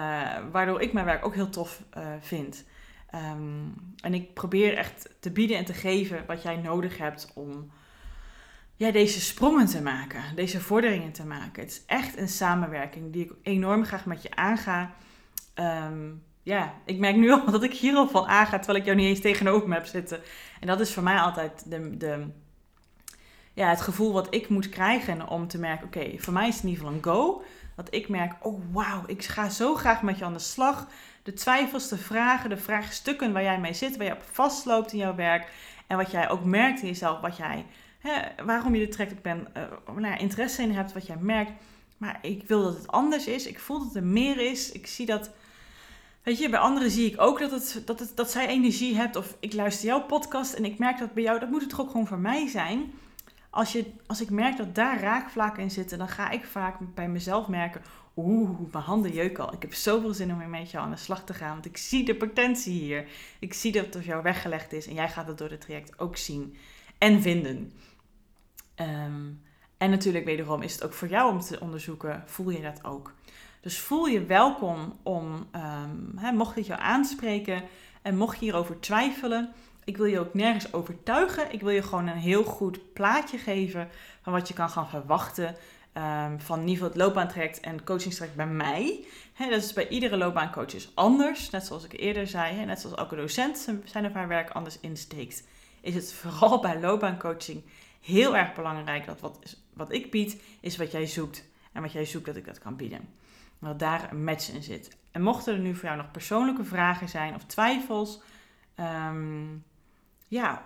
waardoor 0.52 0.82
ik 0.82 0.94
mijn 0.94 1.06
werk 1.06 1.26
ook 1.26 1.36
heel 1.36 1.50
tof 1.50 1.84
uh, 1.98 2.08
vind. 2.20 2.66
Um, 3.16 3.74
en 4.02 4.14
ik 4.14 4.34
probeer 4.34 4.78
echt 4.78 5.10
te 5.20 5.32
bieden 5.32 5.58
en 5.58 5.66
te 5.66 5.74
geven 5.74 6.26
wat 6.26 6.42
jij 6.42 6.56
nodig 6.56 6.98
hebt 6.98 7.32
om 7.36 7.72
ja, 8.82 8.91
deze 8.91 9.22
sprongen 9.22 9.65
te 9.65 9.82
maken, 9.82 10.24
deze 10.36 10.62
vorderingen 10.62 11.12
te 11.12 11.26
maken. 11.26 11.63
Het 11.63 11.72
is 11.72 11.82
echt 11.86 12.17
een 12.17 12.28
samenwerking 12.28 13.13
die 13.13 13.24
ik 13.24 13.32
enorm 13.44 13.86
graag 13.86 14.06
met 14.06 14.22
je 14.22 14.36
aanga. 14.36 14.91
Um, 15.56 16.24
ja, 16.44 16.74
ik 16.86 16.98
merk 16.98 17.15
nu 17.15 17.32
al 17.34 17.52
dat 17.52 17.63
ik 17.63 17.74
hier 17.74 17.96
al 17.96 18.08
van 18.08 18.28
aanga, 18.28 18.58
terwijl 18.58 18.80
ik 18.80 18.86
jou 18.86 18.98
niet 18.98 19.08
eens 19.08 19.20
tegenover 19.20 19.67
me 19.67 19.74
heb 19.74 19.86
zitten. 19.86 20.20
En 20.60 20.67
dat 20.67 20.80
is 20.80 20.94
voor 20.94 21.04
mij 21.04 21.17
altijd 21.20 21.63
de, 21.70 21.98
de, 21.98 22.28
ja, 23.54 23.70
het 23.70 23.82
gevoel 23.82 24.13
wat 24.13 24.34
ik 24.34 24.50
moet 24.50 24.70
krijgen 24.70 25.28
om 25.28 25.48
te 25.48 25.60
merken, 25.60 25.86
oké, 25.86 26.12
voor 26.17 26.34
mij 26.34 26.48
is 26.48 26.56
het 26.56 26.63
in 26.63 26.70
ieder 26.70 26.84
geval 26.86 26.98
een 26.98 27.15
go. 27.15 27.44
Dat 27.76 27.94
ik 27.94 28.10
merk, 28.10 28.34
oh 28.46 28.62
wauw, 28.72 29.04
ik 29.06 29.24
ga 29.24 29.50
zo 29.50 29.76
graag 29.76 30.02
met 30.02 30.17
je 30.17 30.26
aan 30.26 30.34
de 30.34 30.39
slag. 30.39 30.88
De 31.24 31.34
twijfels, 31.34 31.88
de 31.88 31.98
vragen, 31.98 32.50
de 32.50 32.58
vraagstukken 32.58 33.34
waar 33.34 33.44
jij 33.44 33.60
mee 33.60 33.74
zit, 33.74 33.98
waar 33.98 34.06
je 34.06 34.13
op 34.13 34.24
vastloopt 34.32 34.91
in 34.91 35.00
jouw 35.00 35.15
werk. 35.15 35.52
En 35.88 35.98
wat 35.98 36.12
jij 36.12 36.30
ook 36.30 36.44
merkt 36.44 36.82
in 36.82 36.88
jezelf, 36.88 37.20
wat 37.20 37.38
jij 37.38 37.65
hè, 38.02 38.44
waarom 38.46 38.76
je 38.76 38.86
er 38.86 38.92
trekt 38.92 39.22
ben, 39.22 39.48
uh, 39.58 39.96
nou 39.96 40.18
interesse 40.18 40.62
in 40.62 40.72
hebt, 40.72 40.94
wat 40.94 41.08
jij 41.08 41.18
merkt. 41.20 41.52
Maar 41.98 42.20
ik 42.22 42.44
wil 42.48 42.64
dat 42.64 42.76
het 42.76 42.88
anders 42.88 43.28
is. 43.28 43.48
Ik 43.48 43.60
voel 43.60 43.80
dat 43.80 43.96
er 43.96 44.04
meer 44.04 44.38
is. 44.38 44.72
Ik 44.72 44.88
zie 44.88 45.06
dat. 45.06 45.32
Weet 46.24 46.40
je, 46.40 46.50
bij 46.50 46.60
anderen 46.60 46.92
zie 46.92 47.12
ik 47.12 47.22
ook 47.22 47.40
dat, 47.40 47.52
het, 47.52 47.82
dat, 47.86 48.00
het, 48.00 48.12
dat 48.16 48.32
zij 48.32 48.48
energie 48.48 48.96
hebt. 48.96 49.16
Of 49.16 49.36
ik 49.40 49.54
luister 49.54 49.88
jouw 49.88 50.02
podcast 50.06 50.54
en 50.54 50.66
ik 50.66 50.78
merk 50.78 50.98
dat 50.98 51.14
bij 51.14 51.24
jou. 51.24 51.40
Dat 51.40 51.50
moet 51.50 51.62
het 51.62 51.70
toch 51.70 51.82
ook 51.82 51.92
gewoon 51.92 52.08
voor 52.08 52.20
mij 52.20 52.48
zijn. 52.48 52.94
Als, 53.50 53.72
je, 53.72 53.86
als 54.08 54.22
ik 54.22 54.30
merk 54.30 54.58
dat 54.58 54.76
daar 54.76 55.00
raakvlakken 55.00 55.64
in 55.64 55.72
zitten, 55.72 55.98
dan 55.98 56.08
ga 56.08 56.30
ik 56.30 56.44
vaak 56.46 56.76
bij 56.94 57.10
mezelf 57.10 57.48
merken. 57.48 57.82
Oeh, 58.16 58.60
mijn 58.72 58.84
handen 58.84 59.14
jeuken 59.14 59.48
al. 59.48 59.54
Ik 59.54 59.62
heb 59.62 59.74
zoveel 59.74 60.14
zin 60.14 60.32
om 60.32 60.38
weer 60.38 60.50
met 60.50 60.72
jou 60.72 60.86
aan 60.86 60.92
de 60.92 60.98
slag 60.98 61.24
te 61.24 61.34
gaan. 61.34 61.54
Want 61.54 61.66
ik 61.66 61.78
zie 61.78 62.06
de 62.06 62.16
potentie 62.16 62.74
hier. 62.74 63.08
Ik 63.40 63.54
zie 63.54 63.72
dat 63.72 63.86
het 63.86 63.96
op 63.96 64.04
jou 64.04 64.24
weggelegd 64.24 64.74
is. 64.74 64.88
En 64.88 64.94
jij 64.94 65.10
gaat 65.10 65.28
het 65.28 65.38
door 65.38 65.50
het 65.50 65.62
traject 65.62 66.00
ook 66.00 66.18
zien 66.18 66.56
en 66.98 67.22
vinden. 67.22 67.74
Um, 68.82 69.41
en 69.78 69.89
natuurlijk 69.89 70.26
wederom 70.26 70.62
is 70.62 70.74
het 70.74 70.84
ook 70.84 70.94
voor 70.94 71.08
jou 71.08 71.32
om 71.32 71.39
te 71.39 71.60
onderzoeken, 71.60 72.24
voel 72.26 72.50
je 72.50 72.62
dat 72.62 72.84
ook? 72.84 73.13
Dus 73.62 73.80
voel 73.80 74.06
je 74.06 74.26
welkom 74.26 75.00
om, 75.04 75.48
um, 76.26 76.36
mocht 76.36 76.56
dit 76.56 76.65
jou 76.65 76.82
aanspreken 76.82 77.63
en 78.02 78.17
mocht 78.17 78.39
je 78.39 78.46
hierover 78.46 78.80
twijfelen, 78.80 79.54
ik 79.84 79.98
wil 79.98 80.06
je 80.06 80.20
ook 80.20 80.34
nergens 80.34 80.74
overtuigen. 80.74 81.54
Ik 81.54 81.62
wil 81.62 81.70
je 81.70 81.84
gewoon 81.84 82.08
een 82.08 82.17
heel 82.17 82.44
goed 82.44 82.94
plaatje 82.94 83.38
geven 83.38 83.89
van 84.22 84.34
wat 84.34 84.48
je 84.48 84.54
kan 84.54 84.70
gaan 84.70 84.89
verwachten 84.89 85.56
um, 85.94 86.39
van 86.39 86.63
niveau 86.63 86.91
het 86.91 87.02
loopbaantraject 87.02 87.60
en 87.60 87.84
coachingstraject 87.84 88.38
bij 88.38 88.48
mij. 88.48 89.06
Dat 89.38 89.63
is 89.63 89.74
bij 89.74 89.88
iedere 89.88 90.17
loopbaancoach 90.17 90.74
anders. 90.94 91.50
Net 91.50 91.65
zoals 91.65 91.84
ik 91.84 92.00
eerder 92.00 92.28
zei, 92.28 92.56
he, 92.56 92.65
net 92.65 92.80
zoals 92.80 92.96
elke 92.96 93.15
docent 93.15 93.67
zijn 93.84 94.06
of 94.06 94.13
haar 94.13 94.28
werk 94.28 94.50
anders 94.50 94.80
insteekt, 94.80 95.44
is 95.82 95.96
het 95.96 96.13
vooral 96.13 96.60
bij 96.60 96.80
loopbaancoaching 96.80 97.63
heel 98.02 98.38
erg 98.38 98.54
belangrijk 98.54 99.06
dat 99.06 99.20
wat, 99.20 99.58
wat 99.74 99.92
ik 99.92 100.12
bied, 100.12 100.42
is 100.62 100.78
wat 100.78 100.92
jij 100.92 101.06
zoekt. 101.06 101.50
En 101.72 101.82
wat 101.82 101.92
jij 101.92 102.06
zoekt, 102.06 102.26
dat 102.26 102.36
ik 102.36 102.46
dat 102.46 102.60
kan 102.60 102.76
bieden. 102.76 103.10
Dat 103.60 103.80
daar 103.80 104.12
een 104.12 104.24
match 104.24 104.54
in 104.54 104.64
zit. 104.64 104.98
En 105.12 105.22
mochten 105.22 105.54
er 105.54 105.60
nu 105.60 105.76
voor 105.76 105.86
jou 105.86 105.98
nog 105.98 106.12
persoonlijke 106.12 106.64
vragen 106.64 107.10
zijn 107.10 107.36
of 107.36 107.44
twijfels, 107.44 108.22
um, 108.80 109.64
ja, 110.28 110.64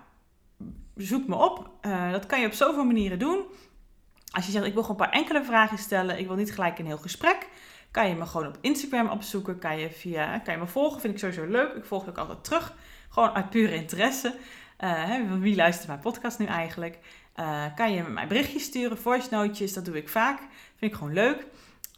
zoek 0.95 1.27
me 1.27 1.35
op. 1.35 1.69
Uh, 1.81 2.11
dat 2.11 2.25
kan 2.25 2.41
je 2.41 2.47
op 2.47 2.53
zoveel 2.53 2.85
manieren 2.85 3.19
doen. 3.19 3.45
Als 4.31 4.45
je 4.45 4.51
zegt, 4.51 4.65
ik 4.65 4.73
wil 4.73 4.83
gewoon 4.83 5.01
een 5.01 5.09
paar 5.09 5.19
enkele 5.19 5.43
vragen 5.43 5.77
stellen, 5.77 6.19
ik 6.19 6.27
wil 6.27 6.35
niet 6.35 6.53
gelijk 6.53 6.79
een 6.79 6.85
heel 6.85 6.97
gesprek, 6.97 7.49
kan 7.91 8.07
je 8.07 8.15
me 8.15 8.25
gewoon 8.25 8.47
op 8.47 8.57
Instagram 8.61 9.09
opzoeken. 9.09 9.59
Kan 9.59 9.79
je, 9.79 9.89
via, 9.89 10.39
kan 10.39 10.53
je 10.53 10.59
me 10.59 10.67
volgen, 10.67 11.01
vind 11.01 11.13
ik 11.13 11.19
sowieso 11.19 11.45
leuk. 11.45 11.73
Ik 11.73 11.85
volg 11.85 12.09
ook 12.09 12.17
altijd 12.17 12.43
terug, 12.43 12.73
gewoon 13.09 13.29
uit 13.29 13.49
pure 13.49 13.75
interesse. 13.75 14.35
Uh, 14.79 15.31
wie 15.39 15.55
luistert 15.55 15.87
mijn 15.87 15.99
podcast 15.99 16.39
nu 16.39 16.45
eigenlijk? 16.45 16.99
Uh, 17.39 17.65
kan 17.75 17.93
je 17.93 18.03
mij 18.03 18.27
berichtjes 18.27 18.63
sturen, 18.63 18.97
voice 18.97 19.27
notes, 19.31 19.73
dat 19.73 19.85
doe 19.85 19.97
ik 19.97 20.09
vaak. 20.09 20.39
Vind 20.75 20.91
ik 20.91 20.97
gewoon 20.97 21.13
leuk. 21.13 21.45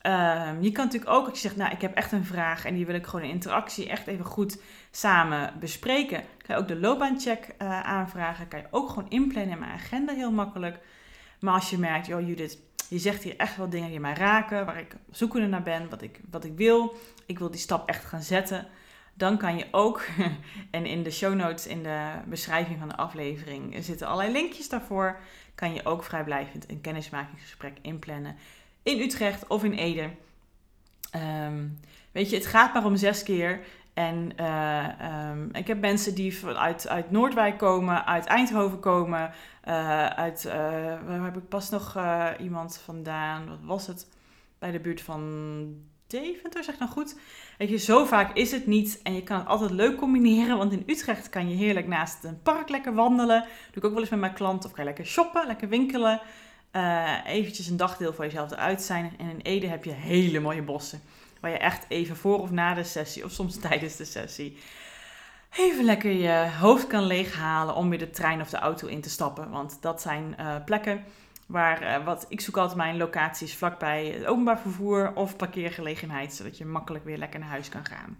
Uh, 0.03 0.51
je 0.59 0.71
kan 0.71 0.85
natuurlijk 0.85 1.11
ook, 1.11 1.25
als 1.29 1.41
je 1.41 1.47
zegt, 1.47 1.55
nou, 1.55 1.71
ik 1.71 1.81
heb 1.81 1.95
echt 1.95 2.11
een 2.11 2.25
vraag 2.25 2.65
en 2.65 2.73
die 2.73 2.85
wil 2.85 2.95
ik 2.95 3.05
gewoon 3.05 3.25
in 3.25 3.31
interactie 3.31 3.89
echt 3.89 4.07
even 4.07 4.25
goed 4.25 4.61
samen 4.91 5.53
bespreken. 5.59 6.23
Kan 6.37 6.55
je 6.55 6.61
ook 6.61 6.67
de 6.67 6.79
loopbaancheck 6.79 7.55
uh, 7.61 7.79
aanvragen. 7.81 8.47
Kan 8.47 8.59
je 8.59 8.67
ook 8.71 8.89
gewoon 8.89 9.09
inplannen 9.09 9.51
in 9.51 9.59
mijn 9.59 9.71
agenda 9.71 10.13
heel 10.13 10.31
makkelijk. 10.31 10.79
Maar 11.39 11.53
als 11.53 11.69
je 11.69 11.77
merkt, 11.77 12.07
joh 12.07 12.27
Judith, 12.27 12.57
je 12.89 12.99
zegt 12.99 13.23
hier 13.23 13.37
echt 13.37 13.57
wel 13.57 13.69
dingen 13.69 13.89
die 13.89 13.99
mij 13.99 14.13
raken, 14.13 14.65
waar 14.65 14.79
ik 14.79 14.95
zoekende 15.11 15.47
naar 15.47 15.63
ben, 15.63 15.89
wat 15.89 16.01
ik, 16.01 16.19
wat 16.31 16.43
ik 16.43 16.57
wil. 16.57 16.95
Ik 17.25 17.39
wil 17.39 17.51
die 17.51 17.59
stap 17.59 17.89
echt 17.89 18.05
gaan 18.05 18.21
zetten 18.21 18.67
dan 19.17 19.37
kan 19.37 19.57
je 19.57 19.67
ook, 19.71 20.05
en 20.71 20.85
in 20.85 21.03
de 21.03 21.11
show 21.11 21.33
notes, 21.33 21.67
in 21.67 21.83
de 21.83 22.11
beschrijving 22.25 22.79
van 22.79 22.87
de 22.87 22.97
aflevering, 22.97 23.75
zitten 23.79 24.07
allerlei 24.07 24.31
linkjes 24.31 24.69
daarvoor. 24.69 25.19
Kan 25.55 25.73
je 25.73 25.85
ook 25.85 26.03
vrijblijvend 26.03 26.69
een 26.69 26.81
kennismakingsgesprek 26.81 27.77
inplannen 27.81 28.35
in 28.83 28.99
Utrecht 28.99 29.47
of 29.47 29.63
in 29.63 29.73
Ede. 29.73 30.09
Ehm, 31.11 31.67
weet 32.11 32.29
je, 32.29 32.35
het 32.35 32.45
gaat 32.45 32.73
maar 32.73 32.85
om 32.85 32.95
zes 32.95 33.23
keer. 33.23 33.59
En 33.93 34.31
uh, 34.39 35.29
um, 35.29 35.49
ik 35.53 35.67
heb 35.67 35.79
mensen 35.79 36.15
die 36.15 36.45
uit, 36.45 36.87
uit 36.87 37.11
Noordwijk 37.11 37.57
komen, 37.57 38.05
uit 38.05 38.25
Eindhoven 38.25 38.79
komen, 38.79 39.31
uh, 39.67 40.05
uit, 40.05 40.45
uh, 40.45 40.53
waar 41.05 41.23
heb 41.23 41.37
ik 41.37 41.49
pas 41.49 41.69
nog 41.69 41.97
iemand 42.39 42.77
vandaan, 42.77 43.47
wat 43.47 43.59
was 43.61 43.87
het, 43.87 44.07
bij 44.59 44.71
de 44.71 44.79
buurt 44.79 45.01
van 45.01 45.65
Deventer, 46.07 46.63
zeg 46.63 46.73
ik 46.73 46.79
nou 46.79 46.91
goed. 46.91 47.15
Weet 47.57 47.69
je, 47.69 47.77
zo 47.77 48.05
vaak 48.05 48.35
is 48.35 48.51
het 48.51 48.67
niet. 48.67 48.99
En 49.03 49.13
je 49.13 49.23
kan 49.23 49.37
het 49.37 49.47
altijd 49.47 49.71
leuk 49.71 49.97
combineren. 49.97 50.57
Want 50.57 50.71
in 50.71 50.83
Utrecht 50.85 51.29
kan 51.29 51.49
je 51.49 51.55
heerlijk 51.55 51.87
naast 51.87 52.23
een 52.23 52.41
park 52.41 52.69
lekker 52.69 52.93
wandelen. 52.93 53.41
Doe 53.41 53.75
ik 53.75 53.83
ook 53.83 53.91
wel 53.91 54.01
eens 54.01 54.09
met 54.09 54.19
mijn 54.19 54.33
klanten. 54.33 54.69
Of 54.69 54.75
kan 54.75 54.83
je 54.83 54.89
lekker 54.89 55.05
shoppen, 55.05 55.47
lekker 55.47 55.69
winkelen. 55.69 56.21
Uh, 56.71 57.13
eventjes 57.25 57.67
een 57.67 57.77
dagdeel 57.77 58.13
voor 58.13 58.25
jezelf 58.25 58.51
eruit 58.51 58.81
zijn. 58.81 59.13
En 59.17 59.29
in 59.29 59.39
Ede 59.41 59.67
heb 59.67 59.83
je 59.83 59.91
hele 59.91 60.39
mooie 60.39 60.61
bossen. 60.61 61.01
Waar 61.39 61.51
je 61.51 61.57
echt 61.57 61.85
even 61.87 62.15
voor 62.15 62.39
of 62.39 62.51
na 62.51 62.73
de 62.73 62.83
sessie, 62.83 63.23
of 63.23 63.31
soms 63.31 63.59
tijdens 63.69 63.95
de 63.95 64.05
sessie, 64.05 64.57
even 65.57 65.83
lekker 65.83 66.11
je 66.11 66.49
hoofd 66.59 66.87
kan 66.87 67.03
leeghalen 67.03 67.75
om 67.75 67.89
weer 67.89 67.99
de 67.99 68.09
trein 68.09 68.41
of 68.41 68.49
de 68.49 68.57
auto 68.57 68.87
in 68.87 69.01
te 69.01 69.09
stappen. 69.09 69.49
Want 69.49 69.77
dat 69.81 70.01
zijn 70.01 70.35
uh, 70.39 70.55
plekken 70.65 71.03
Waar, 71.47 71.83
uh, 71.83 72.05
wat, 72.05 72.25
ik 72.29 72.41
zoek 72.41 72.57
altijd 72.57 72.77
mijn 72.77 72.97
locaties 72.97 73.55
vlakbij 73.55 74.05
het 74.05 74.25
openbaar 74.25 74.59
vervoer 74.59 75.11
of 75.15 75.35
parkeergelegenheid, 75.35 76.33
zodat 76.33 76.57
je 76.57 76.65
makkelijk 76.65 77.05
weer 77.05 77.17
lekker 77.17 77.39
naar 77.39 77.49
huis 77.49 77.69
kan 77.69 77.85
gaan. 77.85 78.17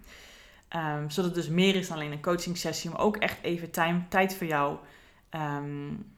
Um, 0.76 1.10
zodat 1.10 1.36
het 1.36 1.44
dus 1.44 1.50
meer 1.50 1.76
is 1.76 1.88
dan 1.88 1.98
alleen 1.98 2.12
een 2.12 2.22
coaching 2.22 2.58
sessie, 2.58 2.90
maar 2.90 3.00
ook 3.00 3.18
echt 3.18 3.38
even 3.42 3.72
time, 3.72 4.02
tijd 4.10 4.36
voor 4.36 4.48
jou. 4.48 4.78
Um, 5.32 6.16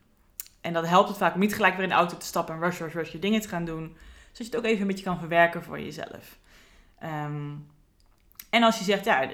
en 0.62 0.74
dat 0.74 0.88
helpt 0.88 1.10
het 1.10 1.18
vaak 1.18 1.34
om 1.34 1.40
niet 1.40 1.56
gelijk 1.56 1.74
weer 1.74 1.84
in 1.84 1.90
de 1.90 1.96
auto 1.96 2.18
te 2.18 2.26
stappen 2.26 2.56
en 2.56 2.62
rush, 2.62 2.80
rush, 2.80 2.94
rush 2.94 3.12
je 3.12 3.20
dingen 3.20 3.42
te 3.42 3.48
gaan 3.48 3.66
doen. 3.66 3.98
Zodat 4.32 4.38
je 4.38 4.44
het 4.44 4.56
ook 4.56 4.66
even 4.66 4.82
een 4.82 4.88
beetje 4.88 5.04
kan 5.04 5.20
verwerken 5.20 5.64
voor 5.64 5.80
jezelf. 5.80 6.38
Um, 7.04 7.68
en 8.50 8.64
als 8.64 8.78
je 8.78 8.84
zegt, 8.84 9.06
ja, 9.06 9.30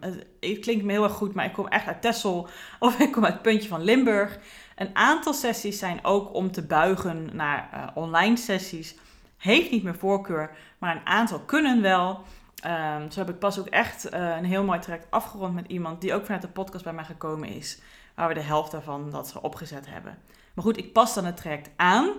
het, 0.00 0.58
klinkt 0.60 0.84
me 0.84 0.92
heel 0.92 1.04
erg 1.04 1.12
goed, 1.12 1.34
maar 1.34 1.44
ik 1.44 1.52
kom 1.52 1.66
echt 1.66 1.86
uit 1.86 2.02
Texel 2.02 2.48
of 2.78 2.98
ik 2.98 3.12
kom 3.12 3.24
uit 3.24 3.32
het 3.32 3.42
puntje 3.42 3.68
van 3.68 3.82
Limburg. 3.82 4.38
Een 4.78 4.96
aantal 4.96 5.32
sessies 5.32 5.78
zijn 5.78 6.04
ook 6.04 6.34
om 6.34 6.50
te 6.52 6.62
buigen 6.62 7.30
naar 7.32 7.70
uh, 7.74 7.86
online 7.94 8.36
sessies. 8.36 8.94
Heeft 9.36 9.70
niet 9.70 9.82
meer 9.82 9.96
voorkeur, 9.96 10.50
maar 10.78 10.96
een 10.96 11.06
aantal 11.06 11.40
kunnen 11.40 11.82
wel. 11.82 12.22
Um, 12.66 13.10
zo 13.10 13.18
heb 13.18 13.28
ik 13.28 13.38
pas 13.38 13.58
ook 13.58 13.66
echt 13.66 14.14
uh, 14.14 14.36
een 14.36 14.44
heel 14.44 14.64
mooi 14.64 14.78
traject 14.78 15.06
afgerond 15.10 15.54
met 15.54 15.66
iemand 15.68 16.00
die 16.00 16.14
ook 16.14 16.24
vanuit 16.24 16.42
de 16.42 16.48
podcast 16.48 16.84
bij 16.84 16.92
mij 16.92 17.04
gekomen 17.04 17.48
is. 17.48 17.80
Waar 18.14 18.28
we 18.28 18.34
de 18.34 18.40
helft 18.40 18.70
daarvan 18.70 19.10
dat 19.10 19.28
ze 19.28 19.42
opgezet 19.42 19.86
hebben. 19.86 20.18
Maar 20.54 20.64
goed, 20.64 20.76
ik 20.76 20.92
pas 20.92 21.14
dan 21.14 21.24
het 21.24 21.36
traject 21.36 21.70
aan, 21.76 22.10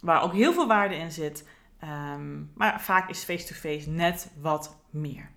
waar 0.00 0.22
ook 0.22 0.32
heel 0.32 0.52
veel 0.52 0.66
waarde 0.66 0.96
in 0.96 1.12
zit. 1.12 1.48
Um, 2.14 2.50
maar 2.54 2.80
vaak 2.80 3.10
is 3.10 3.24
face-to-face 3.24 3.78
-face 3.78 3.90
net 3.90 4.30
wat 4.40 4.76
meer. 4.90 5.30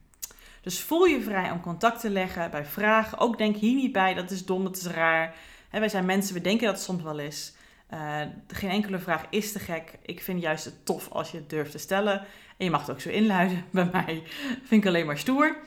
Dus 0.62 0.82
voel 0.82 1.06
je 1.06 1.22
vrij 1.22 1.52
om 1.52 1.62
contact 1.62 2.00
te 2.00 2.10
leggen 2.10 2.52
bij 2.52 2.66
vragen. 2.66 3.18
Ook 3.18 3.38
denk 3.38 3.56
hier 3.56 3.76
niet 3.76 3.92
bij, 3.92 4.14
dat 4.14 4.32
is 4.32 4.46
dom, 4.46 4.64
dat 4.64 4.76
is 4.76 4.86
raar 4.86 5.36
wij 5.70 5.90
zijn 5.90 6.06
mensen, 6.06 6.34
we 6.34 6.42
denken 6.42 6.66
dat 6.66 6.76
het 6.76 6.84
soms 6.84 7.04
wel 7.04 7.20
is. 7.20 7.54
Uh, 7.94 8.22
geen 8.48 8.70
enkele 8.70 9.00
vraag 9.00 9.26
is 9.30 9.52
te 9.52 9.60
gek. 9.60 9.98
Ik 10.02 10.22
vind 10.22 10.42
juist 10.42 10.66
het 10.66 10.86
tof 10.86 11.10
als 11.12 11.32
je 11.32 11.38
het 11.38 11.50
durft 11.50 11.72
te 11.72 11.78
stellen. 11.78 12.20
En 12.58 12.66
je 12.66 12.70
mag 12.70 12.82
het 12.82 12.92
ook 12.92 13.02
zo 13.02 13.10
inluiden. 13.10 13.66
Bij 13.72 13.90
mij 13.92 14.24
vind 14.64 14.84
ik 14.84 14.86
alleen 14.86 15.06
maar 15.06 15.18
stoer. 15.18 15.58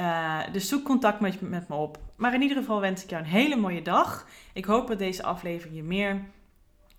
Uh, 0.00 0.40
dus 0.52 0.68
zoek 0.68 0.84
contact 0.84 1.20
met, 1.20 1.40
met 1.40 1.68
me 1.68 1.74
op. 1.74 1.98
Maar 2.16 2.34
in 2.34 2.42
ieder 2.42 2.56
geval 2.56 2.80
wens 2.80 3.02
ik 3.02 3.10
jou 3.10 3.22
een 3.22 3.28
hele 3.28 3.56
mooie 3.56 3.82
dag. 3.82 4.26
Ik 4.52 4.64
hoop 4.64 4.88
dat 4.88 4.98
deze 4.98 5.22
aflevering 5.22 5.76
je 5.76 5.82
meer 5.82 6.20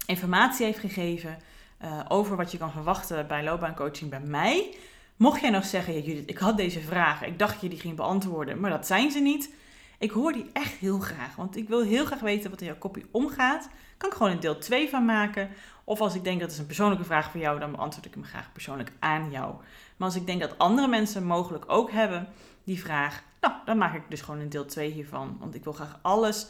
informatie 0.05 0.65
heeft 0.65 0.79
gegeven 0.79 1.37
uh, 1.83 1.99
over 2.07 2.35
wat 2.35 2.51
je 2.51 2.57
kan 2.57 2.71
verwachten 2.71 3.27
bij 3.27 3.43
loopbaancoaching 3.43 4.09
bij 4.09 4.19
mij. 4.19 4.75
Mocht 5.15 5.41
jij 5.41 5.49
nog 5.49 5.65
zeggen, 5.65 6.01
Judith, 6.01 6.29
ik 6.29 6.37
had 6.37 6.57
deze 6.57 6.79
vragen, 6.79 7.27
ik 7.27 7.39
dacht 7.39 7.53
dat 7.53 7.61
je 7.61 7.69
die 7.69 7.79
ging 7.79 7.95
beantwoorden, 7.95 8.59
maar 8.59 8.69
dat 8.69 8.87
zijn 8.87 9.11
ze 9.11 9.19
niet. 9.19 9.53
Ik 9.97 10.11
hoor 10.11 10.33
die 10.33 10.49
echt 10.53 10.73
heel 10.73 10.99
graag, 10.99 11.35
want 11.35 11.55
ik 11.55 11.67
wil 11.67 11.81
heel 11.81 12.05
graag 12.05 12.19
weten 12.19 12.49
wat 12.49 12.61
in 12.61 12.67
jouw 12.67 12.77
kopie 12.77 13.05
omgaat. 13.11 13.69
Kan 13.97 14.09
ik 14.09 14.15
gewoon 14.15 14.31
een 14.31 14.39
deel 14.39 14.57
2 14.57 14.89
van 14.89 15.05
maken. 15.05 15.49
Of 15.83 16.01
als 16.01 16.15
ik 16.15 16.23
denk 16.23 16.39
dat 16.39 16.49
het 16.49 16.59
een 16.59 16.65
persoonlijke 16.65 17.03
vraag 17.03 17.31
voor 17.31 17.39
jou, 17.39 17.59
dan 17.59 17.71
beantwoord 17.71 18.05
ik 18.05 18.13
hem 18.13 18.23
graag 18.23 18.51
persoonlijk 18.51 18.91
aan 18.99 19.31
jou. 19.31 19.55
Maar 19.97 20.07
als 20.07 20.15
ik 20.15 20.25
denk 20.25 20.41
dat 20.41 20.57
andere 20.57 20.87
mensen 20.87 21.23
mogelijk 21.23 21.63
ook 21.67 21.91
hebben 21.91 22.27
die 22.63 22.81
vraag, 22.81 23.23
nou, 23.41 23.53
dan 23.65 23.77
maak 23.77 23.93
ik 23.95 24.03
dus 24.09 24.21
gewoon 24.21 24.39
een 24.39 24.49
deel 24.49 24.65
2 24.65 24.91
hiervan. 24.91 25.37
Want 25.39 25.55
ik 25.55 25.63
wil 25.63 25.73
graag 25.73 25.99
alles 26.01 26.47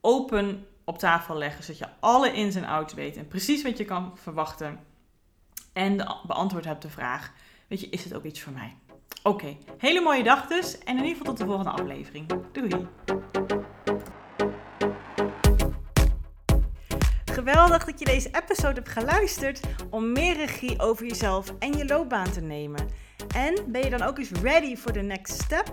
open 0.00 0.66
op 0.84 0.98
tafel 0.98 1.36
leggen, 1.36 1.64
zodat 1.64 1.78
je 1.78 1.88
alle 2.00 2.32
ins 2.32 2.54
en 2.54 2.64
outs 2.64 2.94
weet 2.94 3.16
en 3.16 3.28
precies 3.28 3.62
wat 3.62 3.78
je 3.78 3.84
kan 3.84 4.12
verwachten. 4.14 4.78
En 5.72 5.96
beantwoord 6.26 6.64
hebt 6.64 6.82
de 6.82 6.90
vraag, 6.90 7.32
weet 7.66 7.80
je, 7.80 7.88
is 7.88 8.04
het 8.04 8.14
ook 8.14 8.24
iets 8.24 8.40
voor 8.42 8.52
mij? 8.52 8.76
Oké, 9.22 9.56
hele 9.78 10.00
mooie 10.00 10.22
dag 10.22 10.46
dus 10.46 10.78
en 10.78 10.96
in 10.96 11.04
ieder 11.04 11.16
geval 11.16 11.24
tot 11.34 11.38
de 11.38 11.44
volgende 11.44 11.70
aflevering. 11.70 12.26
Doei! 12.52 12.86
Geweldig 17.32 17.84
dat 17.84 17.98
je 17.98 18.04
deze 18.04 18.28
episode 18.32 18.74
hebt 18.74 18.88
geluisterd 18.88 19.60
om 19.90 20.12
meer 20.12 20.36
regie 20.36 20.80
over 20.80 21.06
jezelf 21.06 21.54
en 21.58 21.72
je 21.72 21.86
loopbaan 21.86 22.30
te 22.30 22.40
nemen. 22.40 22.88
En 23.34 23.64
ben 23.66 23.82
je 23.82 23.90
dan 23.90 24.02
ook 24.02 24.18
eens 24.18 24.30
ready 24.30 24.76
for 24.76 24.92
the 24.92 25.00
next 25.00 25.42
step? 25.42 25.72